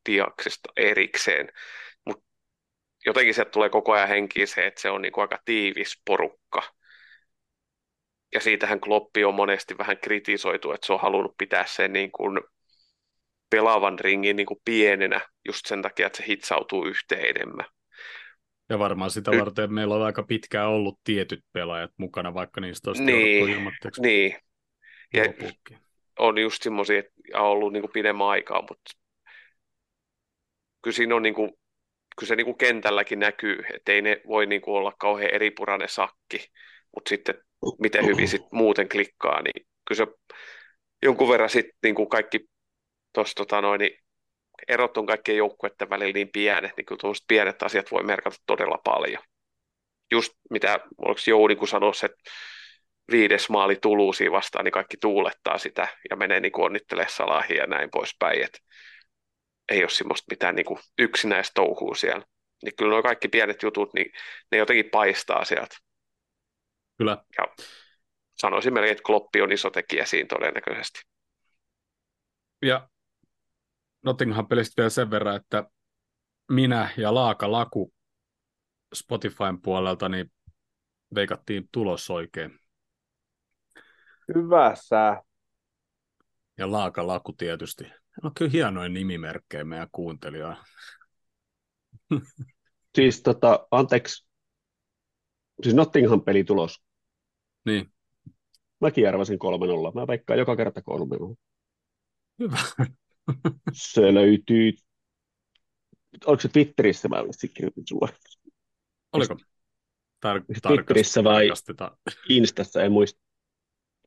[0.09, 1.51] Diaksista erikseen.
[2.05, 2.25] Mutta
[3.05, 6.63] jotenkin sieltä tulee koko ajan henkiin se, että se on niin kuin aika tiivis porukka.
[8.33, 12.41] Ja siitähän Kloppi on monesti vähän kritisoitu, että se on halunnut pitää sen niin kuin
[13.49, 17.65] pelaavan ringin niin kuin pienenä just sen takia, että se hitsautuu yhteen enemmän.
[18.71, 23.03] Ja varmaan sitä varten meillä on aika pitkään ollut tietyt pelaajat mukana, vaikka niistä olisi
[23.03, 24.01] niin, ilmoitteeksi.
[24.01, 24.35] Niin,
[25.13, 25.23] ja
[26.19, 28.91] on just semmoisia, että on ollut niin kuin pidemmän aikaa, mutta
[30.81, 31.51] kyllä siinä on niin kuin,
[32.19, 35.89] kyllä se niin kuin kentälläkin näkyy, että ei ne voi niin kuin olla kauhean eripurainen
[35.89, 36.45] sakki,
[36.95, 37.35] mutta sitten
[37.79, 40.07] miten hyvin sit muuten klikkaa, niin kyllä se
[41.03, 42.39] jonkun verran sitten niin kuin kaikki
[43.13, 43.99] tuossa tota noin, niin
[44.67, 49.23] erot on kaikkien joukkueiden välillä niin pienet, niin kyllä pienet asiat voi merkata todella paljon.
[50.11, 52.31] Just mitä, oliko Jouni kun sanoi, että
[53.11, 57.89] viides maali Tuluusiin vastaan, niin kaikki tuulettaa sitä ja menee niin onnittelemaan Salahia ja näin
[57.91, 58.43] poispäin.
[58.43, 58.59] Et
[59.69, 60.65] ei ole semmoista mitään niin
[60.99, 62.25] yksinäistä touhua siellä.
[62.63, 64.11] Niin kyllä nuo kaikki pienet jutut, niin
[64.51, 65.77] ne jotenkin paistaa sieltä.
[66.97, 67.17] Kyllä.
[67.37, 67.47] Ja
[68.37, 71.01] sanoisin melkein, että Kloppi on iso tekijä siinä todennäköisesti.
[72.61, 72.89] Ja
[74.05, 75.69] Nottingham pelistä vielä sen verran, että
[76.51, 77.93] minä ja Laaka Laku
[78.93, 80.31] Spotifyn puolelta niin
[81.15, 82.59] veikattiin tulos oikein.
[84.35, 85.21] Hyvä sää.
[86.57, 87.83] Ja Laaka Laku tietysti.
[88.23, 90.63] No kyllä hienoja nimimerkkejä meidän kuuntelijaa.
[92.95, 94.27] Siis tota, anteeksi,
[95.63, 96.81] siis Nottingham pelitulos.
[97.65, 97.93] Niin.
[98.81, 99.99] Mäkin arvasin 3-0.
[99.99, 101.35] Mä veikkaan joka kerta 3-0.
[102.39, 102.57] Hyvä.
[103.73, 104.73] Se löytyy,
[106.25, 107.17] oliko se Twitterissä mä
[107.53, 108.09] kirjoitin sulle?
[109.13, 109.35] Oliko?
[110.25, 111.49] Tar- Twitterissä vai
[112.29, 113.21] Instassa, en muista.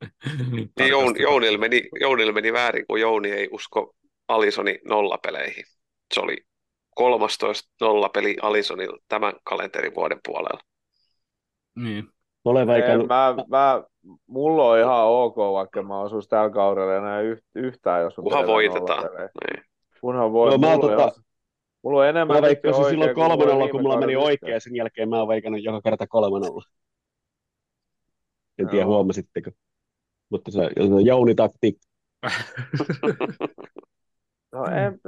[0.51, 3.95] niin Joun, Jounil, meni, Jounil meni väärin, kun Jouni ei usko
[4.27, 5.63] Alisoni nollapeleihin.
[6.13, 6.37] Se oli
[6.95, 10.59] 13 nollapeli Alisonilla tämän kalenterivuoden puolella.
[11.75, 12.14] Niin.
[13.07, 13.83] Mä, mä,
[14.27, 17.21] mulla on ihan ok, vaikka mä osuisin tällä kaudella enää
[17.55, 19.03] yhtään, jos Kunhan voitetaan.
[19.03, 19.63] Niin.
[20.01, 20.51] Kunhan voi.
[20.51, 21.11] No, mä tota, ihan,
[21.83, 25.19] mulla on enemmän mä veikkasin silloin kolmen olla, kun mulla meni oikein, sen jälkeen mä
[25.19, 26.63] oon veikannut joka kerta kolmen olla.
[28.57, 29.51] En tiedä, huomasitteko.
[30.29, 31.87] Mutta se, on Jouni-taktiikka.
[34.53, 34.99] no, en,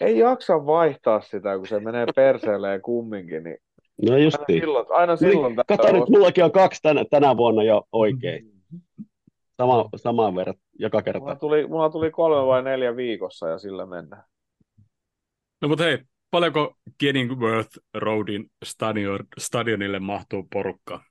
[0.00, 3.58] ei jaksa vaihtaa sitä, kun se menee perseelleen kumminkin, niin
[4.08, 4.62] No just aina niin.
[4.62, 8.52] silloin, aina silloin niin, kato nyt, mullakin on kaksi tänä, tänä vuonna jo oikein.
[9.56, 11.20] Sama, samaan verran joka kerta.
[11.20, 14.24] Mulla tuli, mulla tuli kolme vai neljä viikossa ja sillä mennään.
[15.62, 15.98] No mutta hei,
[16.30, 21.04] paljonko Kenilworth Roadin stadion, stadionille mahtuu porukkaa?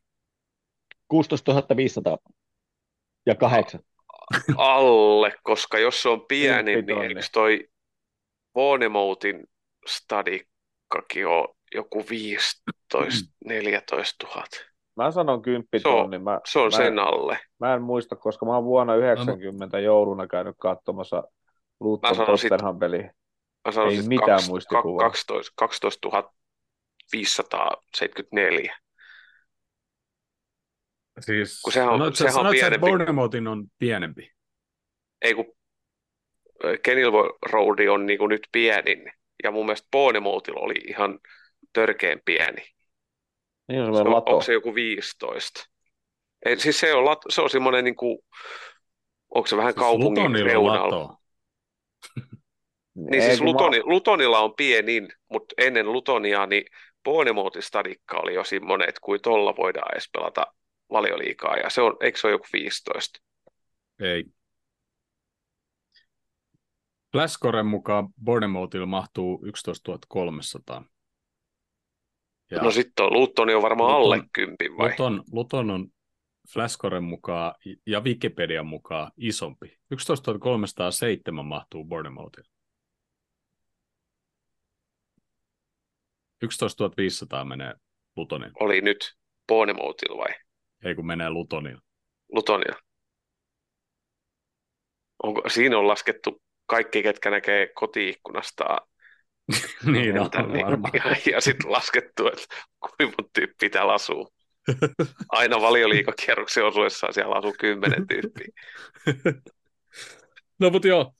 [1.07, 2.17] 16 500
[3.25, 3.81] ja kahdeksan.
[4.57, 7.67] alle, koska jos se on pieni, niin eikö toi
[8.55, 9.43] Vonemoutin
[9.87, 14.43] stadikkakin ole joku 15 14 000?
[14.95, 16.19] Mä sanon 10 Se on- tonni.
[16.19, 17.39] Mä, Se on mä, sen alle.
[17.59, 21.23] mä en muista, koska mä oon vuonna 90 jouluna käynyt katsomassa Mä
[21.79, 23.13] Luton Tottenham peliä.
[23.65, 25.07] Mä sanon Ei mitään kaks- muistikuvaa.
[25.07, 26.09] kak- 12, 12
[27.11, 28.77] 574.
[31.19, 32.87] Siis, Kun sehän on- sanoit, sehän on sanoit että pienempi.
[32.87, 34.31] Bournemouthin on pienempi.
[35.21, 35.45] Ei kun
[36.83, 39.11] Kenilworth Road on niinku nyt pienin.
[39.43, 41.19] Ja mun mielestä Bournemouthilla oli ihan
[41.73, 42.61] törkeen pieni.
[43.67, 44.31] Niin on Se on, lato.
[44.31, 45.61] onko se joku 15?
[46.45, 48.19] Ei, siis se on, lat, se on semmoinen, niin kuin,
[49.35, 50.97] onko se vähän Siis kaupungin Lutonilla on reunalla?
[51.03, 51.15] lato.
[52.95, 56.63] Niin Ei, siis kun mä- Lutoni, Lutonilla on pienin, mutta ennen Lutonia niin
[57.03, 60.47] Bournemouthin stadikka oli jo semmoinen, että kuin tolla voidaan edes pelata
[60.91, 63.19] valioliikaa, ja se on, eikö se ole joku 15?
[63.99, 64.25] Ei.
[67.11, 70.83] Flascoren mukaan Bournemouthilla mahtuu 11 300.
[72.51, 74.89] Ja No sitten on, Lutoni on varmaan Luton- alle kympin vai?
[74.91, 75.87] Luton, Luton on
[76.53, 77.55] Flascoren mukaan
[77.85, 79.77] ja Wikipedian mukaan isompi.
[79.91, 82.49] 11 307 mahtuu Bournemouthilla.
[86.41, 87.73] 11 500 menee
[88.15, 89.13] Lutonille, Oli nyt
[89.47, 90.35] Bournemouthilla vai
[90.85, 91.81] ei kun menee Lutonille.
[92.31, 92.75] Lutonia?
[95.23, 98.77] Onko, siinä on laskettu kaikki, ketkä näkee kotiikkunasta
[99.91, 100.93] niin on kentän, niin- varmaan.
[101.05, 102.45] ja, ja sitten laskettu, että
[102.79, 104.33] kuinka monta tyyppiä täällä asuu.
[105.29, 108.47] Aina valioliikakierroksen osuessaan siellä asuu kymmenen tyyppiä.
[110.59, 111.13] No mutta joo,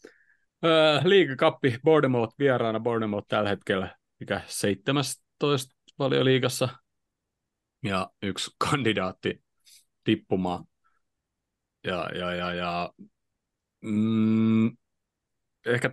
[1.03, 2.80] liigakappi Bournemouth vieraana.
[2.80, 6.69] Bournemouth tällä hetkellä mikä 17 valioliigassa
[7.84, 9.43] ja yksi kandidaatti
[10.03, 10.65] tippumaan.
[11.84, 12.93] Ja, ja, ja, ja
[13.81, 14.77] mm,
[15.65, 15.91] ehkä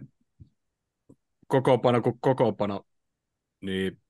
[1.47, 2.83] kokoopano kuin kokoopano,
[3.61, 4.01] niin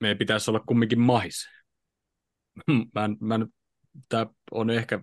[0.00, 1.48] meidän pitäisi olla kumminkin mahis.
[2.94, 3.46] mä en, mä en,
[4.08, 5.02] tää on ehkä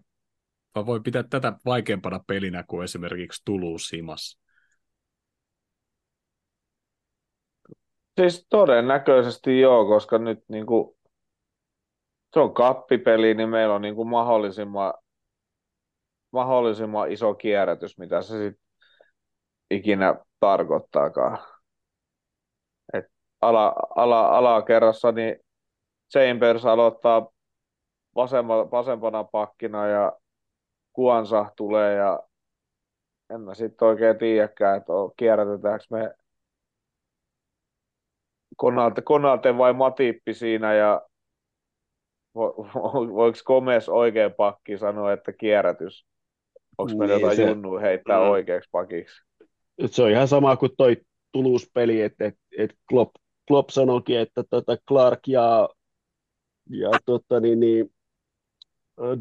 [0.76, 4.40] Mä voin pitää tätä vaikeampana pelinä kuin esimerkiksi Toulouse Simas.
[8.20, 10.98] Siis todennäköisesti joo, koska nyt niin kuin,
[12.34, 14.94] se on kappipeli, niin meillä on niin kuin mahdollisimman,
[16.32, 18.68] mahdollisimman iso kierrätys, mitä se sitten
[19.72, 21.38] ikinä tarkoittaakaan.
[22.94, 23.06] Et
[23.42, 25.36] ala, ala, alakerrassa niin
[26.14, 27.28] Chambers aloittaa
[28.16, 30.12] vasemma, vasempana pakkina ja
[30.94, 32.20] Kuansa tulee ja
[33.30, 36.14] en mä sitten oikein tiedäkään, että kierrätetäänkö me
[38.58, 41.02] Konate, Konate vai Matippi siinä ja
[42.36, 46.06] vo, vo, voiko Komes oikein pakki sanoa, että kierrätys?
[46.78, 48.30] Onko meillä Niin, jotain se- junnu heittää Mm.
[48.30, 49.24] oikeaksi pakiksi?
[49.86, 50.98] Se on ihan sama kuin toi
[51.32, 53.16] Toulouse-peli, että et, et Klopp,
[53.48, 55.70] Klopp sanoikin, että tota Clark ja,
[56.70, 57.94] ja tota, niin, niin,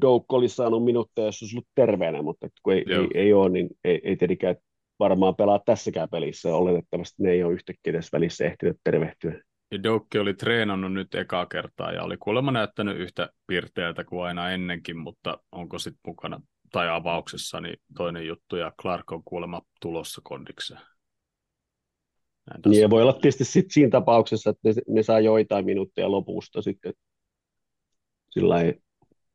[0.00, 3.02] Douk olisi saanut minuutteja, jos olisi ollut terveenä, mutta kun ei, Joo.
[3.02, 4.56] ei, ei ole, niin ei, ei tietenkään
[4.98, 6.54] varmaan pelaa tässäkään pelissä.
[6.54, 9.42] Oletettavasti ne ei ole yhtäkkiä tässä välissä ehtinyt tervehtyä.
[9.70, 14.50] Ja Doukki oli treenannut nyt ekaa kertaa ja oli kuulemma näyttänyt yhtä pirteältä kuin aina
[14.50, 16.40] ennenkin, mutta onko sitten mukana
[16.72, 20.80] tai avauksessa, niin toinen juttu, ja Clark on kuulemma tulossa kondikseen.
[22.66, 26.62] Niin ja voi olla tietysti sit siinä tapauksessa, että ne, ne saa joitain minuutteja lopusta
[26.62, 26.92] sitten.
[28.30, 28.78] Sillä ei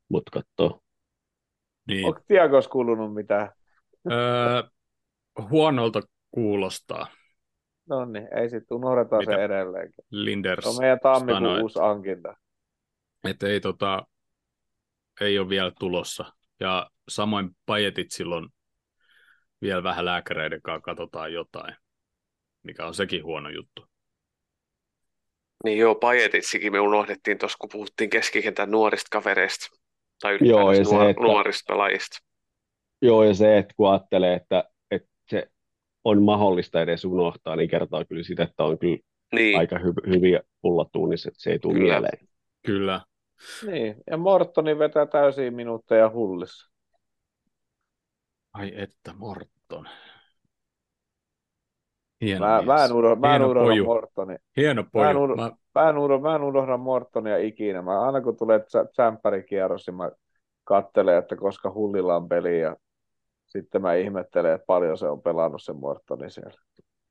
[0.10, 0.82] mut kattoo.
[1.88, 2.08] Niin.
[2.08, 3.52] Onko Tiagos kuulunut mitään?
[4.12, 4.64] Öö,
[5.50, 6.02] huonolta
[6.32, 7.08] kuulostaa.
[7.90, 9.32] No niin, ei sitten unohdetaan Mitä?
[9.32, 10.06] se edelleenkin.
[10.10, 12.34] Linders Se on meidän tammikuun sanoi, uusi hankinta.
[13.24, 14.08] että ei, tota,
[15.22, 16.34] ei ole vielä tulossa.
[16.60, 18.50] Ja samoin Pajetit silloin
[19.62, 21.76] vielä vähän lääkäreiden kanssa katsotaan jotain,
[22.64, 23.86] mikä on sekin huono juttu.
[25.64, 29.68] Niin joo, Pajetitsikin me unohdettiin tuossa, kun puhuttiin keskikentän nuorista kavereista.
[30.22, 32.18] Tai Joo, ja ylipäänsä se, nuor- että- nuorista pelaajista.
[33.02, 35.48] Joo, ja se, että kun ajattelee, että, että se
[36.04, 38.98] on mahdollista edes unohtaa, niin kertoo kyllä sitä, että on kyllä
[39.34, 41.94] Niin, aika hy- hyviä pullatuunissa, että se ei tule Kyllä.
[41.94, 42.28] mieleen.
[42.66, 43.02] Kyllä.
[43.66, 46.72] Niin, ja Mortoni vetää täysiä minuutteja hullissa.
[48.58, 49.88] Ai että, Morton.
[52.22, 52.66] Hieno Mä, mies.
[52.68, 53.86] mä en unohda, mä en Hieno unohda poju.
[53.86, 54.36] Mortoni.
[54.58, 55.36] Hieno Mä en poju.
[55.36, 57.82] Mä, Mä en, unohda, mä en unohda Mortonia ikinä.
[57.82, 58.60] Mä, aina kun tulee
[58.92, 60.12] tsämppärikierros, niin mä
[60.64, 62.76] katselen, että koska hullilla on peli ja
[63.46, 66.62] sitten mä ihmettelen, että paljon se on pelannut sen Mortoni siellä.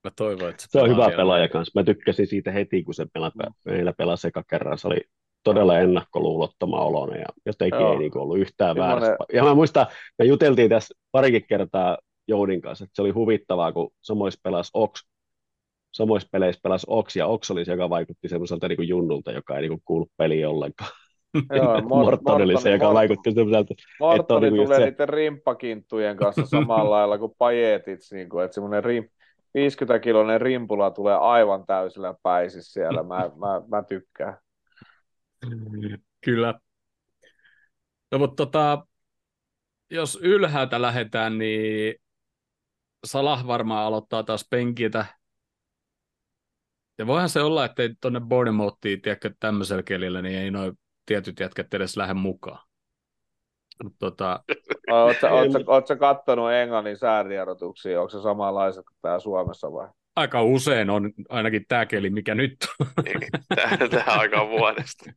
[0.05, 1.17] Mä toivon, että se, Se on hyvä vielä.
[1.17, 1.81] pelaaja kanssa.
[1.81, 3.53] Mä tykkäsin siitä heti, kun se pela, Mm.
[3.65, 4.79] meillä pelasi eka kerran.
[4.79, 5.01] Se oli
[5.55, 7.93] todella ennakkoluulottoman oloinen ja jotenkin Joo.
[7.93, 9.25] ei niin ollut yhtään Semmoinen- väärässä.
[9.33, 9.87] Ja mä muistan,
[10.19, 11.99] me juteltiin tässä parikin kertaa
[12.29, 15.01] Joudin kanssa, että se oli huvittavaa, kun samoissa pelasi Ox,
[15.93, 19.69] samoissa peleissä pelasi Ox, ja Ox oli se, joka vaikutti semmoiselta niin junnulta, joka ei
[19.69, 20.91] niin kuulu peliin ollenkaan.
[21.57, 25.09] Joo, Mor- Morton oli se, joka Morton- vaikutti semmoiselta, Mortoni niinku just tulee se- niiden
[25.09, 29.05] rimppakinttujen kanssa samalla lailla kuin pajetit, niin kuin, että semmoinen rim,
[29.59, 33.03] 50-kiloinen rimpula tulee aivan täysillä päisissä siellä.
[33.03, 34.37] Mä, mä, mä tykkään.
[36.21, 36.55] Kyllä.
[38.13, 38.87] No, mutta tota,
[39.91, 41.95] jos ylhäältä lähdetään, niin
[43.07, 45.07] Salah varmaan aloittaa taas penkiltä.
[46.99, 51.75] Ja voihan se olla, että tuonne Bournemouthiin, tiedätkö, tämmöisellä kelillä, niin ei noin tietyt jätkät
[51.75, 52.67] edes lähde mukaan.
[53.99, 54.45] Tota,
[54.91, 58.01] Oletko, kattonut Englannin säätiedotuksia?
[58.01, 59.89] Onko se samanlaiset kuin täällä Suomessa vai?
[60.17, 62.87] Aika usein on ainakin tämä keli, mikä nyt on.
[63.57, 65.11] Tähän, tähän aikaan vuodesta.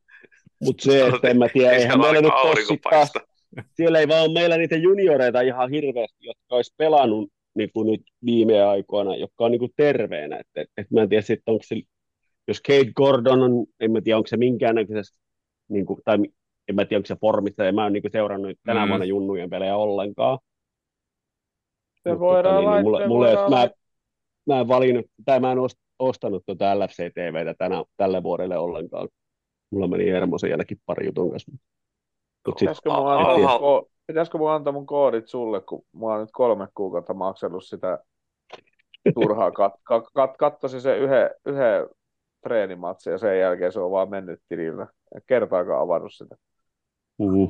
[0.63, 4.23] mutta se, että en mä tiedä, Ei eihän siellä meillä nyt ole siellä ei vaan
[4.25, 9.45] ole meillä niitä junioreita ihan hirveästi, jotka olisi pelannut niin kuin nyt viime aikoina, jotka
[9.45, 10.37] on niin kuin terveenä.
[10.37, 11.75] Et, et, et mä en tiedä sitten, onko se,
[12.47, 15.19] jos Kate Gordon on, en mä tiedä, onko se minkäännäköisessä,
[15.69, 16.17] niin kuin, tai
[16.69, 18.89] en mä tiedä, onko se formissa, en mä ole niin kuin seurannut tänä Mm.
[18.89, 20.39] vuonna junnujen pelejä ollenkaan.
[22.03, 23.69] Se Mut voidaan tota, niin, laittaa- mulle, mulle, voidaan mä,
[24.53, 29.07] mä en valinnut, tai mä en ost- ostanut tuota LFC-TVtä tänä, tälle vuodelle ollenkaan.
[29.71, 31.51] Mulla meni Hermosen jälkeen pari jutun kanssa.
[32.47, 36.29] Mut sit, Pitäisikö mun, antaa, pitäisikö mun antaa mun koodit sulle, kun mä oon nyt
[36.31, 37.99] kolme kuukautta maksellut sitä
[39.13, 39.51] turhaa.
[39.51, 41.87] Kat, kat, kat, kattosi se yhden, yhden
[42.41, 44.87] treenimatsin ja sen jälkeen se on vaan mennyt tilillä.
[45.15, 46.35] En kertaakaan avannut sitä.
[47.17, 47.49] mm,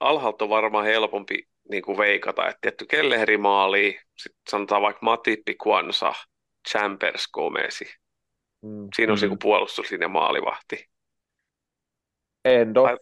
[0.00, 5.54] Alhaalta on varmaan helpompi niin kuin veikata, että tietty Kelleri maali, sitten sanotaan vaikka Matippi,
[5.62, 6.12] Kwansa,
[6.70, 7.84] Chambers, Gomesi.
[8.62, 8.88] Mm.
[8.96, 9.28] Siinä on Mm.
[9.28, 10.86] niin puolustuslinja maalivahti.
[12.44, 12.82] Endo.
[12.84, 12.96] Ai-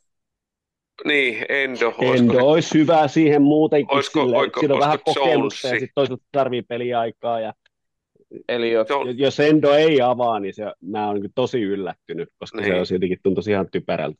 [1.05, 5.67] Niin, Endo, Endo se- olisi hyvä siihen muutenkin, Olisiko- sillä, oiko- siinä on vähän kokemusta
[5.69, 7.41] ja sitten toisaalta tarvii peliaikaa.
[7.41, 7.53] Ja,
[8.49, 12.29] Eli jos, Se on- jos Endo ei avaa, niin se, mä oon niin tosi yllättynyt,
[12.39, 12.81] koska se Niin.
[12.81, 14.19] on siltikin tuntuisi ihan typerältä.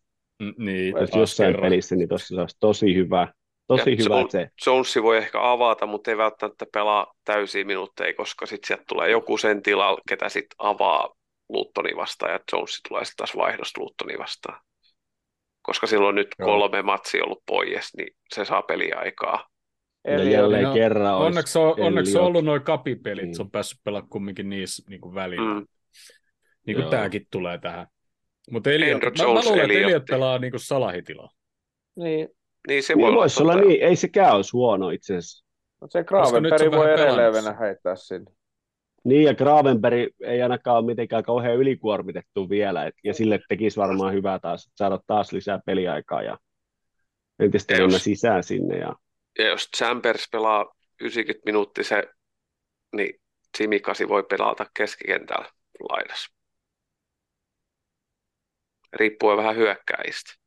[0.59, 1.71] Niin, Jos jossain kerran.
[1.71, 3.29] pelissä, niin tossa se olisi tosi hyvä.
[3.79, 8.15] Tosi Ja hyvä, Jones- se Jonesi voi ehkä avata, mutta ei välttämättä pelaa täysiä minuutteja,
[8.15, 11.15] koska sitten sieltä tulee joku sen tilalla, ketä sitten avaa
[11.49, 14.61] Luttoni vastaan, ja Jonesi tulee sitten taas vaihdosta Luttoni vastaan.
[15.63, 16.47] Koska silloin nyt Joo.
[16.47, 19.47] kolme matsia ollut pois, niin se saa peliaikaa.
[20.07, 23.35] ja eli jälleen No, kerran Onneksi on, onneksi on ollut noin kapipelit, Niin.
[23.37, 25.55] se on päässyt pelaamaan kumminkin niissä niin kuin välillä.
[25.55, 25.67] Mm.
[26.67, 26.91] Niin kuin Joo.
[26.91, 27.87] tämäkin tulee tähän.
[28.51, 29.79] Mutta Andrew mä, mä luulen, että.
[29.79, 31.31] Elliot pelaa niin kuin salahitilaa.
[31.97, 32.29] niin,
[32.69, 35.45] Niin se Niin voi voisi olla niin, ei sekään olisi huono itse asiassa.
[35.81, 38.31] mutta se Gravenberg voi edelleen mennä heittää sinne.
[39.05, 44.13] Niin, ja Gravenberg ei ainakaan ole mitenkään kauhean ylikuormitettu vielä, et, ja sille tekisi varmaan
[44.15, 46.39] hyvää taas saada taas lisää peliaikaa ja
[47.39, 48.79] entistä Ja enemmän jos- sisään sinne.
[48.79, 48.97] Ja,
[49.39, 52.05] Ja jos Chambers pelaa 90 minuuttia se,
[52.97, 53.21] niin
[53.59, 55.49] Simikasi voi pelata keskikentällä
[55.91, 56.33] laidassa.
[58.93, 60.42] Riippuu vähän hyökkääjistä.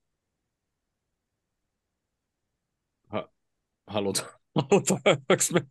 [3.88, 4.28] Halutaan.
[4.56, 5.62] Halutaanko me?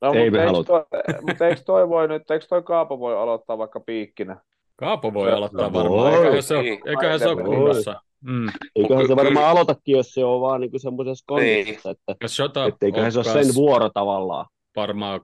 [0.00, 0.66] No, Ei mutta me eikö haluta.
[0.68, 0.84] toi,
[1.22, 4.40] mutta eikö toi voi nyt, eikö toi Kaapo voi aloittaa vaikka piikkinä?
[4.76, 5.82] Kaapo voi Se- aloittaa voi.
[5.82, 6.14] varmaan.
[6.14, 6.88] Eiköhän se, ole- Niin.
[6.88, 8.02] eiköhän se ole kunnossa.
[8.20, 8.46] Mm.
[8.76, 13.12] eiköhän se varmaan aloitakin, jos se on vaan niin semmoisessa kondissa, että Ja Shota etteiköhän
[13.12, 14.46] se ole sen vuoro tavallaan.
[14.76, 15.20] varmaan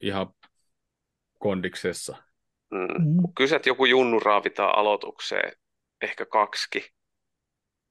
[0.00, 0.26] ihan
[1.38, 2.16] kondiksessa.
[2.70, 2.88] Mm.
[3.36, 5.52] Kyllä sieltä joku junnu raavitaan aloitukseen,
[6.02, 6.82] ehkä kaksikin.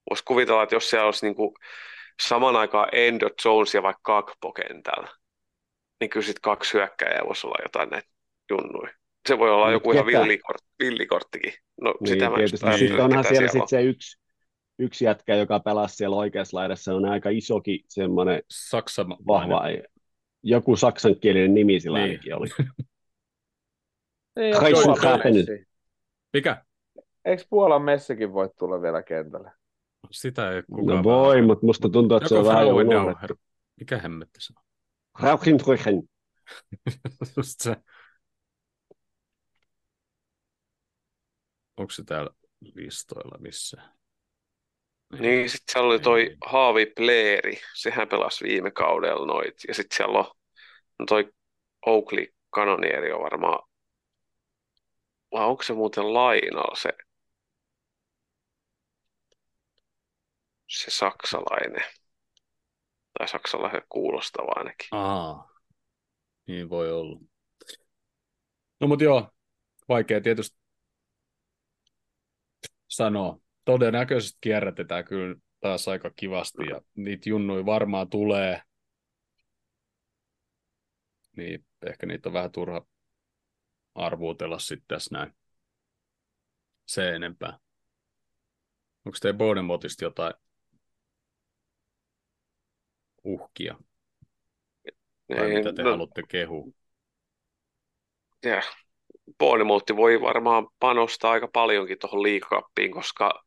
[0.10, 1.53] Voisi kuvitella, että jos siellä olisi niin kuin
[2.22, 5.07] saman aikaan Endo, Jones ja vaikka Kakpo kentällä,
[5.99, 8.07] niin kyllä sitten kaksi hyökkäjää voisi olla jotain näitä
[8.52, 8.94] junnuja.
[9.27, 11.53] Se voi olla joku ihan villikort, villikorttikin.
[11.81, 12.65] No Niin, sitä mä tietysti.
[12.65, 14.19] ajattelin, Sitten onhan ketä siellä, siellä sit se yksi,
[14.80, 19.61] yksi jätkä, joka pelasi siellä oikeassa laidassa, on aika isokin semmoinen Saksa vahva,
[20.44, 22.10] joku saksankielinen nimi sillä Niin.
[22.10, 22.48] ainakin oli.
[25.34, 25.68] Messi.
[26.34, 26.65] Mikä?
[27.26, 29.52] Eikö Puolan Messikin voi tulla vielä kentälle?
[30.11, 33.39] Sitä ei kukaan No voi, mutta musta tuntuu, että se on Joku vähän unohdettu.
[33.79, 34.63] Mikä hemmetti se on?
[35.19, 36.09] Rauchenbrüchen.
[37.37, 37.75] Just se.
[41.77, 42.29] Onko se täällä
[42.61, 43.97] listoilla missään?
[45.19, 49.55] Niin, sitten siellä oli toi Haavi Pleeri, sehän pelasi viime kaudella noit.
[49.67, 50.25] Ja sitten siellä on
[50.99, 51.31] no toi
[51.85, 53.67] Oakley Kanonieri on varmaan,
[55.31, 56.89] vai onko se muuten lainalla se,
[60.68, 61.85] se saksalainen?
[63.18, 64.88] Tai saksalaisen kuulostava ainakin.
[64.91, 65.49] Aa.
[66.48, 67.19] Niin voi olla.
[68.80, 69.31] No mutta joo,
[69.89, 70.57] vaikea tietysti
[72.88, 73.39] sanoa.
[73.65, 78.61] Todennäköisesti kierrätetään kyllä taas aika kivasti ja niitä junnui varmaan tulee.
[81.38, 82.85] Niin ehkä niitä on vähän turha
[83.95, 85.34] arvuutella sitten tässä näin
[86.85, 87.60] se enempää.
[89.06, 90.34] Onko teidän Bournemouthista jotain
[93.23, 93.76] uhkia?
[95.35, 96.65] Tai Ei, mitä te no- haluatte kehua?
[98.44, 98.61] Ja
[99.38, 103.44] Bournemouth voi varmaan panostaa aika paljonkin tuohon liikakappiin, koska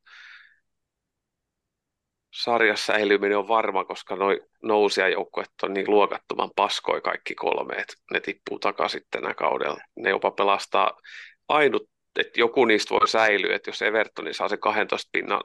[2.34, 8.20] sarjassa säilyminen on varma, koska noi nousijajoukkueet on niin luokattoman paskoi kaikki kolme, että ne
[8.20, 9.80] tippuu takaisin tänä kaudella.
[9.96, 11.00] Ne jopa pelastaa
[11.48, 15.40] ainut, että joku niistä voi säilyä, että jos Evertoni saa se 12 pinnan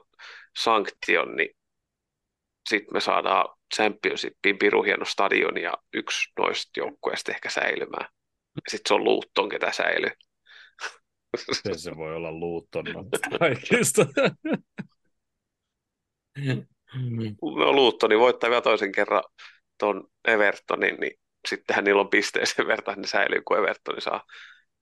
[0.58, 1.55] sanktion, niin
[2.68, 8.08] sitten me saadaan Championshipin piru hieno stadion ja yksi noista joukkueista ehkä säilymään.
[8.68, 10.10] Sitten se on Luutton, ketä säilyy.
[11.36, 12.84] Se, se voi olla Luutton
[13.38, 14.06] kaikista.
[17.56, 19.22] No Luuttoni voittaa vielä toisen kerran
[19.78, 21.12] tuon Evertonin, niin
[21.48, 24.24] sittenhän niillä on pisteeseen vertaan, ne säilyy, kun Evertoni saa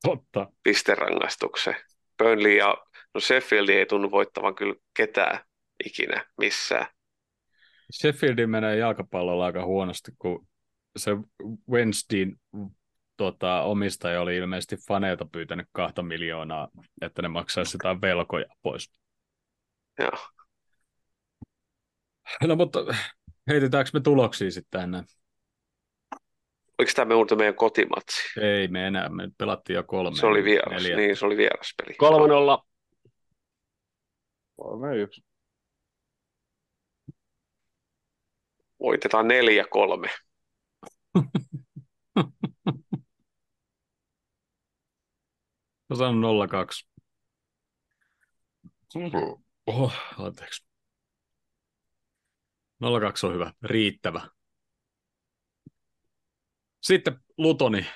[0.02, 0.46] Totta.
[0.62, 1.76] pisterangaistuksen.
[2.18, 2.76] Burnley ja
[3.14, 5.40] no Sheffield ei tunnu voittavan kyllä ketään
[5.84, 6.86] ikinä missään.
[8.00, 10.46] Sheffieldin menee jalkapallolla aika huonosti, kun
[10.96, 11.10] se
[11.70, 12.36] Wednesdayn
[13.16, 16.68] tota, omistaja oli ilmeisesti faneilta pyytänyt kahta miljoonaa,
[17.02, 18.90] että ne maksaisi jotain velkoja pois.
[19.98, 20.10] Joo.
[22.46, 22.78] No mutta
[23.48, 25.02] heitetäänkö me tuloksia sitten tänne?
[26.78, 28.40] Oliko tämä muuten meidän kotimatsi?
[28.40, 30.16] Ei me enää, me pelattiin jo kolme.
[30.16, 30.96] Se oli vieras, neljä.
[30.96, 31.92] niin se oli vieraspeli.
[31.92, 32.64] 3-0.
[34.60, 35.33] 3-1.
[38.84, 39.28] Voitetaan 4-3.
[45.90, 46.88] Mä sanon 02.
[49.66, 50.66] Oho, anteeksi.
[53.00, 54.28] 02 on hyvä, riittävä.
[56.82, 57.86] Sitten Lutoni,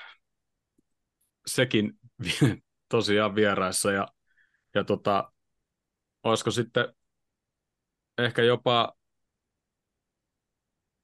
[1.45, 1.93] sekin
[2.89, 4.07] tosiaan vieraissa ja,
[4.75, 5.31] ja tota,
[6.23, 6.93] olisiko sitten
[8.17, 8.98] ehkä jopa,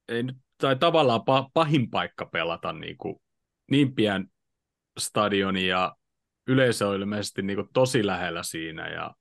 [0.08, 3.16] ei nyt, tai tavallaan pa, pahin paikka pelata niin, kuin,
[3.70, 4.28] niin pian
[4.98, 5.96] stadioni ja
[6.46, 9.14] yleisö on ilmeisesti niin kuin tosi lähellä siinä ja,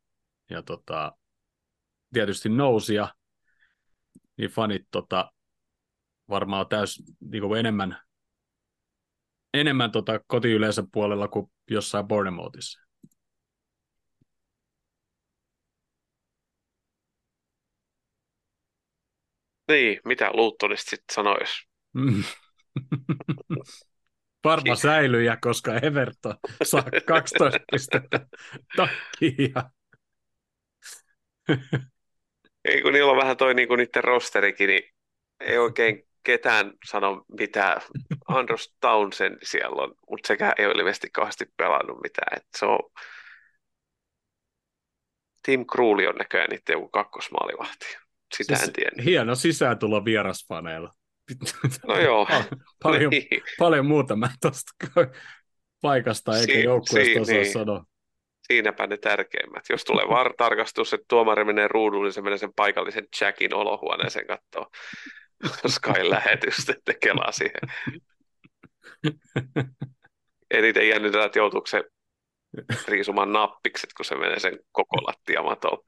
[0.49, 1.17] ja tota,
[2.13, 3.07] tietysti nousia,
[4.37, 5.31] niin fanit tota,
[6.29, 8.01] varmaan täys niin kuin enemmän,
[9.53, 12.84] enemmän tota kotiyleisön puolella kuin jossain Bournemouthissa.
[19.67, 21.67] Niin, mitä Luuttonista sitten sanoisi?
[21.93, 22.23] Mm.
[24.43, 28.27] Varma säilyjä, koska Everton saa 12 pistettä
[28.75, 29.69] takia.
[32.65, 34.83] Ei kun niillä on vähän toi niinku niiden rosterikin, niin
[35.39, 37.81] ei oikein ketään sano mitään.
[38.27, 42.37] Andros Townsend siellä on, mutta sekään ei ole ilmeisesti kauheasti pelannut mitään.
[42.37, 42.79] Et se on...
[45.43, 48.04] Tim Kruli on näköjään niiden joku kakkosmaalivahti.
[48.33, 49.03] Sitä en tiedä.
[49.03, 50.91] Hieno sisääntulo vierasfaneilla.
[51.87, 52.27] No joo.
[52.83, 53.27] paljon, niin.
[53.59, 54.71] paljon muuta mä tuosta
[55.81, 57.51] paikasta eikä Si- joukkueesta si- osaa niin.
[57.53, 57.83] sanoa.
[58.47, 59.63] Siinäpä ne tärkeimmät.
[59.69, 64.69] Jos tulee VAR-tarkastus, että tuomari menee ruudulle, niin se menee sen paikallisen Jackin olohuoneeseen katsoa
[65.67, 67.61] Sky-lähetystä, että kelaa siihen.
[70.51, 71.83] Eniten jännitetään, että joutuuko se
[72.87, 75.83] riisumaan nappikset, kun se menee sen koko lattiamatolla.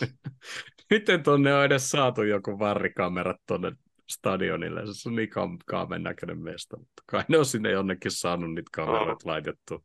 [0.90, 3.72] Miten tonne on edes saatu joku varrikamera tonne
[4.10, 4.80] stadionille?
[4.92, 8.70] Se on niin kam- kaamen näköinen mesta, mutta kai ne on sinne jonnekin saanut niitä
[8.72, 9.84] kamerat laitettu.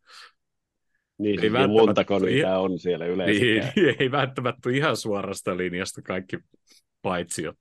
[1.19, 3.39] Niin, Ei välttämättä- montako niitä on siellä yleensä.
[3.41, 3.63] Niin,
[3.99, 6.37] ei välttämättä ihan suorasta linjasta kaikki
[7.01, 7.53] paitsi jo.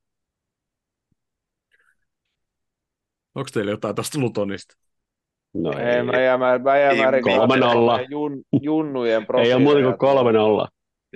[3.34, 4.76] Onko teillä jotain tuosta Lutonista?
[5.54, 8.00] No Ei, ei, mä jää, mä, mä jää Ei, määrin kolme nolla.
[8.10, 10.64] jun, junnujen ei ole muuta kuin profiileja.
[10.64, 10.68] 3-0.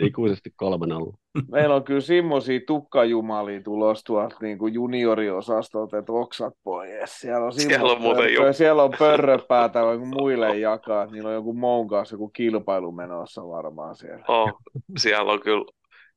[0.07, 1.17] Ikuisesti 3-0.
[1.53, 7.21] Meillä on kyllä semmoisia tukkajumalia tulossa tuolta niin kuin junioriosastolta, että oksat pois.
[7.21, 11.07] Siellä on, Siellä Simmo on muuten pörrö- jo- Siellä on pörröpäätä joku muille jakaa.
[11.07, 14.25] Niillä on joku moun kanssa joku kilpailu menossa varmaan siellä.
[14.29, 14.53] Oh,
[14.99, 15.65] siellä on kyllä,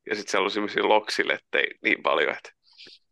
[0.10, 2.50] ja sitten siellä on semmoisia loksilettejä niin paljon, että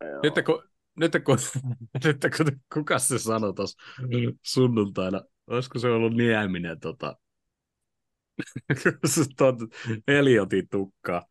[0.04, 0.20] Joo.
[0.22, 0.62] Nyt kun,
[0.96, 1.38] nyt kun,
[2.04, 3.82] nyt kun kuka se sanoi tuossa
[4.42, 7.16] sunnuntaina, olisiko se ollut Nieminen tota,
[10.08, 11.22] Eliotin tukkaa,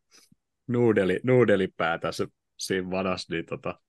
[0.68, 2.28] nuudeli, nuudelipäätä se
[2.58, 3.80] siinä vadas, niin tota,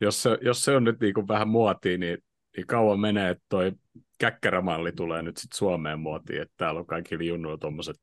[0.00, 2.18] jos, se, jos se on nyt niin kuin vähän muotia, niin,
[2.56, 3.72] niin kauan menee, että toi
[4.18, 7.96] käkkärämalli tulee nyt sitten Suomeen muotiin, että täällä on kaikki junnuilla tuommoiset,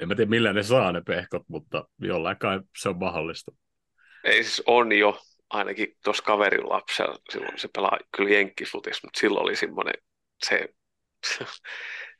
[0.00, 3.52] en mä tiedä millä ne saa ne pehkot, mutta jollain kai se on mahdollista.
[4.24, 5.20] Ei siis on jo,
[5.50, 9.94] ainakin tuossa kaverin lapsella, silloin se pelaa kyllä jenkkifutis, mutta silloin oli semmoinen,
[10.44, 10.68] se,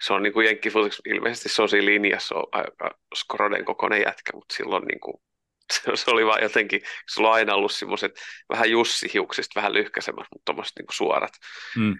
[0.03, 4.03] se on niin kuin jenkkifutis, ilmeisesti se on siinä linjassa, se on aika skroden kokoinen
[4.03, 5.15] jätkä, mutta silloin niin kuin,
[5.95, 6.81] se oli vaan jotenkin,
[7.15, 8.13] se on aina ollut semmoiset
[8.49, 11.33] vähän Jussi-hiuksista, vähän lyhkäisemmät, mutta tuommoiset niin suorat.
[11.77, 11.95] Mm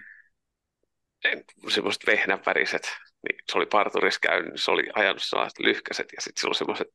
[1.69, 6.41] semmoiset vehnänväriset, niin se oli parturissa käynyt, niin se oli ajanut sellaiset lyhkäiset ja sitten
[6.41, 6.87] sillä oli semmoiset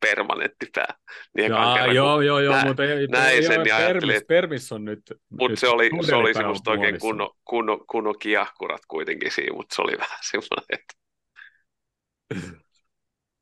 [0.00, 0.94] permanenttipää.
[1.36, 4.28] Niin Jaa, kerran, joo, joo, joo, nä, mutta ei, näin ei, sen, niin permis, että,
[4.28, 5.00] permis on nyt
[5.40, 9.82] Mutta se oli, se oli semmoista oikein kunno, kunno, kunno kiahkurat kuitenkin siinä, mutta se
[9.82, 10.94] oli vähän semmoinen, että...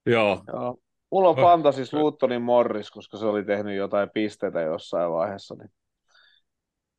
[0.06, 0.42] joo.
[0.52, 0.78] joo.
[1.10, 5.54] Mulla on fantasis Luuttonin Morris, koska se oli tehnyt jotain pisteitä jossain vaiheessa.
[5.54, 5.70] Niin...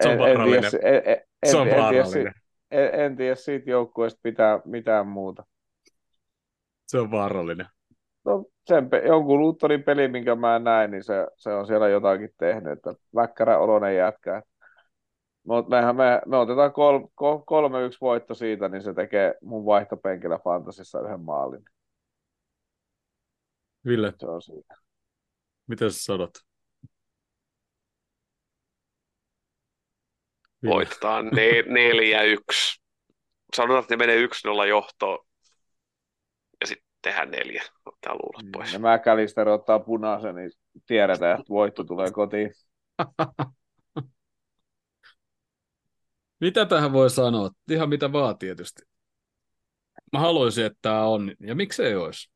[0.04, 0.30] Se on.
[0.30, 2.34] En, en, en, en, se on vaarallinen en,
[2.72, 5.46] en tiedä siitä joukkueesta pitää mitään muuta.
[6.88, 7.68] Se on vaarallinen.
[8.26, 12.74] No, sen, jonkun Luuttonin peli, minkä mä näin, niin se, se on siellä jotakin tehnyt,
[12.74, 14.42] että väkkärä oloinen jätkä.
[15.44, 19.66] Mutta mehän me, me otetaan kol, kol, kolme yksi voitto siitä, niin se tekee mun
[19.66, 21.64] vaihtopenkillä Fantasissa yhden maalin.
[23.86, 24.76] Ville, se on siinä.
[25.68, 26.32] mitä sä sanot?
[30.66, 32.82] Voitetaan ne, neljä yksi.
[33.56, 35.26] Sanotaan, että ne menee 1-0 johtoon
[36.62, 37.64] ja sitten tehdään neljä.
[37.86, 38.74] Ottaa luulot mm, pois.
[38.74, 40.52] Ja Mäkälister ottaa punaisen, niin
[40.88, 42.52] tiedetään, että voitto tulee kotiin.
[46.42, 47.50] mitä tähän voi sanoa?
[47.72, 48.82] Ihan mitä vaan tietysti.
[50.14, 52.32] Mä haluaisin, että tämä on, ja miksei olisi?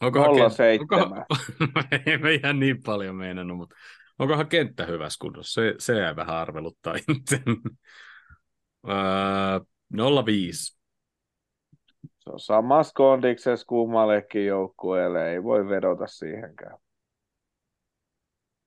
[0.00, 1.02] Onkohan 07.
[1.02, 1.24] Onko...
[2.06, 3.76] ei me ihan niin paljon meinannut, mutta
[4.18, 5.60] Onkohan kenttä hyvässä kunnossa?
[5.60, 6.94] Se, se jäi vähän arveluttaa
[8.88, 9.60] öö,
[10.26, 10.78] 05.
[12.18, 16.78] Se on samassa kondiksessa kummallekin joukkueelle, ei voi vedota siihenkään.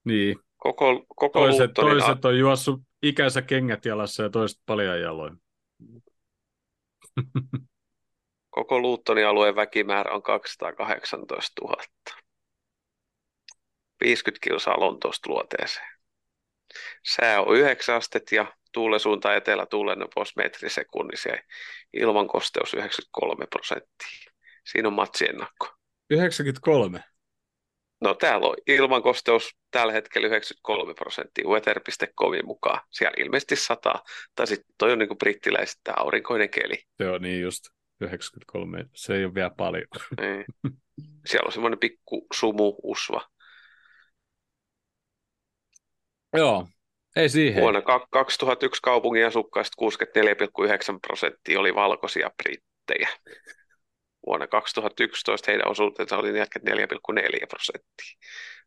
[0.06, 0.36] Niin.
[0.58, 5.38] Koko, koko toiset, toiset on juossut ikänsä kengät jalassa ja toiset paljon jaloin.
[8.50, 11.76] Koko Luuttonin alueen väkimäärä on 218 000.
[14.02, 15.88] 50 kilsaa Lontoosta luoteeseen.
[17.16, 21.44] Sää on 9 astetta ja tuulen suunta etelä tuulennopeus metrisekunnissa ja
[21.94, 24.32] ilman kosteus 93 prosenttia.
[24.72, 25.68] Siinä on matsiennakko.
[26.10, 27.04] 93?
[28.02, 32.82] No täällä on ilman kosteus tällä hetkellä 93 prosenttia weather.comin mukaan.
[32.90, 34.04] Siellä ilmeisesti sataa.
[34.36, 36.84] Tai sitten toi on niin brittiläiset tämä aurinkoinen keli.
[36.98, 37.64] Se on niin just
[38.02, 38.86] 93.
[38.96, 39.88] Se ei ole vielä paljon.
[40.22, 40.46] Niin.
[41.26, 43.30] Siellä on semmoinen pikku sumu usva.
[46.34, 46.68] Joo,
[47.16, 47.62] ei siihen.
[47.62, 47.82] Vuonna
[48.12, 49.86] 2001 kaupungin asukkaista
[50.94, 53.10] 64,9 prosenttia oli valkoisia brittejä.
[54.26, 58.18] Vuonna 2011 heidän osuutensa oli 44,4 prosenttia.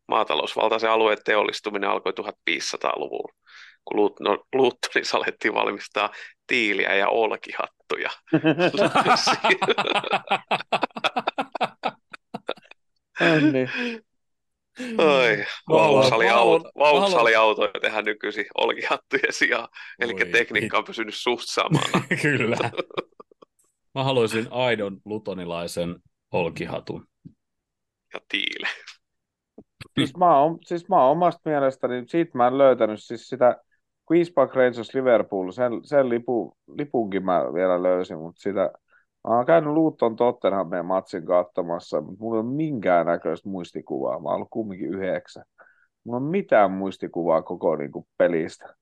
[0.07, 3.33] Maatalousvaltaisen alueen teollistuminen alkoi 1500-luvulla,
[3.85, 3.97] kun
[4.55, 6.09] Luuttonissa alettiin valmistaa
[6.47, 8.09] tiiliä ja olkihattuja.
[13.51, 13.69] niin.
[14.97, 15.45] Oi,
[16.77, 19.67] vauhsaliautoja tehdään nykyisin olkihattujen sijaan,
[19.99, 22.05] eli Oi, tekniikka on pysynyt suht samana.
[22.21, 22.57] Kyllä.
[23.95, 25.95] Mä haluaisin aidon lutonilaisen
[26.31, 27.07] olkihatun.
[28.13, 28.67] Ja tiile.
[29.99, 33.57] Siis mä oon, siis mä oon omasta mielestäni, siitä mä en löytänyt siis sitä
[34.11, 38.71] Queen's Park Rangers Liverpool, sen, sen lipu, lipunkin mä vielä löysin, mutta sitä,
[39.27, 44.19] Mä oon käynyt Luutton Tottenhamin matsin katsomassa, mutta mulla ei ole minkäännäköistä muistikuvaa.
[44.19, 45.43] Mä oon ollut kumminkin yhdeksän.
[46.03, 48.75] Mulla on mitään muistikuvaa koko niin kuin, pelistä.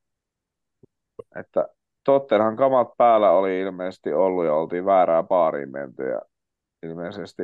[1.36, 1.68] Että
[2.04, 6.22] Tottenham kamat päällä oli ilmeisesti ollut ja oltiin väärää baariin menty ja
[6.84, 7.44] ilmeisesti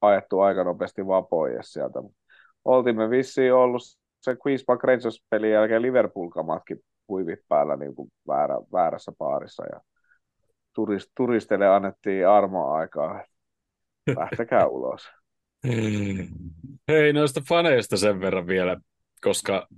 [0.00, 2.02] ajettu aika nopeasti vapoja sieltä.
[2.64, 3.82] Oltiin me vissiin ollut
[4.20, 9.80] se Queen's Park Rangers pelin jälkeen Liverpool-kamatkin huivit päällä niin kuin väärä, väärässä baarissa ja
[10.78, 13.24] turist, turisteille annettiin armoaikaa.
[14.16, 15.08] Lähtekää ulos.
[16.88, 18.76] Hei, noista faneista sen verran vielä,
[19.20, 19.68] koska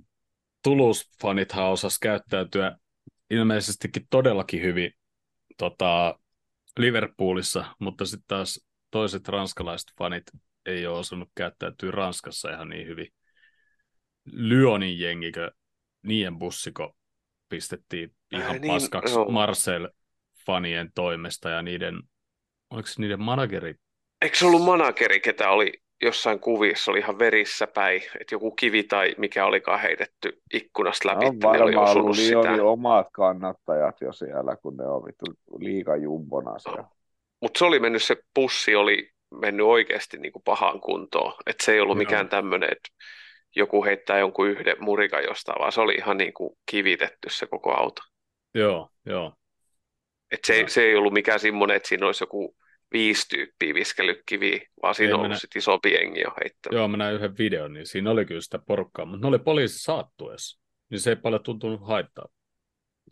[0.67, 2.77] Toulouse-fanithan osas käyttäytyä
[3.29, 4.91] ilmeisestikin todellakin hyvin
[5.57, 6.19] tota,
[6.77, 10.23] Liverpoolissa, mutta sitten taas toiset ranskalaiset fanit
[10.65, 13.07] ei ole osannut käyttäytyä Ranskassa ihan niin hyvin.
[14.25, 15.51] Lyonin jengikö,
[16.03, 16.95] niiden bussiko
[17.49, 19.25] pistettiin ihan äh, niin, paskaksi no.
[19.25, 19.89] Marcel
[20.51, 21.99] fanien toimesta ja niiden,
[22.69, 23.75] oliko se niiden manageri?
[24.21, 28.83] Eikö se ollut manageri, ketä oli jossain kuvissa oli ihan verissä päin, että joku kivi
[28.83, 32.41] tai mikä olikaan heitetty ikkunasta läpi, oli varmaan osunut ollut sitä.
[32.41, 35.25] Lyonin omat kannattajat jo siellä, kun ne on vittu
[35.59, 36.83] liiga jumbona siellä.
[37.41, 39.09] Mutta se oli mennyt, se pussi oli
[39.41, 41.33] mennyt oikeasti niin kuin pahaan kuntoon.
[41.45, 42.03] Että se ei ollut Joo.
[42.03, 42.89] mikään tämmöinen, että
[43.55, 47.73] joku heittää jonkun yhden murikan jostain, vaan se oli ihan niin kuin kivitetty se koko
[47.73, 48.01] auto.
[48.55, 49.33] Joo, joo.
[50.31, 52.55] Et se, ei, se ei ollut mikään semmoinen, että siinä olisi joku
[52.93, 56.77] viisi tyyppiä viskellyt kiviä, vaan siinä Ei on ollut sit iso jengi jo heittänyt.
[56.77, 59.79] Joo, mä näin yhden videon, niin siinä oli kyllä sitä porukkaa, mutta ne oli poliisi
[59.79, 60.61] saattuessa.
[60.89, 62.25] Niin se ei paljon tuntunut haittaa.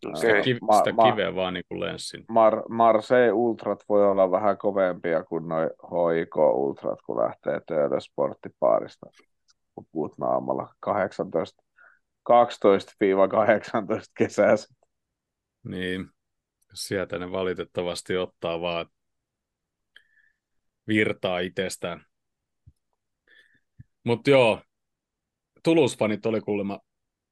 [0.06, 0.42] Sitä, Okei.
[0.42, 2.22] kiv- Ma- sitä ma- kiveä vaan niin kuin lenssin.
[2.22, 9.08] Mar- Marseille Ultrat voi olla vähän kovempia kuin noi HIK Ultrat, kun lähtee töille sporttipaarista.
[9.76, 11.64] Kun puhut naamalla 18,
[12.24, 12.34] 12-18
[14.18, 14.76] kesässä.
[15.64, 16.10] Niin,
[16.74, 18.86] sieltä ne valitettavasti ottaa vaan
[20.88, 22.06] virtaa itsestään.
[24.04, 24.62] Mutta joo,
[25.64, 26.80] Toulouse-fanit oli kuulemma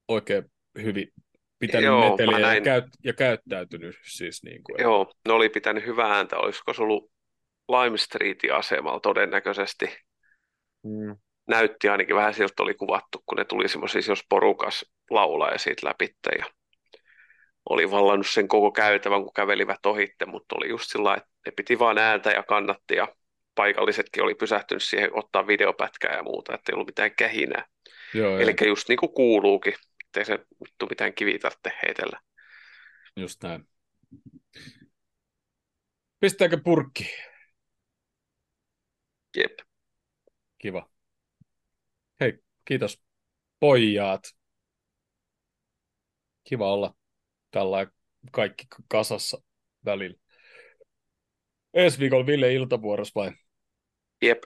[0.07, 0.43] oikein
[0.81, 1.11] hyvin
[1.59, 2.63] pitänyt Joo, meteliä ja, näin.
[2.63, 4.81] käyt, ja käyttäytynyt siis niin kuin.
[4.81, 6.37] Joo, ne oli pitänyt hyvää ääntä.
[6.37, 7.11] Olisiko se ollut
[7.67, 9.85] Lime Streetin asemalla todennäköisesti?
[10.83, 11.17] Mm.
[11.47, 15.87] Näytti ainakin vähän siltä oli kuvattu, kun ne tuli semmoisissa, jos porukas laulaa ja siitä
[15.87, 16.29] läpitte.
[16.39, 16.45] Ja
[17.69, 21.79] oli vallannut sen koko käytävän, kun kävelivät ohitte, mutta oli just sillä että ne piti
[21.79, 23.07] vaan ääntä ja kannatti ja
[23.55, 27.65] paikallisetkin oli pysähtynyt siihen ottaa videopätkää ja muuta, että ei ollut mitään kähinää.
[28.13, 29.73] Joo, Eli just niin kuin kuuluukin,
[30.05, 32.19] ettei se vittu mitään kivi tarvitse heitellä.
[33.15, 33.67] just näin.
[36.19, 37.15] Pistääkö purkki?
[39.37, 39.59] Jep.
[40.57, 40.89] Kiva.
[42.19, 42.33] Hei,
[42.65, 43.01] kiitos
[43.59, 44.23] pojat.
[46.43, 46.93] Kiva olla
[47.57, 47.87] tällä
[48.31, 49.41] kaikki kasassa
[49.85, 50.17] välillä.
[51.73, 53.31] Ensi viikolla Ville iltavuorossa vai?
[54.21, 54.43] Jep.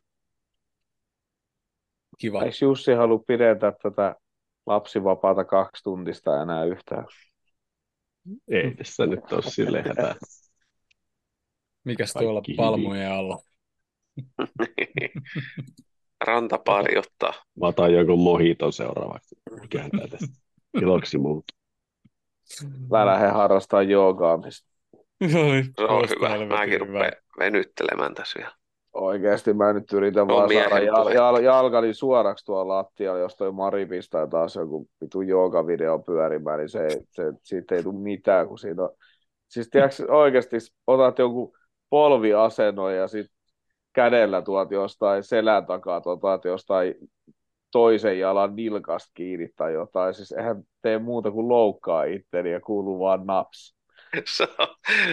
[2.17, 2.43] Kiva.
[2.43, 4.15] Eikö Jussi halua pidentää tätä
[4.65, 7.05] lapsivapaata kaksi tuntista enää yhtään?
[8.47, 10.15] Ei tässä nyt ole silleen hätää.
[11.83, 13.37] Mikäs Kaikki tuolla palmujen alla?
[16.27, 17.33] Rantapaari ottaa.
[17.33, 19.35] Mä otan jonkun mohiton seuraavaksi.
[19.69, 20.41] Kääntää tästä.
[20.81, 21.60] Iloksi muuta.
[22.89, 24.71] Mä lähden harrastamaan joogaamista.
[25.21, 26.57] Oi, Se on hyvä.
[26.57, 28.51] Mäkin rupean venyttelemään tässä vielä.
[28.93, 33.51] Oikeesti mä nyt yritän On vaan saada jal, jal, jalkani suoraksi tuolla lattialla, jos toi
[33.51, 38.59] Mari pistää taas joku vitu joogavideo pyörimään, niin se, se, siitä ei tule mitään, kun
[38.59, 38.89] siinä on...
[39.47, 40.57] Siis tiedätkö, oikeasti
[40.87, 41.55] otat joku
[41.89, 43.27] polviasennon ja sit
[43.93, 46.95] kädellä tuot jostain selän takaa, otat jostain
[47.71, 50.13] toisen jalan nilkasta kiinni tai jotain.
[50.13, 53.75] Siis eihän tee muuta kuin loukkaa itteni ja kuuluu vaan naps.
[54.37, 54.47] Sä,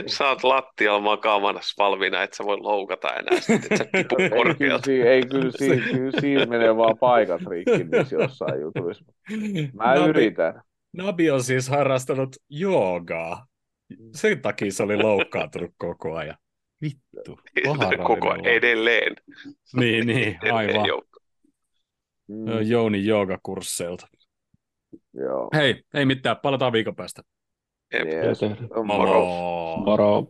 [0.07, 4.29] sä oot lattialla makaamana valmiina, et sä voi loukata enää, sit, et sä tipu Ei
[4.31, 4.85] kyllä, korkealta.
[4.85, 9.05] si- ei kyllä, si- kyllä siinä menee vaan paikat rikki niissä jossain jutuissa.
[9.73, 10.63] Mä Nabi, yritän.
[10.97, 13.47] Nabi on siis harrastanut joogaa.
[14.15, 16.37] Sen takia se oli loukkaantunut koko ajan.
[16.83, 17.39] Vittu.
[18.07, 18.49] Koko lapsi.
[18.51, 19.17] edelleen.
[19.77, 20.87] Niin, niin, Edelleen aivan.
[20.87, 21.18] joukko.
[22.29, 22.63] Mm.
[22.67, 24.09] Jouni joogakursseilta.
[25.15, 25.49] Joo.
[25.55, 27.23] Hei, ei mitään, palataan viikon päästä.
[27.95, 28.43] Yes.
[28.43, 29.13] Oh, moro.
[29.13, 29.77] Moro.
[29.85, 30.27] Moro.